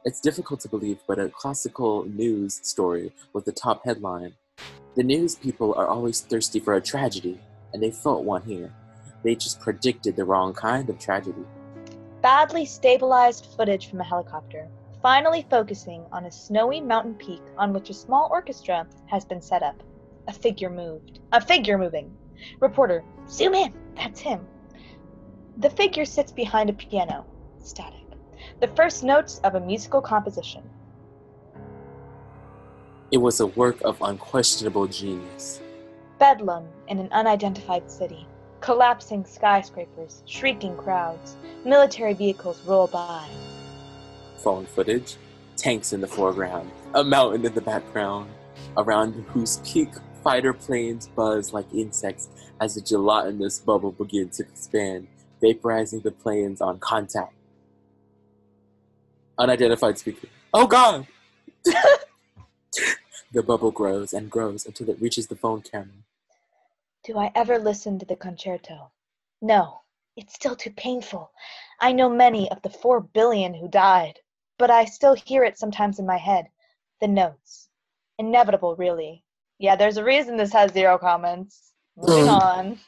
It's 0.04 0.20
difficult 0.20 0.60
to 0.60 0.68
believe, 0.68 0.98
but 1.06 1.18
a 1.18 1.28
classical 1.28 2.04
news 2.04 2.60
story 2.62 3.12
with 3.32 3.44
the 3.44 3.52
top 3.52 3.84
headline. 3.84 4.34
The 4.96 5.02
news 5.02 5.34
people 5.34 5.74
are 5.74 5.88
always 5.88 6.20
thirsty 6.20 6.60
for 6.60 6.74
a 6.74 6.80
tragedy, 6.80 7.40
and 7.72 7.82
they 7.82 7.90
felt 7.90 8.24
one 8.24 8.42
here. 8.42 8.72
They 9.22 9.34
just 9.34 9.60
predicted 9.60 10.16
the 10.16 10.24
wrong 10.24 10.52
kind 10.54 10.88
of 10.88 10.98
tragedy. 10.98 11.44
Badly 12.20 12.64
stabilized 12.64 13.48
footage 13.56 13.90
from 13.90 14.00
a 14.00 14.04
helicopter, 14.04 14.68
finally 15.02 15.46
focusing 15.50 16.04
on 16.12 16.24
a 16.24 16.30
snowy 16.30 16.80
mountain 16.80 17.14
peak 17.14 17.42
on 17.58 17.72
which 17.72 17.90
a 17.90 17.94
small 17.94 18.28
orchestra 18.30 18.86
has 19.06 19.24
been 19.24 19.42
set 19.42 19.62
up. 19.62 19.82
A 20.28 20.32
figure 20.32 20.70
moved. 20.70 21.20
A 21.32 21.40
figure 21.40 21.76
moving. 21.76 22.16
Reporter, 22.60 23.04
zoom 23.28 23.54
in. 23.54 23.74
That's 23.96 24.20
him. 24.20 24.46
The 25.58 25.70
figure 25.70 26.04
sits 26.04 26.32
behind 26.32 26.70
a 26.70 26.72
piano. 26.72 27.26
Static. 27.62 28.03
The 28.60 28.68
first 28.68 29.02
notes 29.02 29.40
of 29.42 29.56
a 29.56 29.60
musical 29.60 30.00
composition. 30.00 30.62
It 33.10 33.18
was 33.18 33.40
a 33.40 33.48
work 33.48 33.80
of 33.82 34.00
unquestionable 34.00 34.86
genius. 34.86 35.60
Bedlam 36.18 36.64
in 36.88 36.98
an 37.00 37.08
unidentified 37.10 37.90
city. 37.90 38.26
Collapsing 38.60 39.24
skyscrapers, 39.24 40.22
shrieking 40.24 40.76
crowds, 40.76 41.36
military 41.64 42.14
vehicles 42.14 42.62
roll 42.64 42.86
by. 42.86 43.26
Phone 44.38 44.66
footage, 44.66 45.16
tanks 45.56 45.92
in 45.92 46.00
the 46.00 46.06
foreground, 46.06 46.70
a 46.94 47.04
mountain 47.04 47.44
in 47.44 47.54
the 47.54 47.60
background, 47.60 48.30
around 48.76 49.12
whose 49.28 49.58
peak 49.58 49.90
fighter 50.22 50.52
planes 50.52 51.08
buzz 51.08 51.52
like 51.52 51.66
insects 51.74 52.28
as 52.60 52.76
the 52.76 52.80
gelatinous 52.80 53.58
bubble 53.58 53.92
begins 53.92 54.38
to 54.38 54.44
expand, 54.44 55.08
vaporizing 55.42 56.02
the 56.02 56.12
planes 56.12 56.60
on 56.60 56.78
contact. 56.78 57.33
Unidentified 59.38 59.98
speaker. 59.98 60.28
Oh 60.52 60.66
God! 60.66 61.06
the 61.64 63.42
bubble 63.42 63.70
grows 63.70 64.12
and 64.12 64.30
grows 64.30 64.66
until 64.66 64.90
it 64.90 65.00
reaches 65.00 65.26
the 65.26 65.36
phone 65.36 65.62
camera. 65.62 66.04
Do 67.04 67.18
I 67.18 67.32
ever 67.34 67.58
listen 67.58 67.98
to 67.98 68.06
the 68.06 68.16
concerto? 68.16 68.90
No, 69.42 69.80
it's 70.16 70.34
still 70.34 70.56
too 70.56 70.70
painful. 70.70 71.30
I 71.80 71.92
know 71.92 72.08
many 72.08 72.50
of 72.50 72.62
the 72.62 72.70
four 72.70 73.00
billion 73.00 73.52
who 73.54 73.68
died, 73.68 74.20
but 74.58 74.70
I 74.70 74.84
still 74.84 75.14
hear 75.14 75.44
it 75.44 75.58
sometimes 75.58 75.98
in 75.98 76.06
my 76.06 76.16
head. 76.16 76.46
The 77.00 77.08
notes. 77.08 77.68
Inevitable, 78.18 78.76
really. 78.76 79.24
Yeah, 79.58 79.76
there's 79.76 79.96
a 79.96 80.04
reason 80.04 80.36
this 80.36 80.52
has 80.52 80.72
zero 80.72 80.96
comments. 80.96 81.72
Moving 81.96 82.28
on. 82.28 82.78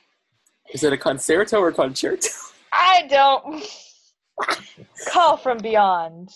Is 0.72 0.84
it 0.84 0.92
a 0.92 0.96
concerto 0.96 1.60
or 1.60 1.72
concerto? 1.72 2.28
I 2.72 3.06
don't. 3.08 3.64
Call 5.08 5.36
from 5.36 5.58
beyond. 5.58 6.30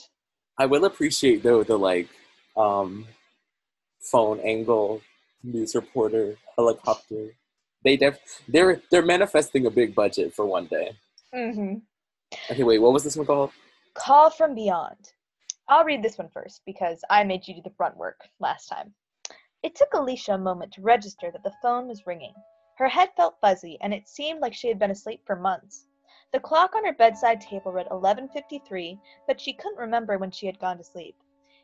I 0.59 0.67
will 0.67 0.85
appreciate 0.85 1.43
though 1.43 1.63
the 1.63 1.79
like 1.79 2.09
um 2.57 3.07
phone 4.01 4.41
angle 4.41 5.01
news 5.43 5.75
reporter 5.75 6.37
helicopter. 6.57 7.29
They 7.85 7.97
def 7.97 8.19
they're 8.49 8.81
they're 8.91 9.05
manifesting 9.05 9.67
a 9.67 9.71
big 9.71 9.95
budget 9.95 10.35
for 10.35 10.45
one 10.47 10.67
day. 10.67 10.93
hmm 11.33 11.75
Okay, 12.51 12.63
wait, 12.63 12.79
what 12.79 12.93
was 12.93 13.05
this 13.05 13.17
one 13.17 13.27
called? 13.27 13.51
Call 13.95 14.31
from 14.31 14.55
beyond. 14.55 15.13
I'll 15.69 15.85
read 15.85 16.03
this 16.03 16.19
one 16.19 16.29
first 16.33 16.63
because 16.67 17.03
I 17.11 17.25
made 17.25 17.47
you 17.47 17.55
do 17.55 17.63
the 17.63 17.75
front 17.77 17.97
work 17.97 18.21
last 18.39 18.67
time. 18.67 18.93
It 19.63 19.75
took 19.75 19.93
Alicia 19.95 20.33
a 20.33 20.39
moment 20.39 20.73
to 20.73 20.81
register 20.81 21.31
that 21.33 21.43
the 21.43 21.53
phone 21.63 21.87
was 21.87 22.07
ringing. 22.07 22.35
Her 22.79 22.89
head 22.89 23.11
felt 23.17 23.37
fuzzy, 23.41 23.77
and 23.83 23.93
it 23.93 24.09
seemed 24.09 24.41
like 24.41 24.55
she 24.55 24.69
had 24.69 24.79
been 24.79 24.91
asleep 24.91 25.21
for 25.27 25.37
months. 25.37 25.87
The 26.33 26.39
clock 26.39 26.77
on 26.77 26.85
her 26.85 26.93
bedside 26.93 27.41
table 27.41 27.73
read 27.73 27.89
11:53, 27.89 29.01
but 29.27 29.41
she 29.41 29.53
couldn't 29.53 29.79
remember 29.79 30.17
when 30.17 30.31
she 30.31 30.47
had 30.47 30.61
gone 30.61 30.79
to 30.79 30.85
sleep. 30.85 31.17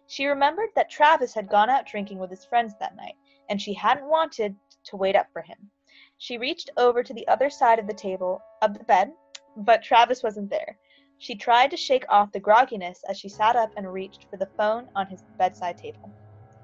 She 0.09 0.27
remembered 0.27 0.71
that 0.75 0.91
Travis 0.91 1.33
had 1.33 1.49
gone 1.49 1.71
out 1.71 1.87
drinking 1.87 2.19
with 2.19 2.31
his 2.31 2.45
friends 2.45 2.75
that 2.81 2.97
night, 2.97 3.15
and 3.49 3.63
she 3.63 3.73
hadn't 3.75 4.09
wanted 4.09 4.57
to 4.85 4.97
wait 4.97 5.15
up 5.15 5.29
for 5.33 5.43
him. 5.43 5.71
She 6.19 6.37
reached 6.37 6.71
over 6.77 7.05
to 7.05 7.15
the 7.15 7.29
other 7.29 7.49
side 7.49 7.79
of 7.79 7.87
the 7.87 7.95
table 7.95 8.43
of 8.61 8.77
the 8.77 8.83
bed, 8.85 9.13
but 9.57 9.85
Travis 9.85 10.25
wasn't 10.25 10.51
there. 10.51 10.79
She 11.19 11.37
tried 11.37 11.71
to 11.71 11.77
shake 11.77 12.05
off 12.09 12.33
the 12.33 12.41
grogginess 12.41 12.99
as 13.09 13.17
she 13.17 13.29
sat 13.29 13.55
up 13.55 13.71
and 13.77 13.93
reached 13.93 14.27
for 14.29 14.37
the 14.37 14.51
phone 14.57 14.89
on 14.97 15.07
his 15.07 15.23
bedside 15.39 15.79
table. 15.79 16.11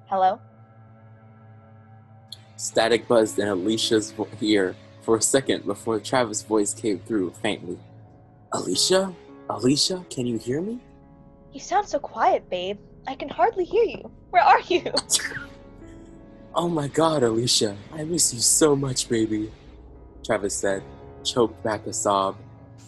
Hello? 0.07 0.41
Static 2.57 3.07
buzzed 3.07 3.39
in 3.39 3.47
Alicia's 3.47 4.13
ear 4.41 4.75
for 5.03 5.17
a 5.17 5.23
second 5.23 5.65
before 5.65 6.01
Travis' 6.01 6.43
voice 6.43 6.75
came 6.75 6.99
through 6.99 7.31
faintly. 7.31 7.79
Alicia? 8.55 9.15
Alicia, 9.49 10.05
can 10.11 10.27
you 10.27 10.39
hear 10.39 10.61
me? 10.61 10.79
You 11.53 11.61
sound 11.61 11.87
so 11.89 11.99
quiet, 11.99 12.49
babe. 12.51 12.79
I 13.07 13.15
can 13.15 13.29
hardly 13.29 13.65
hear 13.65 13.85
you. 13.85 14.11
Where 14.31 14.43
are 14.43 14.61
you? 14.61 14.93
Oh 16.55 16.69
my 16.69 16.87
god, 16.87 17.23
Alicia, 17.23 17.79
I 17.95 18.05
miss 18.05 18.35
you 18.35 18.41
so 18.41 18.77
much, 18.77 19.09
baby. 19.09 19.51
Travis 20.23 20.55
said, 20.55 20.83
choked 21.25 21.63
back 21.63 21.87
a 21.87 21.95
sob. 21.95 22.37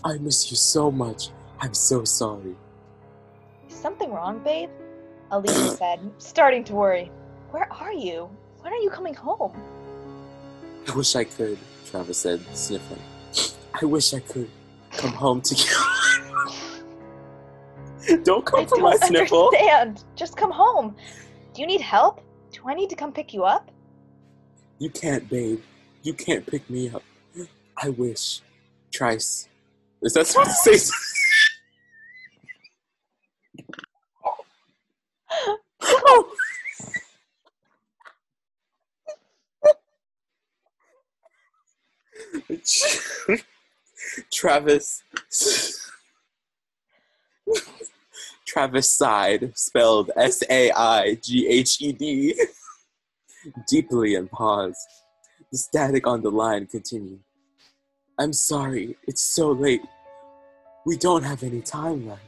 I 0.04 0.18
miss 0.18 0.50
you 0.50 0.56
so 0.58 0.90
much. 0.90 1.30
I'm 1.60 1.72
so 1.72 2.04
sorry. 2.04 2.54
Is 3.66 3.74
something 3.74 4.12
wrong, 4.12 4.40
babe? 4.40 4.68
Alicia 5.30 5.76
said, 5.78 6.00
starting 6.18 6.62
to 6.64 6.74
worry. 6.74 7.10
Where 7.52 7.72
are 7.72 7.94
you? 7.94 8.28
When 8.60 8.70
are 8.70 8.82
you 8.84 8.90
coming 8.90 9.14
home? 9.14 9.56
I 10.86 10.94
wish 10.94 11.16
I 11.16 11.24
could, 11.24 11.56
Travis 11.86 12.18
said, 12.18 12.44
sniffling. 12.54 13.00
I 13.80 13.86
wish 13.86 14.12
I 14.12 14.20
could 14.20 14.50
come 14.96 15.12
home 15.12 15.40
to 15.42 15.54
you. 15.54 15.64
don't 18.24 18.44
come 18.44 18.60
I 18.60 18.66
for 18.66 18.78
my 18.78 18.90
don't 18.92 19.04
sniffle. 19.04 19.46
understand. 19.46 20.04
Just 20.16 20.36
come 20.36 20.50
home. 20.50 20.94
Do 21.52 21.60
you 21.60 21.66
need 21.66 21.80
help? 21.80 22.20
Do 22.52 22.60
I 22.66 22.74
need 22.74 22.90
to 22.90 22.96
come 22.96 23.12
pick 23.12 23.32
you 23.32 23.44
up? 23.44 23.70
You 24.78 24.90
can't, 24.90 25.28
babe. 25.28 25.60
You 26.02 26.12
can't 26.14 26.46
pick 26.46 26.68
me 26.68 26.90
up. 26.90 27.02
I 27.82 27.88
wish. 27.90 28.40
Trice. 28.92 29.48
Is 30.02 30.12
that 30.14 30.26
supposed 30.26 30.50
to 30.64 30.78
say? 30.78 30.92
oh. 35.82 36.30
Travis. 44.44 45.02
Travis 48.46 48.90
sighed, 48.90 49.56
spelled 49.56 50.10
S 50.16 50.42
A 50.50 50.70
I 50.70 51.14
G 51.14 51.48
H 51.48 51.80
E 51.80 51.92
D, 51.92 52.38
deeply 53.66 54.16
and 54.16 54.30
paused. 54.30 54.76
The 55.50 55.56
static 55.56 56.06
on 56.06 56.20
the 56.20 56.30
line 56.30 56.66
continued. 56.66 57.20
I'm 58.18 58.34
sorry, 58.34 58.98
it's 59.08 59.22
so 59.22 59.52
late. 59.52 59.80
We 60.84 60.98
don't 60.98 61.22
have 61.22 61.42
any 61.42 61.62
time 61.62 62.06
left. 62.06 62.20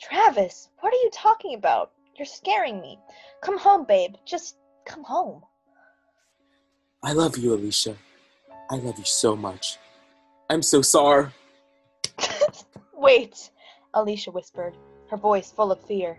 Travis, 0.00 0.68
what 0.78 0.92
are 0.92 1.02
you 1.02 1.10
talking 1.12 1.56
about? 1.56 1.90
You're 2.16 2.26
scaring 2.26 2.80
me. 2.80 2.96
Come 3.42 3.58
home, 3.58 3.84
babe. 3.88 4.14
Just 4.24 4.58
come 4.84 5.02
home. 5.02 5.42
I 7.02 7.12
love 7.12 7.36
you, 7.36 7.54
Alicia. 7.54 7.96
I 8.70 8.76
love 8.76 8.98
you 8.98 9.04
so 9.04 9.34
much. 9.34 9.78
I'm 10.48 10.62
so 10.62 10.80
sorry. 10.80 11.26
Wait. 12.94 13.50
Alicia 13.94 14.30
whispered, 14.30 14.76
her 15.10 15.16
voice 15.16 15.50
full 15.50 15.72
of 15.72 15.80
fear. 15.86 16.18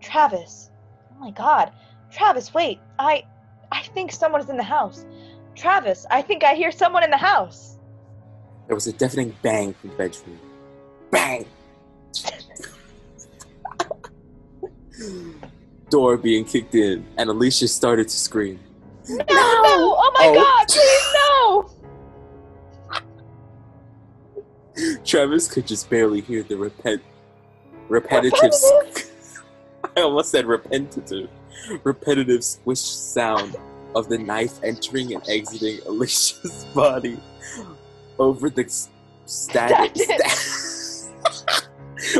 Travis. 0.00 0.70
Oh 1.12 1.16
my 1.20 1.30
god. 1.30 1.72
Travis, 2.10 2.52
wait. 2.52 2.78
I 2.98 3.24
I 3.72 3.82
think 3.82 4.12
someone 4.12 4.40
is 4.42 4.50
in 4.50 4.56
the 4.58 4.62
house. 4.62 5.06
Travis, 5.54 6.04
I 6.10 6.20
think 6.22 6.44
I 6.44 6.54
hear 6.54 6.70
someone 6.70 7.02
in 7.02 7.10
the 7.10 7.16
house. 7.16 7.78
There 8.66 8.74
was 8.74 8.86
a 8.86 8.92
deafening 8.92 9.34
bang 9.42 9.72
from 9.74 9.90
the 9.90 9.96
bedroom. 9.96 10.38
Bang! 11.10 11.46
Door 15.90 16.16
being 16.18 16.44
kicked 16.44 16.74
in, 16.74 17.04
and 17.16 17.30
Alicia 17.30 17.68
started 17.68 18.08
to 18.08 18.16
scream. 18.16 18.58
No! 19.08 19.16
no! 19.18 19.24
Oh 19.28 20.10
my 20.14 20.26
Oh. 20.28 20.34
god, 20.34 20.68
please 20.68 21.12
no! 21.14 21.70
Travis 25.14 25.46
could 25.46 25.64
just 25.64 25.88
barely 25.88 26.20
hear 26.22 26.42
the 26.42 26.56
repet- 26.56 27.00
repetitive. 27.88 28.50
I 29.96 30.00
almost 30.00 30.32
said 30.32 30.44
repetitive, 30.44 31.30
repetitive 31.84 32.42
squish 32.42 32.80
sound 32.80 33.54
of 33.94 34.08
the 34.08 34.18
knife 34.18 34.58
entering 34.64 35.14
and 35.14 35.22
exiting 35.28 35.78
Alicia's 35.86 36.64
body 36.74 37.16
over 38.18 38.50
the 38.50 38.68
static. 39.24 39.92
sta- 39.94 41.60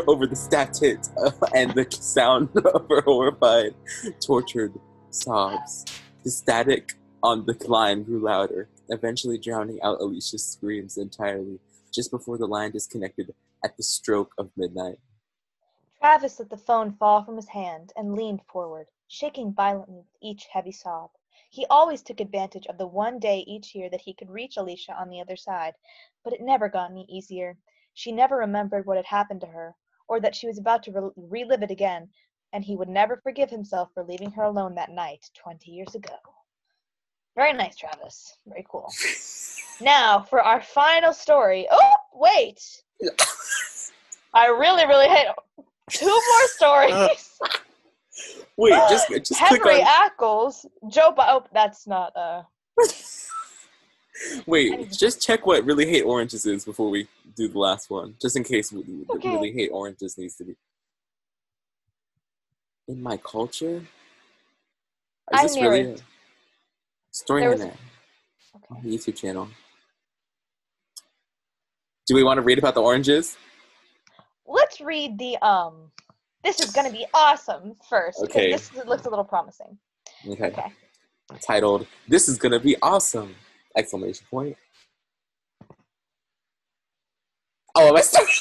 over 0.07 0.25
the 0.25 0.37
static 0.37 0.99
uh, 1.21 1.31
and 1.53 1.71
the 1.73 1.85
sound 1.91 2.47
of 2.55 2.87
her 2.87 3.01
horrified, 3.01 3.75
tortured 4.25 4.73
sobs. 5.09 5.83
The 6.23 6.31
static 6.31 6.93
on 7.21 7.45
the 7.45 7.57
line 7.67 8.03
grew 8.03 8.21
louder, 8.21 8.69
eventually 8.87 9.37
drowning 9.37 9.81
out 9.83 9.99
Alicia's 9.99 10.45
screams 10.45 10.97
entirely 10.97 11.59
just 11.95 12.11
before 12.11 12.37
the 12.37 12.45
line 12.45 12.71
disconnected 12.71 13.33
at 13.63 13.77
the 13.77 13.83
stroke 13.83 14.33
of 14.37 14.51
midnight. 14.57 14.99
Travis 15.99 16.39
let 16.39 16.49
the 16.49 16.57
phone 16.57 16.93
fall 16.93 17.23
from 17.23 17.37
his 17.37 17.47
hand 17.47 17.93
and 17.95 18.13
leaned 18.13 18.41
forward, 18.51 18.87
shaking 19.07 19.53
violently 19.53 19.95
with 19.95 20.05
each 20.21 20.45
heavy 20.51 20.71
sob. 20.71 21.09
He 21.49 21.65
always 21.67 22.03
took 22.03 22.19
advantage 22.19 22.67
of 22.67 22.77
the 22.77 22.85
one 22.85 23.17
day 23.17 23.39
each 23.47 23.73
year 23.73 23.89
that 23.89 24.01
he 24.01 24.13
could 24.13 24.29
reach 24.29 24.57
Alicia 24.57 24.93
on 24.93 25.09
the 25.09 25.21
other 25.21 25.35
side, 25.35 25.73
but 26.23 26.33
it 26.33 26.41
never 26.41 26.69
got 26.69 26.91
any 26.91 27.05
easier. 27.09 27.57
She 27.93 28.11
never 28.11 28.35
remembered 28.35 28.85
what 28.85 28.97
had 28.97 29.05
happened 29.05 29.41
to 29.41 29.47
her, 29.47 29.75
or 30.07 30.19
that 30.19 30.35
she 30.35 30.47
was 30.47 30.59
about 30.59 30.83
to 30.83 30.91
re- 30.91 31.11
relive 31.15 31.63
it 31.63 31.71
again, 31.71 32.09
and 32.51 32.63
he 32.63 32.75
would 32.75 32.89
never 32.89 33.17
forgive 33.17 33.49
himself 33.49 33.89
for 33.93 34.03
leaving 34.03 34.31
her 34.31 34.43
alone 34.43 34.75
that 34.75 34.91
night 34.91 35.31
20 35.33 35.71
years 35.71 35.95
ago. 35.95 36.17
Very 37.35 37.53
nice, 37.53 37.75
Travis. 37.75 38.37
Very 38.47 38.65
cool. 38.69 38.91
Now, 39.81 40.21
for 40.21 40.41
our 40.41 40.61
final 40.61 41.11
story. 41.13 41.67
Oh, 41.69 41.93
wait! 42.13 42.61
I 44.33 44.47
really, 44.47 44.85
really 44.85 45.07
hate 45.07 45.27
two 45.89 46.05
more 46.05 46.47
stories. 46.47 47.39
Wait, 48.57 48.71
just 48.89 49.09
just 49.09 49.41
click 49.41 49.61
Henry 49.63 49.81
on. 49.81 50.09
Ackles, 50.09 50.65
Joe. 50.87 51.11
Bi- 51.11 51.27
oh, 51.29 51.45
that's 51.53 51.85
not. 51.87 52.15
Uh. 52.15 52.43
Wait, 54.45 54.91
just 54.93 55.21
check 55.21 55.45
what 55.45 55.65
really 55.65 55.85
hate 55.85 56.03
oranges 56.03 56.45
is 56.45 56.63
before 56.63 56.89
we 56.89 57.05
do 57.35 57.49
the 57.49 57.59
last 57.59 57.89
one, 57.89 58.15
just 58.21 58.37
in 58.37 58.45
case 58.45 58.73
Okay. 58.73 59.29
really 59.29 59.51
hate 59.51 59.69
oranges 59.73 60.17
needs 60.17 60.35
to 60.35 60.45
be. 60.45 60.55
In 62.87 63.03
my 63.03 63.17
culture, 63.17 63.77
is 63.77 63.83
I 65.33 65.43
this 65.43 65.57
really 65.57 65.83
narrate. 65.83 66.03
Story 67.15 67.41
There 67.41 67.53
in 67.53 67.59
was- 67.59 67.67
there? 67.67 67.77
Okay. 68.71 68.87
YouTube 68.89 69.15
channel. 69.15 69.47
Do 72.07 72.15
we 72.15 72.23
want 72.23 72.37
to 72.37 72.41
read 72.41 72.59
about 72.59 72.75
the 72.75 72.81
oranges? 72.81 73.37
Let's 74.45 74.79
read 74.79 75.17
the 75.17 75.37
um. 75.37 75.91
This 76.43 76.59
is 76.59 76.71
gonna 76.71 76.91
be 76.91 77.05
awesome 77.13 77.75
first. 77.89 78.19
Okay. 78.23 78.51
This 78.51 78.71
looks 78.85 79.05
a 79.05 79.09
little 79.09 79.25
promising. 79.25 79.77
Okay. 80.27 80.47
Okay. 80.47 80.71
Titled 81.41 81.87
"This 82.07 82.29
is 82.29 82.37
gonna 82.37 82.59
be 82.59 82.75
awesome!" 82.81 83.35
Exclamation 83.75 84.25
point. 84.29 84.55
Oh, 87.73 87.87
am 87.89 87.95
I 87.97 88.01
starting? 88.01 88.33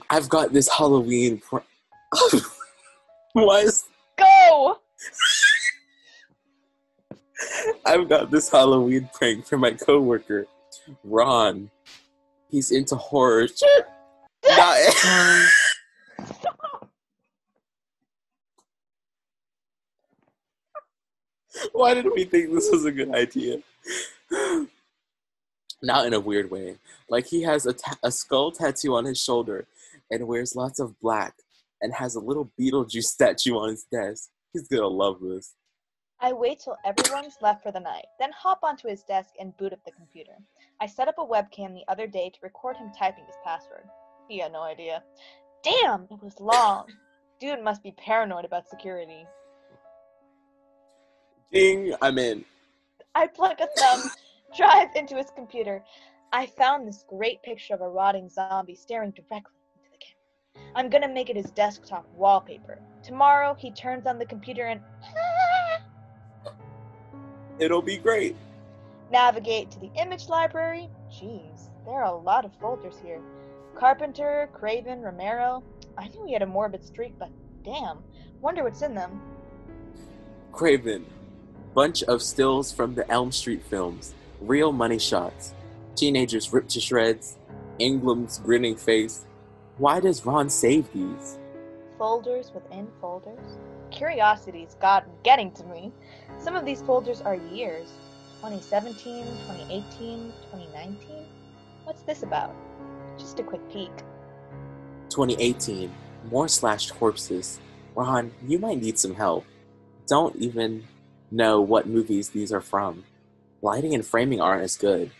I've 0.10 0.28
got 0.28 0.52
this 0.52 0.68
Halloween. 0.68 1.38
Pr- 1.38 1.58
is 3.62 3.84
Go. 4.18 4.78
I've 7.84 8.08
got 8.08 8.30
this 8.30 8.50
Halloween 8.50 9.10
prank 9.12 9.46
for 9.46 9.58
my 9.58 9.72
coworker, 9.72 10.46
Ron. 11.04 11.70
He's 12.50 12.70
into 12.70 12.96
horror. 12.96 13.48
Not- 14.48 14.78
Why 21.72 21.94
did 21.94 22.06
we 22.14 22.24
think 22.24 22.52
this 22.52 22.68
was 22.70 22.84
a 22.84 22.92
good 22.92 23.14
idea? 23.14 23.58
Not 25.82 26.06
in 26.06 26.14
a 26.14 26.20
weird 26.20 26.50
way. 26.50 26.76
Like 27.08 27.26
he 27.26 27.42
has 27.42 27.66
a, 27.66 27.72
ta- 27.72 27.98
a 28.02 28.10
skull 28.10 28.50
tattoo 28.50 28.94
on 28.94 29.04
his 29.04 29.20
shoulder 29.20 29.66
and 30.10 30.26
wears 30.26 30.56
lots 30.56 30.80
of 30.80 30.98
black 31.00 31.34
and 31.80 31.94
has 31.94 32.14
a 32.14 32.20
little 32.20 32.50
Beetlejuice 32.60 33.04
statue 33.04 33.56
on 33.56 33.70
his 33.70 33.84
desk. 33.84 34.28
He's 34.52 34.68
gonna 34.68 34.86
love 34.86 35.20
this. 35.20 35.54
I 36.20 36.32
wait 36.32 36.60
till 36.60 36.76
everyone's 36.84 37.36
left 37.42 37.62
for 37.62 37.70
the 37.70 37.80
night, 37.80 38.06
then 38.18 38.30
hop 38.32 38.60
onto 38.62 38.88
his 38.88 39.02
desk 39.02 39.34
and 39.38 39.56
boot 39.58 39.72
up 39.72 39.84
the 39.84 39.92
computer. 39.92 40.32
I 40.80 40.86
set 40.86 41.08
up 41.08 41.18
a 41.18 41.26
webcam 41.26 41.74
the 41.74 41.84
other 41.88 42.06
day 42.06 42.30
to 42.30 42.38
record 42.42 42.76
him 42.76 42.90
typing 42.98 43.26
his 43.26 43.36
password. 43.44 43.84
He 44.28 44.38
had 44.38 44.52
no 44.52 44.62
idea. 44.62 45.02
Damn, 45.62 46.04
it 46.10 46.22
was 46.22 46.40
long. 46.40 46.86
Dude 47.38 47.62
must 47.62 47.82
be 47.82 47.92
paranoid 47.92 48.46
about 48.46 48.68
security. 48.68 49.26
Ding! 51.52 51.94
I'm 52.00 52.18
in. 52.18 52.44
I 53.14 53.26
plug 53.26 53.60
a 53.60 53.68
thumb 53.78 54.10
drive 54.56 54.88
into 54.96 55.16
his 55.16 55.30
computer. 55.36 55.84
I 56.32 56.46
found 56.46 56.88
this 56.88 57.04
great 57.08 57.42
picture 57.42 57.74
of 57.74 57.82
a 57.82 57.88
rotting 57.88 58.28
zombie 58.28 58.74
staring 58.74 59.10
directly 59.10 59.54
into 59.74 59.90
the 59.90 59.98
camera. 59.98 60.72
I'm 60.74 60.88
gonna 60.88 61.12
make 61.12 61.30
it 61.30 61.36
his 61.36 61.50
desktop 61.50 62.06
wallpaper. 62.14 62.78
Tomorrow 63.02 63.54
he 63.58 63.70
turns 63.70 64.06
on 64.06 64.18
the 64.18 64.26
computer 64.26 64.66
and 64.66 64.80
It'll 67.58 67.82
be 67.82 67.96
great. 67.96 68.36
navigate 69.10 69.70
to 69.70 69.78
the 69.80 69.90
image 70.00 70.28
library. 70.28 70.88
Jeez, 71.10 71.68
there 71.84 71.94
are 71.94 72.04
a 72.04 72.16
lot 72.16 72.44
of 72.44 72.52
folders 72.60 72.96
here. 73.02 73.20
Carpenter, 73.74 74.48
Craven, 74.52 75.00
Romero. 75.00 75.62
I 75.96 76.08
knew 76.08 76.24
he 76.26 76.32
had 76.32 76.42
a 76.42 76.46
morbid 76.46 76.84
streak, 76.84 77.14
but 77.18 77.30
damn, 77.62 77.98
wonder 78.40 78.64
what's 78.64 78.82
in 78.82 78.94
them. 78.94 79.20
Craven. 80.52 81.06
Bunch 81.74 82.02
of 82.04 82.22
stills 82.22 82.72
from 82.72 82.94
the 82.94 83.08
Elm 83.10 83.30
Street 83.32 83.62
films. 83.62 84.14
Real 84.40 84.72
money 84.72 84.98
shots. 84.98 85.52
Teenagers 85.94 86.52
ripped 86.52 86.70
to 86.70 86.80
shreds. 86.80 87.36
Englund's 87.78 88.38
grinning 88.38 88.76
face. 88.76 89.24
Why 89.78 90.00
does 90.00 90.24
Ron 90.24 90.48
save 90.48 90.90
these? 90.92 91.38
Folders 91.98 92.50
within 92.54 92.88
folders? 93.00 93.58
Curiosity's 93.90 94.76
got 94.80 95.06
getting 95.22 95.50
to 95.52 95.64
me. 95.64 95.92
Some 96.38 96.56
of 96.56 96.64
these 96.64 96.82
folders 96.82 97.20
are 97.20 97.34
years 97.34 97.92
2017, 98.42 99.24
2018, 99.24 100.32
2019. 100.52 101.26
What's 101.84 102.02
this 102.02 102.22
about? 102.22 102.54
Just 103.18 103.40
a 103.40 103.42
quick 103.42 103.66
peek. 103.70 103.92
2018. 105.08 105.90
More 106.30 106.48
slashed 106.48 106.94
corpses. 106.94 107.60
Ron, 107.94 108.32
you 108.46 108.58
might 108.58 108.80
need 108.80 108.98
some 108.98 109.14
help. 109.14 109.44
Don't 110.06 110.36
even 110.36 110.84
know 111.30 111.60
what 111.60 111.88
movies 111.88 112.30
these 112.30 112.52
are 112.52 112.60
from. 112.60 113.04
Lighting 113.62 113.94
and 113.94 114.04
framing 114.04 114.40
aren't 114.40 114.62
as 114.62 114.76
good. 114.76 115.10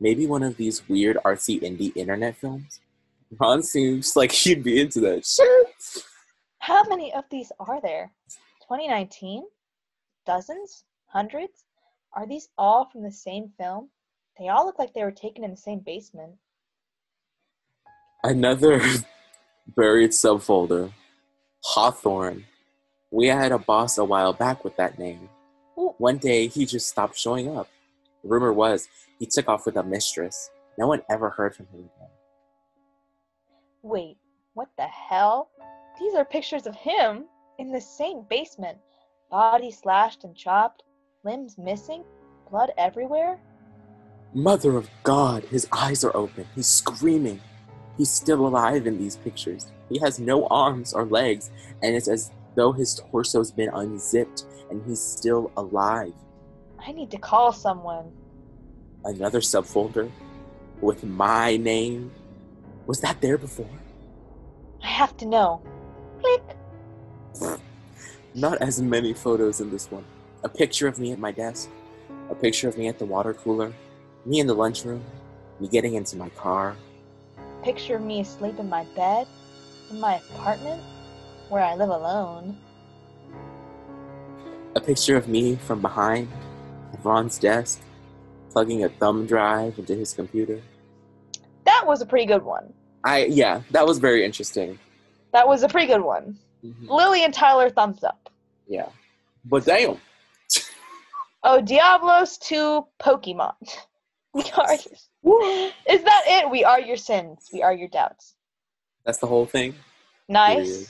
Maybe 0.00 0.26
one 0.26 0.42
of 0.42 0.56
these 0.56 0.88
weird 0.88 1.16
artsy 1.24 1.62
indie 1.62 1.96
internet 1.96 2.36
films? 2.36 2.80
Ron 3.38 3.62
seems 3.62 4.16
like 4.16 4.32
he'd 4.32 4.62
be 4.62 4.80
into 4.80 5.00
that 5.00 5.24
shit. 5.24 6.04
How 6.64 6.82
many 6.88 7.12
of 7.12 7.24
these 7.30 7.52
are 7.60 7.78
there? 7.82 8.10
2019? 8.62 9.44
Dozens? 10.24 10.84
Hundreds? 11.08 11.66
Are 12.14 12.26
these 12.26 12.48
all 12.56 12.86
from 12.86 13.02
the 13.02 13.12
same 13.12 13.50
film? 13.58 13.90
They 14.38 14.48
all 14.48 14.64
look 14.64 14.78
like 14.78 14.94
they 14.94 15.04
were 15.04 15.12
taken 15.12 15.44
in 15.44 15.50
the 15.50 15.58
same 15.58 15.80
basement. 15.80 16.36
Another 18.22 18.80
buried 19.76 20.12
subfolder. 20.12 20.90
Hawthorne. 21.62 22.46
We 23.10 23.26
had 23.26 23.52
a 23.52 23.58
boss 23.58 23.98
a 23.98 24.04
while 24.04 24.32
back 24.32 24.64
with 24.64 24.74
that 24.78 24.98
name. 24.98 25.28
Ooh. 25.78 25.94
One 25.98 26.16
day 26.16 26.46
he 26.46 26.64
just 26.64 26.88
stopped 26.88 27.18
showing 27.18 27.54
up. 27.54 27.68
Rumor 28.22 28.54
was 28.54 28.88
he 29.18 29.26
took 29.26 29.50
off 29.50 29.66
with 29.66 29.76
a 29.76 29.82
mistress. 29.82 30.48
No 30.78 30.86
one 30.86 31.02
ever 31.10 31.28
heard 31.28 31.54
from 31.54 31.66
him 31.66 31.80
again. 31.80 32.08
Wait, 33.82 34.16
what 34.54 34.68
the 34.78 34.86
hell? 34.86 35.50
These 35.98 36.14
are 36.14 36.24
pictures 36.24 36.66
of 36.66 36.74
him 36.74 37.24
in 37.58 37.70
the 37.70 37.80
same 37.80 38.22
basement. 38.28 38.78
Body 39.30 39.70
slashed 39.70 40.24
and 40.24 40.34
chopped, 40.36 40.82
limbs 41.24 41.56
missing, 41.56 42.04
blood 42.50 42.72
everywhere. 42.76 43.38
Mother 44.32 44.76
of 44.76 44.90
God, 45.04 45.44
his 45.44 45.68
eyes 45.72 46.02
are 46.02 46.16
open. 46.16 46.46
He's 46.54 46.66
screaming. 46.66 47.40
He's 47.96 48.10
still 48.10 48.46
alive 48.46 48.86
in 48.86 48.98
these 48.98 49.16
pictures. 49.16 49.66
He 49.88 50.00
has 50.00 50.18
no 50.18 50.46
arms 50.48 50.92
or 50.92 51.04
legs, 51.04 51.50
and 51.82 51.94
it's 51.94 52.08
as 52.08 52.32
though 52.56 52.72
his 52.72 52.94
torso's 52.94 53.52
been 53.52 53.70
unzipped 53.72 54.44
and 54.70 54.82
he's 54.86 55.00
still 55.00 55.52
alive. 55.56 56.12
I 56.78 56.92
need 56.92 57.10
to 57.12 57.18
call 57.18 57.52
someone. 57.52 58.10
Another 59.04 59.40
subfolder 59.40 60.10
with 60.80 61.04
my 61.04 61.56
name. 61.56 62.10
Was 62.86 63.00
that 63.00 63.20
there 63.20 63.38
before? 63.38 63.70
I 64.82 64.88
have 64.88 65.16
to 65.18 65.26
know. 65.26 65.62
Click. 66.24 67.60
Not 68.34 68.62
as 68.62 68.80
many 68.80 69.12
photos 69.12 69.60
in 69.60 69.70
this 69.70 69.90
one. 69.90 70.04
A 70.42 70.48
picture 70.48 70.88
of 70.88 70.98
me 70.98 71.12
at 71.12 71.18
my 71.18 71.30
desk, 71.30 71.68
a 72.30 72.34
picture 72.34 72.68
of 72.68 72.78
me 72.78 72.88
at 72.88 72.98
the 72.98 73.04
water 73.04 73.34
cooler, 73.34 73.72
me 74.24 74.40
in 74.40 74.46
the 74.46 74.54
lunchroom, 74.54 75.04
me 75.60 75.68
getting 75.68 75.94
into 75.94 76.16
my 76.16 76.30
car. 76.30 76.76
Picture 77.62 77.96
of 77.96 78.02
me 78.02 78.20
asleep 78.20 78.58
in 78.58 78.68
my 78.68 78.84
bed, 78.96 79.26
in 79.90 80.00
my 80.00 80.16
apartment, 80.16 80.82
where 81.50 81.62
I 81.62 81.74
live 81.74 81.90
alone. 81.90 82.56
A 84.76 84.80
picture 84.80 85.16
of 85.16 85.28
me 85.28 85.56
from 85.56 85.80
behind 85.80 86.28
at 86.92 87.04
Ron's 87.04 87.38
desk, 87.38 87.80
plugging 88.50 88.84
a 88.84 88.88
thumb 88.88 89.26
drive 89.26 89.78
into 89.78 89.94
his 89.94 90.14
computer. 90.14 90.60
That 91.64 91.86
was 91.86 92.00
a 92.00 92.06
pretty 92.06 92.26
good 92.26 92.42
one. 92.42 92.72
I 93.04 93.26
yeah, 93.26 93.60
that 93.70 93.86
was 93.86 93.98
very 93.98 94.24
interesting. 94.24 94.78
That 95.34 95.46
was 95.48 95.62
a 95.64 95.68
pretty 95.68 95.88
good 95.88 96.00
one. 96.00 96.38
Mhm. 96.64 96.88
Lily 96.88 97.24
and 97.24 97.34
Tyler, 97.34 97.68
thumbs 97.68 98.02
up. 98.04 98.30
Yeah, 98.66 98.88
but 99.44 99.64
damn, 99.66 99.98
Oh, 101.42 101.60
Diablos 101.60 102.38
2 102.38 102.86
Pokemon. 102.98 103.54
We 104.32 104.42
are. 104.56 104.72
Is 104.74 106.02
that 106.02 106.22
it? 106.26 106.50
We 106.50 106.64
are 106.64 106.80
your 106.80 106.96
sins. 106.96 107.50
We 107.52 107.62
are 107.62 107.72
your 107.74 107.88
doubts. 107.88 108.34
that's 109.04 109.18
the 109.18 109.26
whole 109.26 109.44
thing. 109.46 109.74
Nice. 110.28 110.56
Period. 110.66 110.88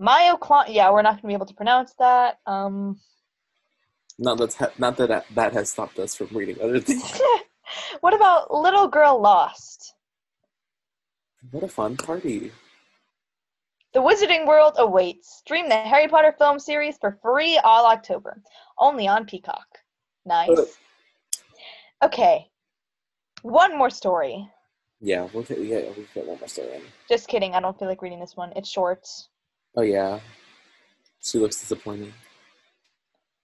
Myoclon. 0.00 0.64
Yeah, 0.68 0.90
we're 0.92 1.02
not 1.02 1.16
gonna 1.22 1.28
be 1.28 1.34
able 1.34 1.46
to 1.46 1.54
pronounce 1.54 1.94
that. 1.98 2.38
Um. 2.46 3.00
Not 4.18 4.38
that's 4.38 4.56
ha- 4.56 4.70
not 4.78 4.96
that 4.98 5.08
that- 5.08 5.26
that 5.34 5.52
has 5.54 5.70
stopped 5.70 5.98
us 5.98 6.14
from 6.14 6.28
reading 6.36 6.58
other 6.62 6.80
things. 6.86 7.20
what 8.00 8.12
about 8.14 8.52
Little 8.52 8.88
Girl 8.88 9.20
Lost? 9.20 9.94
what 11.50 11.62
a 11.64 11.68
fun 11.68 11.96
party! 11.96 12.52
The 13.94 14.00
Wizarding 14.00 14.46
World 14.46 14.74
awaits. 14.78 15.38
Stream 15.38 15.68
the 15.68 15.76
Harry 15.76 16.08
Potter 16.08 16.34
film 16.38 16.58
series 16.58 16.96
for 16.98 17.18
free 17.22 17.58
all 17.62 17.86
October, 17.86 18.42
only 18.78 19.06
on 19.06 19.26
Peacock. 19.26 19.66
Nice. 20.24 20.48
Uh. 20.48 20.64
Okay. 22.04 22.48
One 23.42 23.76
more 23.76 23.90
story. 23.90 24.48
Yeah, 25.00 25.28
we'll 25.34 25.42
get, 25.42 25.58
yeah, 25.60 25.80
we'll 25.96 26.06
get 26.14 26.26
one 26.26 26.38
more 26.38 26.48
story 26.48 26.74
in. 26.74 26.82
Just 27.08 27.28
kidding. 27.28 27.54
I 27.54 27.60
don't 27.60 27.78
feel 27.78 27.88
like 27.88 28.02
reading 28.02 28.20
this 28.20 28.36
one. 28.36 28.52
It's 28.56 28.68
short. 28.68 29.06
Oh 29.76 29.82
yeah, 29.82 30.20
she 31.20 31.38
looks 31.38 31.58
disappointed. 31.60 32.12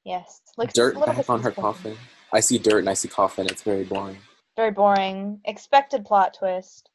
Yes. 0.05 0.41
Looks 0.57 0.73
dirt 0.73 0.95
back 1.05 1.29
on 1.29 1.43
her 1.43 1.51
coffin. 1.51 1.97
I 2.33 2.41
see 2.41 2.59
dirt 2.59 2.79
and 2.79 2.89
I 2.89 2.95
see 2.95 3.09
coffin. 3.09 3.47
It's 3.47 3.63
very 3.63 3.85
boring. 3.85 4.17
Very 4.57 4.71
boring. 4.71 5.41
Expected 5.45 6.05
plot 6.05 6.35
twist. 6.39 6.91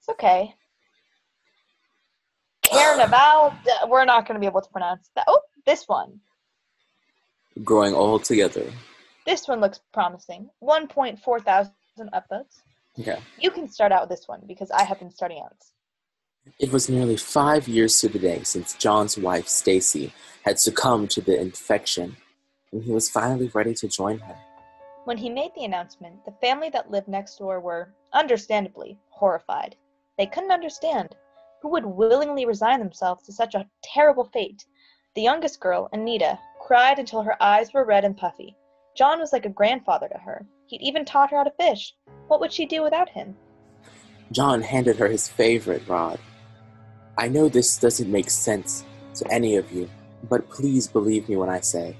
It's 0.00 0.08
okay. 0.08 0.54
Carnival. 2.70 3.54
d- 3.64 3.70
We're 3.88 4.04
not 4.04 4.26
going 4.26 4.34
to 4.34 4.40
be 4.40 4.46
able 4.46 4.60
to 4.62 4.70
pronounce 4.70 5.10
that. 5.14 5.24
Oh, 5.28 5.40
this 5.66 5.84
one. 5.86 6.20
Growing 7.64 7.94
all 7.94 8.18
together. 8.18 8.64
This 9.26 9.46
one 9.48 9.60
looks 9.60 9.80
promising. 9.92 10.48
1.4 10.62 11.42
thousand 11.42 11.74
upvotes. 12.14 12.62
Okay. 12.98 13.18
You 13.38 13.50
can 13.50 13.68
start 13.68 13.92
out 13.92 14.08
with 14.08 14.18
this 14.18 14.26
one 14.28 14.42
because 14.46 14.70
I 14.70 14.84
have 14.84 14.98
been 14.98 15.10
starting 15.10 15.40
out. 15.44 15.56
It 16.58 16.72
was 16.72 16.88
nearly 16.88 17.16
five 17.16 17.68
years 17.68 17.98
to 18.00 18.08
the 18.08 18.18
day 18.18 18.42
since 18.42 18.74
John's 18.74 19.18
wife, 19.18 19.48
Stacy, 19.48 20.12
had 20.44 20.58
succumbed 20.58 21.10
to 21.10 21.20
the 21.20 21.38
infection, 21.38 22.16
and 22.72 22.82
he 22.82 22.90
was 22.90 23.10
finally 23.10 23.48
ready 23.52 23.74
to 23.74 23.88
join 23.88 24.18
her. 24.20 24.36
When 25.04 25.18
he 25.18 25.28
made 25.28 25.50
the 25.54 25.64
announcement, 25.64 26.24
the 26.24 26.32
family 26.40 26.70
that 26.70 26.90
lived 26.90 27.08
next 27.08 27.36
door 27.36 27.60
were, 27.60 27.92
understandably, 28.12 28.98
horrified. 29.10 29.76
They 30.16 30.26
couldn't 30.26 30.50
understand. 30.50 31.14
Who 31.62 31.68
would 31.70 31.84
willingly 31.84 32.46
resign 32.46 32.78
themselves 32.78 33.24
to 33.24 33.32
such 33.32 33.54
a 33.54 33.66
terrible 33.82 34.24
fate? 34.24 34.64
The 35.14 35.22
youngest 35.22 35.60
girl, 35.60 35.88
Anita, 35.92 36.38
cried 36.60 36.98
until 36.98 37.22
her 37.22 37.42
eyes 37.42 37.72
were 37.72 37.84
red 37.84 38.04
and 38.04 38.16
puffy. 38.16 38.56
John 38.96 39.18
was 39.18 39.32
like 39.32 39.46
a 39.46 39.50
grandfather 39.50 40.08
to 40.08 40.18
her. 40.18 40.46
He'd 40.66 40.82
even 40.82 41.04
taught 41.04 41.30
her 41.30 41.38
how 41.38 41.44
to 41.44 41.50
fish. 41.50 41.94
What 42.28 42.40
would 42.40 42.52
she 42.52 42.66
do 42.66 42.82
without 42.82 43.08
him? 43.08 43.36
John 44.30 44.62
handed 44.62 44.96
her 44.96 45.08
his 45.08 45.26
favorite 45.26 45.86
rod. 45.88 46.20
I 47.16 47.28
know 47.28 47.48
this 47.48 47.78
doesn't 47.78 48.12
make 48.12 48.30
sense 48.30 48.84
to 49.14 49.32
any 49.32 49.56
of 49.56 49.72
you, 49.72 49.88
but 50.28 50.48
please 50.50 50.86
believe 50.86 51.28
me 51.28 51.36
when 51.36 51.48
I 51.48 51.60
say 51.60 51.96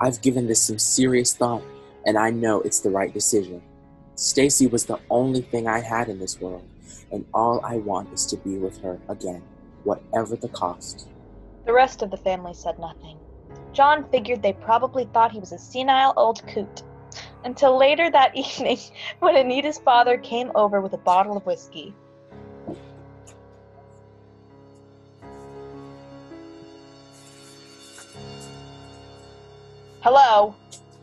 I've 0.00 0.20
given 0.20 0.46
this 0.46 0.62
some 0.62 0.78
serious 0.78 1.34
thought, 1.34 1.62
and 2.04 2.18
I 2.18 2.30
know 2.30 2.60
it's 2.62 2.80
the 2.80 2.90
right 2.90 3.12
decision. 3.12 3.62
Stacy 4.14 4.66
was 4.66 4.84
the 4.84 4.98
only 5.10 5.42
thing 5.42 5.68
I 5.68 5.80
had 5.80 6.08
in 6.08 6.18
this 6.18 6.40
world, 6.40 6.64
and 7.10 7.24
all 7.34 7.64
I 7.64 7.76
want 7.76 8.12
is 8.12 8.26
to 8.26 8.36
be 8.36 8.56
with 8.56 8.80
her 8.82 8.98
again, 9.08 9.42
whatever 9.84 10.36
the 10.36 10.48
cost. 10.48 11.08
The 11.66 11.72
rest 11.72 12.02
of 12.02 12.10
the 12.10 12.16
family 12.16 12.54
said 12.54 12.78
nothing. 12.78 13.18
John 13.72 14.08
figured 14.10 14.42
they 14.42 14.52
probably 14.52 15.04
thought 15.06 15.32
he 15.32 15.40
was 15.40 15.52
a 15.52 15.58
senile 15.58 16.12
old 16.16 16.46
coot. 16.46 16.82
Until 17.44 17.76
later 17.78 18.10
that 18.10 18.36
evening, 18.36 18.78
when 19.20 19.36
Anita's 19.36 19.78
father 19.78 20.18
came 20.18 20.50
over 20.54 20.80
with 20.80 20.92
a 20.92 20.98
bottle 20.98 21.36
of 21.36 21.46
whiskey. 21.46 21.94
Hello, 30.02 30.54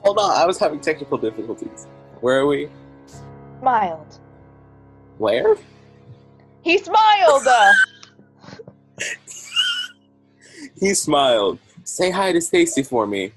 Hold 0.07 0.19
on, 0.19 0.37
I 0.37 0.45
was 0.45 0.57
having 0.57 0.79
technical 0.79 1.17
difficulties. 1.17 1.85
Where 2.21 2.39
are 2.39 2.47
we? 2.47 2.69
Mild. 3.61 4.19
Where? 5.17 5.57
He 6.67 6.77
smiled! 6.79 7.47
He 10.79 10.93
smiled. 10.93 11.59
Say 11.85 12.11
hi 12.11 12.31
to 12.33 12.41
Stacy 12.41 12.83
for 12.83 13.07
me. 13.07 13.31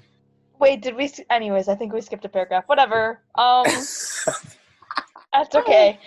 Wait, 0.59 0.81
did 0.81 0.95
we? 0.95 1.09
Anyways, 1.31 1.67
I 1.69 1.75
think 1.75 1.91
we 1.91 2.01
skipped 2.01 2.25
a 2.25 2.29
paragraph. 2.29 2.65
Whatever. 2.67 3.21
Um. 3.35 3.63
That's 5.33 5.55
okay. 5.55 5.99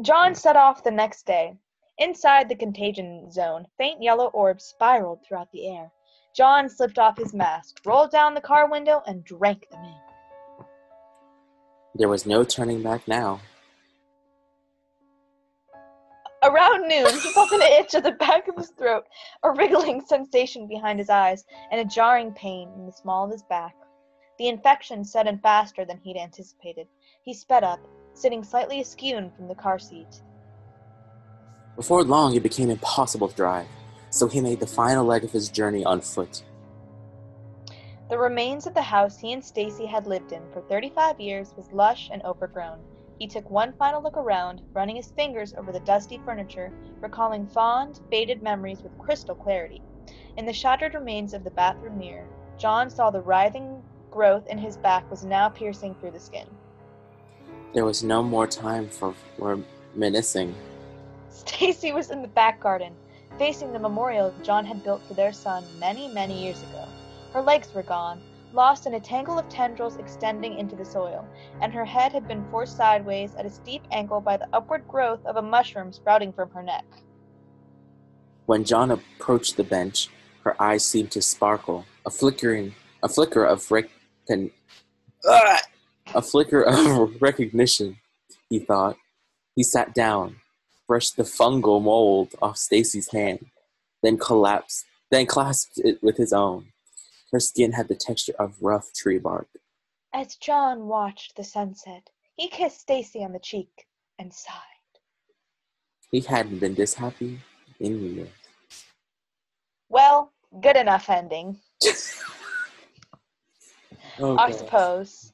John 0.00 0.34
set 0.34 0.56
off 0.56 0.82
the 0.82 0.90
next 0.90 1.24
day. 1.24 1.54
Inside 1.98 2.48
the 2.48 2.56
contagion 2.56 3.30
zone, 3.30 3.66
faint 3.78 4.02
yellow 4.02 4.26
orbs 4.28 4.64
spiraled 4.64 5.20
throughout 5.24 5.52
the 5.52 5.68
air. 5.68 5.92
John 6.34 6.68
slipped 6.68 6.98
off 6.98 7.18
his 7.18 7.32
mask, 7.34 7.76
rolled 7.84 8.10
down 8.10 8.34
the 8.34 8.40
car 8.40 8.68
window, 8.68 9.02
and 9.06 9.22
drank 9.24 9.68
them 9.70 9.84
in. 9.84 10.64
There 11.94 12.08
was 12.08 12.26
no 12.26 12.42
turning 12.42 12.82
back 12.82 13.06
now. 13.06 13.40
Around 16.42 16.88
noon, 16.88 17.12
he 17.20 17.32
felt 17.32 17.52
an 17.52 17.62
itch 17.62 17.94
at 17.94 18.02
the 18.02 18.12
back 18.12 18.48
of 18.48 18.56
his 18.56 18.70
throat, 18.70 19.04
a 19.44 19.52
wriggling 19.52 20.00
sensation 20.00 20.66
behind 20.66 20.98
his 20.98 21.08
eyes, 21.08 21.44
and 21.70 21.80
a 21.80 21.84
jarring 21.84 22.32
pain 22.32 22.68
in 22.74 22.84
the 22.84 22.92
small 22.92 23.24
of 23.24 23.30
his 23.30 23.44
back. 23.44 23.76
The 24.38 24.48
infection 24.48 25.04
set 25.04 25.28
in 25.28 25.38
faster 25.38 25.84
than 25.84 25.98
he'd 25.98 26.16
anticipated. 26.16 26.88
He 27.22 27.32
sped 27.32 27.62
up, 27.62 27.78
sitting 28.14 28.42
slightly 28.42 28.80
askew 28.80 29.30
from 29.36 29.46
the 29.46 29.54
car 29.54 29.78
seat. 29.78 30.20
Before 31.76 32.02
long, 32.02 32.34
it 32.34 32.42
became 32.42 32.70
impossible 32.70 33.28
to 33.28 33.36
drive, 33.36 33.68
so 34.10 34.26
he 34.26 34.40
made 34.40 34.58
the 34.58 34.66
final 34.66 35.04
leg 35.04 35.22
of 35.22 35.30
his 35.30 35.48
journey 35.48 35.84
on 35.84 36.00
foot. 36.00 36.42
The 38.10 38.18
remains 38.18 38.66
of 38.66 38.74
the 38.74 38.82
house 38.82 39.16
he 39.16 39.32
and 39.32 39.44
Stacy 39.44 39.86
had 39.86 40.08
lived 40.08 40.32
in 40.32 40.42
for 40.52 40.60
35 40.62 41.20
years 41.20 41.54
was 41.56 41.70
lush 41.72 42.10
and 42.12 42.20
overgrown. 42.24 42.80
He 43.22 43.28
took 43.28 43.48
one 43.48 43.72
final 43.74 44.02
look 44.02 44.16
around, 44.16 44.62
running 44.74 44.96
his 44.96 45.12
fingers 45.12 45.54
over 45.56 45.70
the 45.70 45.78
dusty 45.78 46.20
furniture, 46.24 46.72
recalling 47.00 47.46
fond, 47.46 48.00
faded 48.10 48.42
memories 48.42 48.82
with 48.82 48.98
crystal 48.98 49.36
clarity. 49.36 49.80
In 50.36 50.44
the 50.44 50.52
shattered 50.52 50.94
remains 50.94 51.32
of 51.32 51.44
the 51.44 51.52
bathroom 51.52 51.98
mirror, 51.98 52.26
John 52.58 52.90
saw 52.90 53.12
the 53.12 53.20
writhing 53.20 53.80
growth 54.10 54.48
in 54.48 54.58
his 54.58 54.76
back 54.76 55.08
was 55.08 55.24
now 55.24 55.48
piercing 55.48 55.94
through 55.94 56.10
the 56.10 56.18
skin. 56.18 56.48
There 57.72 57.84
was 57.84 58.02
no 58.02 58.24
more 58.24 58.48
time 58.48 58.88
for 58.88 59.14
reminiscing. 59.38 60.52
Stacy 61.30 61.92
was 61.92 62.10
in 62.10 62.22
the 62.22 62.28
back 62.28 62.58
garden, 62.58 62.92
facing 63.38 63.72
the 63.72 63.78
memorial 63.78 64.34
John 64.42 64.64
had 64.66 64.82
built 64.82 65.00
for 65.06 65.14
their 65.14 65.32
son 65.32 65.62
many, 65.78 66.08
many 66.08 66.42
years 66.42 66.60
ago. 66.60 66.88
Her 67.32 67.40
legs 67.40 67.72
were 67.72 67.84
gone, 67.84 68.20
lost 68.54 68.86
in 68.86 68.94
a 68.94 69.00
tangle 69.00 69.38
of 69.38 69.48
tendrils 69.48 69.96
extending 69.96 70.58
into 70.58 70.76
the 70.76 70.84
soil, 70.84 71.26
and 71.60 71.72
her 71.72 71.84
head 71.84 72.12
had 72.12 72.28
been 72.28 72.44
forced 72.50 72.76
sideways 72.76 73.34
at 73.34 73.46
a 73.46 73.50
steep 73.50 73.82
angle 73.90 74.20
by 74.20 74.36
the 74.36 74.48
upward 74.52 74.86
growth 74.88 75.24
of 75.26 75.36
a 75.36 75.42
mushroom 75.42 75.92
sprouting 75.92 76.32
from 76.32 76.50
her 76.50 76.62
neck. 76.62 76.84
When 78.46 78.64
John 78.64 78.90
approached 78.90 79.56
the 79.56 79.64
bench, 79.64 80.08
her 80.44 80.60
eyes 80.60 80.84
seemed 80.84 81.10
to 81.12 81.22
sparkle, 81.22 81.84
a 82.04 82.10
flickering, 82.10 82.74
a 83.02 83.08
flicker 83.08 83.44
of 83.44 83.62
a 86.14 86.22
flicker 86.22 86.62
of 86.62 87.16
recognition. 87.22 87.98
He 88.48 88.58
thought. 88.58 88.96
He 89.54 89.62
sat 89.62 89.94
down, 89.94 90.36
brushed 90.88 91.16
the 91.16 91.22
fungal 91.22 91.82
mold 91.82 92.34
off 92.40 92.56
Stacy's 92.56 93.10
hand, 93.12 93.46
then 94.02 94.18
collapsed, 94.18 94.84
then 95.10 95.26
clasped 95.26 95.78
it 95.78 96.02
with 96.02 96.16
his 96.16 96.32
own. 96.32 96.71
Her 97.32 97.40
skin 97.40 97.72
had 97.72 97.88
the 97.88 97.94
texture 97.96 98.34
of 98.38 98.56
rough 98.62 98.92
tree 98.92 99.18
bark. 99.18 99.48
As 100.12 100.36
John 100.36 100.86
watched 100.86 101.34
the 101.36 101.44
sunset, 101.44 102.10
he 102.36 102.48
kissed 102.48 102.80
Stacy 102.80 103.24
on 103.24 103.32
the 103.32 103.38
cheek 103.38 103.86
and 104.18 104.32
sighed. 104.32 104.58
He 106.10 106.20
hadn't 106.20 106.58
been 106.58 106.74
this 106.74 106.92
happy 106.94 107.40
in 107.80 108.14
years. 108.14 108.28
Well, 109.88 110.32
good 110.60 110.76
enough 110.76 111.08
ending, 111.08 111.58
Oh, 114.18 114.36
I 114.36 114.50
God. 114.50 114.58
suppose. 114.58 115.32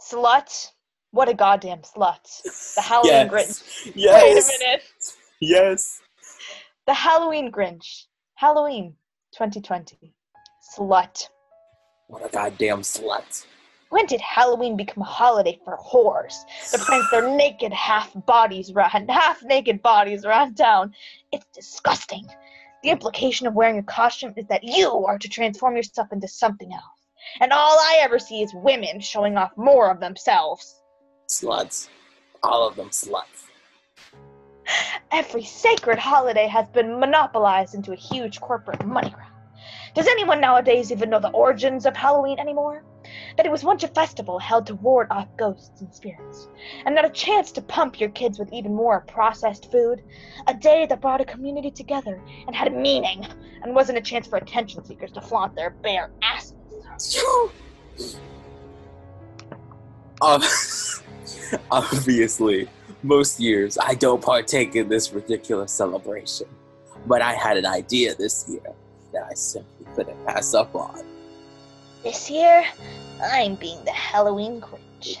Slut? 0.00 0.72
What 1.12 1.28
a 1.28 1.34
goddamn 1.34 1.82
slut. 1.82 2.42
The 2.74 2.82
Halloween 2.82 3.28
Grinch. 3.28 3.62
Yes. 3.94 4.22
Wait 4.22 4.32
a 4.32 4.34
Yes. 4.34 4.58
minute. 4.60 4.82
Yes. 5.40 6.00
The 6.86 6.94
Halloween 6.94 7.52
Grinch. 7.52 8.06
Halloween 8.34 8.96
2020. 9.32 10.12
Slut. 10.76 11.28
What 12.08 12.24
a 12.24 12.28
goddamn 12.28 12.82
slut. 12.82 13.46
When 13.88 14.06
did 14.06 14.20
Halloween 14.20 14.76
become 14.76 15.02
a 15.02 15.06
holiday 15.06 15.58
for 15.64 15.76
whores 15.78 16.34
The 16.70 16.78
prance 16.78 17.10
their 17.10 17.28
naked 17.36 17.72
half 17.72 18.12
bodies 18.26 18.72
run, 18.72 19.08
half 19.08 19.42
naked 19.42 19.82
bodies 19.82 20.24
run 20.24 20.54
town? 20.54 20.94
It's 21.32 21.46
disgusting. 21.52 22.26
The 22.82 22.90
implication 22.90 23.46
of 23.46 23.54
wearing 23.54 23.78
a 23.78 23.82
costume 23.82 24.34
is 24.36 24.46
that 24.46 24.62
you 24.62 25.04
are 25.06 25.18
to 25.18 25.28
transform 25.28 25.76
yourself 25.76 26.12
into 26.12 26.28
something 26.28 26.72
else. 26.72 26.84
And 27.40 27.52
all 27.52 27.76
I 27.78 27.98
ever 28.02 28.18
see 28.18 28.42
is 28.42 28.52
women 28.54 29.00
showing 29.00 29.36
off 29.36 29.56
more 29.56 29.90
of 29.90 29.98
themselves. 29.98 30.80
Sluts. 31.28 31.88
All 32.42 32.68
of 32.68 32.76
them 32.76 32.90
sluts. 32.90 33.46
Every 35.10 35.42
sacred 35.42 35.98
holiday 35.98 36.46
has 36.46 36.68
been 36.68 37.00
monopolized 37.00 37.74
into 37.74 37.92
a 37.92 37.96
huge 37.96 38.40
corporate 38.40 38.84
money 38.84 39.10
grab. 39.10 39.35
Does 39.96 40.06
anyone 40.08 40.42
nowadays 40.42 40.92
even 40.92 41.08
know 41.08 41.20
the 41.20 41.30
origins 41.30 41.86
of 41.86 41.96
Halloween 41.96 42.38
anymore? 42.38 42.84
That 43.38 43.46
it 43.46 43.50
was 43.50 43.64
once 43.64 43.82
a 43.82 43.88
festival 43.88 44.38
held 44.38 44.66
to 44.66 44.74
ward 44.74 45.06
off 45.10 45.26
ghosts 45.38 45.80
and 45.80 45.94
spirits, 45.94 46.48
and 46.84 46.94
not 46.94 47.06
a 47.06 47.10
chance 47.10 47.50
to 47.52 47.62
pump 47.62 47.98
your 47.98 48.10
kids 48.10 48.38
with 48.38 48.52
even 48.52 48.74
more 48.74 49.06
processed 49.08 49.72
food. 49.72 50.02
A 50.48 50.52
day 50.52 50.84
that 50.84 51.00
brought 51.00 51.22
a 51.22 51.24
community 51.24 51.70
together 51.70 52.20
and 52.46 52.54
had 52.54 52.68
a 52.68 52.72
meaning, 52.72 53.26
and 53.62 53.74
wasn't 53.74 53.96
a 53.96 54.02
chance 54.02 54.26
for 54.26 54.36
attention 54.36 54.84
seekers 54.84 55.12
to 55.12 55.22
flaunt 55.22 55.54
their 55.56 55.70
bare 55.70 56.10
asses. 56.22 56.52
Ob- 60.20 60.42
Obviously, 61.70 62.68
most 63.02 63.40
years 63.40 63.78
I 63.78 63.94
don't 63.94 64.22
partake 64.22 64.76
in 64.76 64.90
this 64.90 65.10
ridiculous 65.10 65.72
celebration. 65.72 66.48
But 67.06 67.22
I 67.22 67.32
had 67.32 67.56
an 67.56 67.64
idea 67.64 68.14
this 68.14 68.44
year 68.46 68.74
that 69.14 69.26
I 69.30 69.34
simply 69.34 69.75
couldn't 69.96 70.26
pass 70.26 70.52
up 70.52 70.74
on. 70.74 71.02
This 72.04 72.30
year, 72.30 72.64
I'm 73.32 73.54
being 73.54 73.82
the 73.84 73.92
Halloween 73.92 74.60
Grinch. 74.60 75.16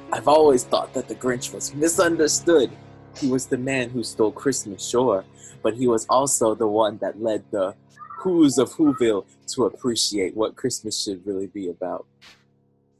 I've 0.12 0.28
always 0.28 0.62
thought 0.62 0.94
that 0.94 1.08
the 1.08 1.16
Grinch 1.16 1.52
was 1.52 1.74
misunderstood. 1.74 2.70
He 3.18 3.28
was 3.28 3.46
the 3.46 3.58
man 3.58 3.90
who 3.90 4.04
stole 4.04 4.30
Christmas, 4.30 4.88
sure, 4.88 5.24
but 5.62 5.74
he 5.74 5.88
was 5.88 6.06
also 6.08 6.54
the 6.54 6.68
one 6.68 6.98
that 6.98 7.20
led 7.20 7.42
the 7.50 7.74
Who's 8.18 8.58
of 8.58 8.70
Whoville 8.74 9.24
to 9.54 9.64
appreciate 9.64 10.36
what 10.36 10.54
Christmas 10.54 11.02
should 11.02 11.26
really 11.26 11.48
be 11.48 11.68
about. 11.68 12.06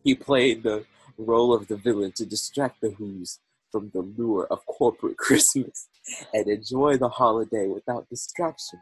He 0.03 0.15
played 0.15 0.65
the 0.65 0.85
role 1.19 1.55
of 1.55 1.69
the 1.69 1.77
villain 1.77 2.13
to 2.17 2.27
distract 2.27 2.81
the 2.81 2.91
Who's 2.91 3.39
from 3.71 3.91
the 3.95 4.01
lure 4.01 4.49
of 4.51 4.67
corporate 4.67 5.17
Christmas 5.27 5.89
and 6.35 6.49
enjoy 6.49 6.97
the 6.97 7.09
holiday 7.09 7.69
without 7.69 8.09
distraction. 8.09 8.81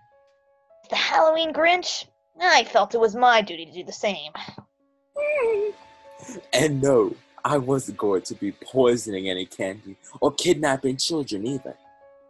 The 0.90 0.96
Halloween 0.96 1.52
Grinch? 1.52 2.06
I 2.40 2.64
felt 2.64 2.94
it 2.94 3.00
was 3.00 3.14
my 3.14 3.42
duty 3.42 3.66
to 3.66 3.72
do 3.72 3.84
the 3.84 3.92
same. 3.92 4.32
And 6.52 6.80
no, 6.80 7.14
I 7.44 7.58
wasn't 7.58 7.98
going 7.98 8.22
to 8.22 8.34
be 8.34 8.52
poisoning 8.52 9.28
any 9.28 9.46
candy 9.46 9.96
or 10.20 10.32
kidnapping 10.32 10.96
children 10.96 11.46
either. 11.46 11.76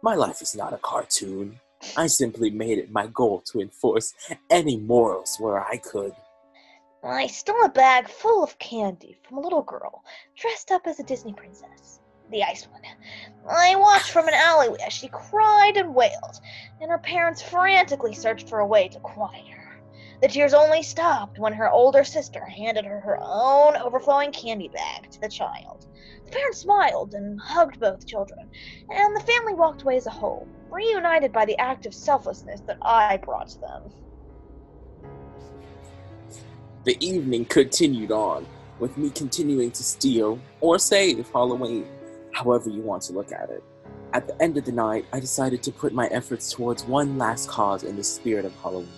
My 0.01 0.15
life 0.15 0.41
is 0.41 0.55
not 0.55 0.73
a 0.73 0.77
cartoon. 0.77 1.59
I 1.95 2.07
simply 2.07 2.49
made 2.49 2.77
it 2.77 2.91
my 2.91 3.07
goal 3.07 3.41
to 3.51 3.61
enforce 3.61 4.13
any 4.49 4.77
morals 4.77 5.37
where 5.39 5.63
I 5.63 5.77
could. 5.77 6.13
I 7.03 7.27
stole 7.27 7.63
a 7.63 7.69
bag 7.69 8.09
full 8.09 8.43
of 8.43 8.59
candy 8.59 9.17
from 9.23 9.37
a 9.37 9.41
little 9.41 9.61
girl 9.61 10.03
dressed 10.35 10.71
up 10.71 10.85
as 10.85 10.99
a 10.99 11.03
Disney 11.03 11.33
princess, 11.33 12.01
the 12.31 12.43
ice 12.43 12.67
one. 12.67 12.81
I 13.49 13.75
watched 13.75 14.11
from 14.11 14.27
an 14.27 14.33
alleyway 14.33 14.77
as 14.85 14.93
she 14.93 15.07
cried 15.07 15.77
and 15.77 15.95
wailed, 15.95 16.39
and 16.81 16.91
her 16.91 16.97
parents 16.97 17.41
frantically 17.41 18.13
searched 18.13 18.49
for 18.49 18.59
a 18.59 18.67
way 18.67 18.87
to 18.89 18.99
quiet 18.99 19.47
her. 19.47 19.81
The 20.21 20.27
tears 20.27 20.53
only 20.53 20.83
stopped 20.83 21.39
when 21.39 21.53
her 21.53 21.71
older 21.71 22.03
sister 22.03 22.43
handed 22.45 22.85
her 22.85 22.99
her 22.99 23.17
own 23.21 23.77
overflowing 23.77 24.31
candy 24.31 24.67
bag 24.67 25.09
to 25.11 25.21
the 25.21 25.29
child. 25.29 25.87
The 26.25 26.31
parents 26.31 26.59
smiled 26.59 27.13
and 27.13 27.39
hugged 27.39 27.79
both 27.79 28.05
children, 28.05 28.49
and 28.89 29.15
the 29.15 29.21
family 29.21 29.53
walked 29.53 29.83
away 29.83 29.97
as 29.97 30.07
a 30.07 30.11
whole, 30.11 30.47
reunited 30.69 31.31
by 31.31 31.45
the 31.45 31.57
act 31.57 31.85
of 31.85 31.93
selflessness 31.93 32.61
that 32.67 32.77
I 32.81 33.17
brought 33.17 33.47
to 33.49 33.59
them. 33.59 33.83
The 36.83 36.97
evening 37.05 37.45
continued 37.45 38.11
on, 38.11 38.45
with 38.79 38.97
me 38.97 39.09
continuing 39.09 39.71
to 39.71 39.83
steal 39.83 40.39
or 40.61 40.79
save 40.79 41.29
Halloween, 41.31 41.87
however 42.39 42.69
you 42.69 42.81
want 42.81 43.03
to 43.03 43.13
look 43.13 43.31
at 43.31 43.49
it. 43.49 43.63
At 44.13 44.27
the 44.27 44.41
end 44.41 44.57
of 44.57 44.65
the 44.65 44.71
night, 44.71 45.05
I 45.13 45.19
decided 45.19 45.61
to 45.63 45.71
put 45.71 45.93
my 45.93 46.07
efforts 46.07 46.51
towards 46.51 46.85
one 46.85 47.17
last 47.17 47.49
cause 47.49 47.83
in 47.83 47.95
the 47.95 48.03
spirit 48.03 48.45
of 48.45 48.55
Halloween. 48.55 48.89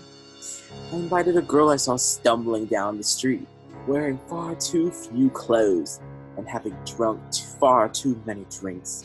I 0.92 0.96
invited 0.96 1.36
a 1.36 1.42
girl 1.42 1.70
I 1.70 1.76
saw 1.76 1.98
stumbling 1.98 2.66
down 2.66 2.98
the 2.98 3.04
street, 3.04 3.48
wearing 3.88 4.20
far 4.30 4.56
too 4.56 4.92
few 4.92 5.30
clothes 5.32 6.00
and 6.38 6.48
having 6.48 6.78
drunk 6.86 7.20
far 7.60 7.90
too 7.90 8.22
many 8.26 8.46
drinks. 8.50 9.04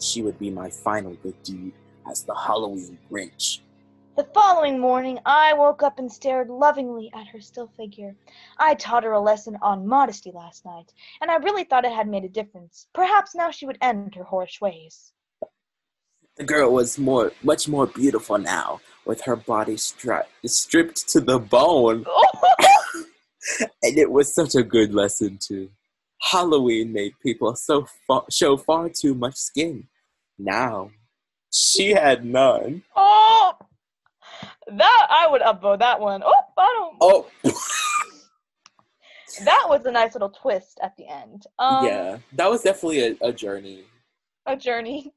She 0.00 0.22
would 0.22 0.38
be 0.38 0.50
my 0.50 0.70
final 0.70 1.14
good 1.22 1.40
deed 1.42 1.72
as 2.10 2.22
the 2.22 2.34
Halloween 2.34 2.98
Grinch. 3.10 3.60
The 4.16 4.28
following 4.32 4.78
morning, 4.78 5.18
I 5.26 5.54
woke 5.54 5.82
up 5.82 5.98
and 5.98 6.10
stared 6.10 6.48
lovingly 6.48 7.10
at 7.14 7.26
her 7.26 7.40
still 7.40 7.66
figure. 7.76 8.14
I 8.58 8.74
taught 8.76 9.02
her 9.02 9.10
a 9.10 9.20
lesson 9.20 9.58
on 9.60 9.88
modesty 9.88 10.30
last 10.30 10.64
night, 10.64 10.92
and 11.20 11.32
I 11.32 11.36
really 11.38 11.64
thought 11.64 11.84
it 11.84 11.90
had 11.90 12.06
made 12.06 12.22
a 12.22 12.28
difference. 12.28 12.86
Perhaps 12.94 13.34
now 13.34 13.50
she 13.50 13.66
would 13.66 13.78
end 13.80 14.14
her 14.14 14.22
whorish 14.22 14.60
ways. 14.60 15.12
The 16.36 16.44
girl 16.44 16.72
was 16.72 16.96
more, 16.96 17.32
much 17.42 17.66
more 17.66 17.88
beautiful 17.88 18.38
now, 18.38 18.80
with 19.04 19.20
her 19.22 19.34
body 19.34 19.74
stri- 19.74 20.26
stripped 20.46 21.08
to 21.08 21.20
the 21.20 21.40
bone, 21.40 22.04
and 23.82 23.98
it 23.98 24.12
was 24.12 24.32
such 24.32 24.54
a 24.54 24.62
good 24.62 24.94
lesson 24.94 25.38
too. 25.42 25.70
Halloween 26.20 26.92
made 26.92 27.14
people 27.20 27.56
so 27.56 27.88
fa- 28.06 28.30
show 28.30 28.58
far 28.58 28.90
too 28.90 29.16
much 29.16 29.34
skin. 29.34 29.88
Now, 30.38 30.92
she 31.50 31.90
had 31.90 32.24
none. 32.24 32.84
oh, 32.94 33.54
that 34.66 35.06
I 35.10 35.26
would 35.28 35.42
upvote 35.42 35.78
that 35.80 36.00
one. 36.00 36.22
Oh, 36.24 36.32
I 36.58 36.74
don't. 36.78 36.96
Oh, 37.00 37.26
That 39.42 39.64
was 39.68 39.84
a 39.86 39.90
nice 39.90 40.14
little 40.14 40.30
twist 40.30 40.78
at 40.82 40.96
the 40.96 41.08
end. 41.08 41.46
Um, 41.58 41.84
yeah, 41.84 42.18
that 42.34 42.48
was 42.48 42.62
definitely 42.62 43.00
a, 43.20 43.28
a 43.28 43.32
journey. 43.32 43.84
a 44.46 44.56
journey. 44.56 45.12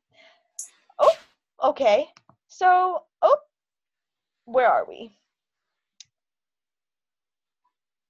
Oh, 0.99 1.11
okay. 1.63 2.07
So, 2.47 3.03
oh, 3.21 3.37
where 4.45 4.67
are 4.67 4.85
we? 4.87 5.11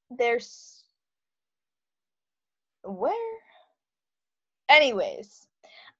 There's 0.09 0.83
where? 2.83 3.13
Anyways, 4.69 5.47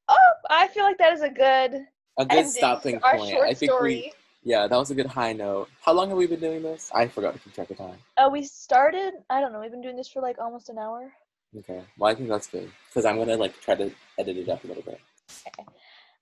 oh, 0.07 0.17
I 0.49 0.67
feel 0.69 0.83
like 0.83 0.97
that 0.99 1.13
is 1.13 1.21
a 1.21 1.29
good 1.29 1.85
A 2.17 2.25
good 2.25 2.31
ending 2.31 2.51
stopping 2.51 2.99
point. 2.99 3.37
I 3.39 3.53
think 3.53 3.71
story. 3.71 3.95
we, 3.95 4.13
yeah, 4.47 4.65
that 4.65 4.77
was 4.77 4.89
a 4.91 4.95
good 4.95 5.07
high 5.07 5.33
note. 5.33 5.67
How 5.81 5.91
long 5.91 6.07
have 6.07 6.17
we 6.17 6.25
been 6.25 6.39
doing 6.39 6.63
this? 6.63 6.89
I 6.95 7.09
forgot 7.09 7.33
to 7.33 7.39
keep 7.39 7.53
track 7.53 7.69
of 7.69 7.77
time. 7.77 7.97
Uh, 8.15 8.29
we 8.31 8.43
started. 8.43 9.11
I 9.29 9.41
don't 9.41 9.51
know. 9.51 9.59
We've 9.59 9.71
been 9.71 9.81
doing 9.81 9.97
this 9.97 10.07
for 10.07 10.21
like 10.21 10.37
almost 10.39 10.69
an 10.69 10.77
hour. 10.77 11.11
Okay, 11.57 11.81
well, 11.97 12.09
I 12.09 12.15
think 12.15 12.29
that's 12.29 12.47
good 12.47 12.71
because 12.87 13.03
I'm 13.03 13.17
gonna 13.17 13.35
like 13.35 13.59
try 13.59 13.75
to 13.75 13.91
edit 14.17 14.37
it 14.37 14.47
up 14.47 14.63
a 14.63 14.67
little 14.67 14.83
bit. 14.83 15.01
Okay. 15.47 15.65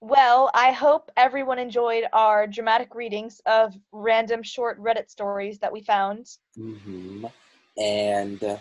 Well, 0.01 0.49
I 0.55 0.71
hope 0.71 1.11
everyone 1.17 1.59
enjoyed 1.59 2.05
our 2.13 2.47
dramatic 2.47 2.95
readings 2.95 3.41
of 3.45 3.75
random 3.91 4.41
short 4.41 4.79
Reddit 4.81 5.09
stories 5.11 5.59
that 5.59 5.71
we 5.71 5.81
found. 5.81 6.25
hmm 6.55 7.25
And 7.77 8.43
uh, 8.43 8.57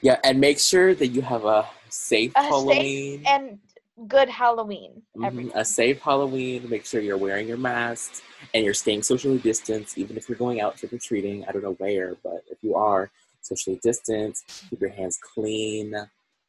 yeah, 0.00 0.18
and 0.24 0.40
make 0.40 0.58
sure 0.58 0.94
that 0.94 1.08
you 1.08 1.20
have 1.20 1.44
a 1.44 1.66
safe 1.90 2.32
A 2.36 2.40
safe 2.42 2.48
Halloween. 2.48 3.24
and 3.26 3.58
good 4.06 4.28
Halloween, 4.28 5.02
Mhm, 5.16 5.26
everyone. 5.26 5.52
A 5.58 5.64
safe 5.64 6.00
Halloween. 6.00 6.68
Make 6.68 6.84
sure 6.84 7.00
you're 7.00 7.16
wearing 7.16 7.48
your 7.48 7.56
masks 7.56 8.20
and 8.52 8.64
you're 8.64 8.74
staying 8.74 9.02
socially 9.02 9.38
distanced, 9.38 9.96
even 9.96 10.16
if 10.16 10.28
you're 10.28 10.36
going 10.38 10.60
out 10.60 10.76
trick 10.76 10.92
or 10.92 10.98
treating. 10.98 11.44
I 11.46 11.52
don't 11.52 11.62
know 11.62 11.72
where, 11.74 12.14
but 12.22 12.44
if 12.50 12.62
you 12.62 12.74
are 12.76 13.10
socially 13.40 13.80
distanced, 13.82 14.64
keep 14.68 14.80
your 14.80 14.90
hands 14.90 15.18
clean. 15.18 15.94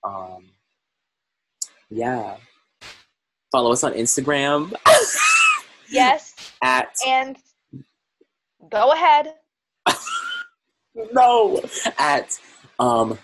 Um, 0.03 0.49
yeah. 1.89 2.37
Follow 3.51 3.71
us 3.71 3.83
on 3.83 3.93
Instagram 3.93 4.73
Yes, 5.89 6.35
at 6.61 6.89
and 7.07 7.37
go 8.69 8.91
ahead. 8.91 9.35
no 11.13 11.61
at 11.97 12.37
um 12.77 13.17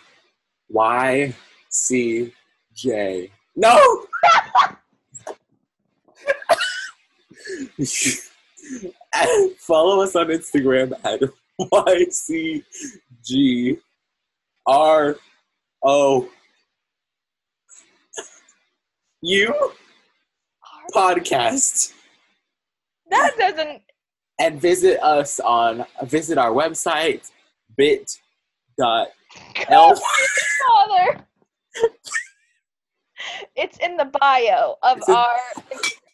YCJ. 0.74 1.34
No. 3.56 4.06
And 7.50 7.63
follow 9.60 10.02
us 10.02 10.16
on 10.16 10.28
Instagram 10.28 10.94
at 11.04 11.20
YCGRO 11.60 12.64
U 19.26 19.72
podcast 20.94 21.94
That 23.10 23.32
doesn't. 23.38 23.82
and 24.40 24.60
visit 24.62 25.00
us 25.02 25.40
on 25.40 25.86
visit 26.04 26.38
our 26.38 26.52
website 26.52 27.32
bit 27.78 28.20
dot 28.78 29.08
l 29.70 29.96
Father. 30.68 31.26
It's 33.56 33.78
in 33.78 33.96
the 33.96 34.06
bio 34.06 34.76
of 34.84 35.00
our. 35.08 35.28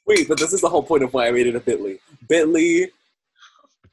Wait 0.09 0.27
but 0.27 0.37
this 0.39 0.51
is 0.53 0.61
the 0.61 0.69
whole 0.69 0.83
point 0.83 1.03
of 1.03 1.13
why 1.13 1.27
i 1.27 1.31
made 1.31 1.47
it 1.47 1.55
a 1.55 1.59
bitly 1.59 1.99
bitly 2.27 2.89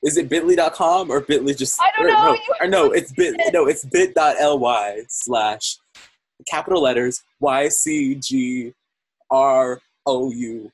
is 0.03 0.17
it 0.17 0.29
bit.ly.com 0.29 1.11
or 1.11 1.21
bitly 1.21 1.57
just 1.57 1.81
I 1.81 1.91
don't 1.97 2.07
or, 2.07 2.09
know, 2.11 2.33
no, 2.33 2.39
or 2.61 2.67
no 2.69 2.91
it's 2.93 3.12
bit 3.12 3.35
no 3.53 3.67
it's 3.67 3.85
bit.ly 3.85 5.03
slash 5.09 5.79
capital 6.49 6.83
letters 6.83 7.23
y 7.41 7.69
c 7.69 8.14
g 8.17 8.73
r 9.31 9.81
o 10.07 10.31
u 10.31 10.71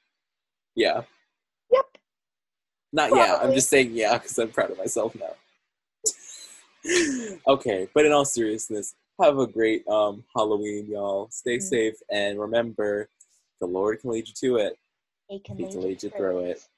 yeah 0.74 1.02
Yep. 1.72 1.86
Not 2.92 3.16
yeah. 3.16 3.38
I'm 3.40 3.52
just 3.54 3.70
saying 3.70 3.92
yeah 3.94 4.18
because 4.18 4.38
I'm 4.38 4.50
proud 4.50 4.70
of 4.72 4.78
myself 4.78 5.14
now. 5.14 5.34
okay, 7.48 7.88
but 7.94 8.04
in 8.04 8.12
all 8.12 8.24
seriousness, 8.26 8.94
have 9.22 9.38
a 9.38 9.46
great 9.46 9.86
um 9.88 10.24
Halloween, 10.36 10.86
y'all. 10.90 11.28
Stay 11.30 11.56
Mm. 11.58 11.62
safe 11.62 11.94
and 12.10 12.38
remember, 12.38 13.08
the 13.60 13.66
Lord 13.66 14.00
can 14.00 14.10
lead 14.10 14.28
you 14.28 14.34
to 14.34 14.56
it. 14.56 14.76
He 15.32 15.40
can 15.40 15.56
lead 15.56 15.74
lead 15.80 16.02
you 16.02 16.10
through 16.10 16.40
it. 16.40 16.68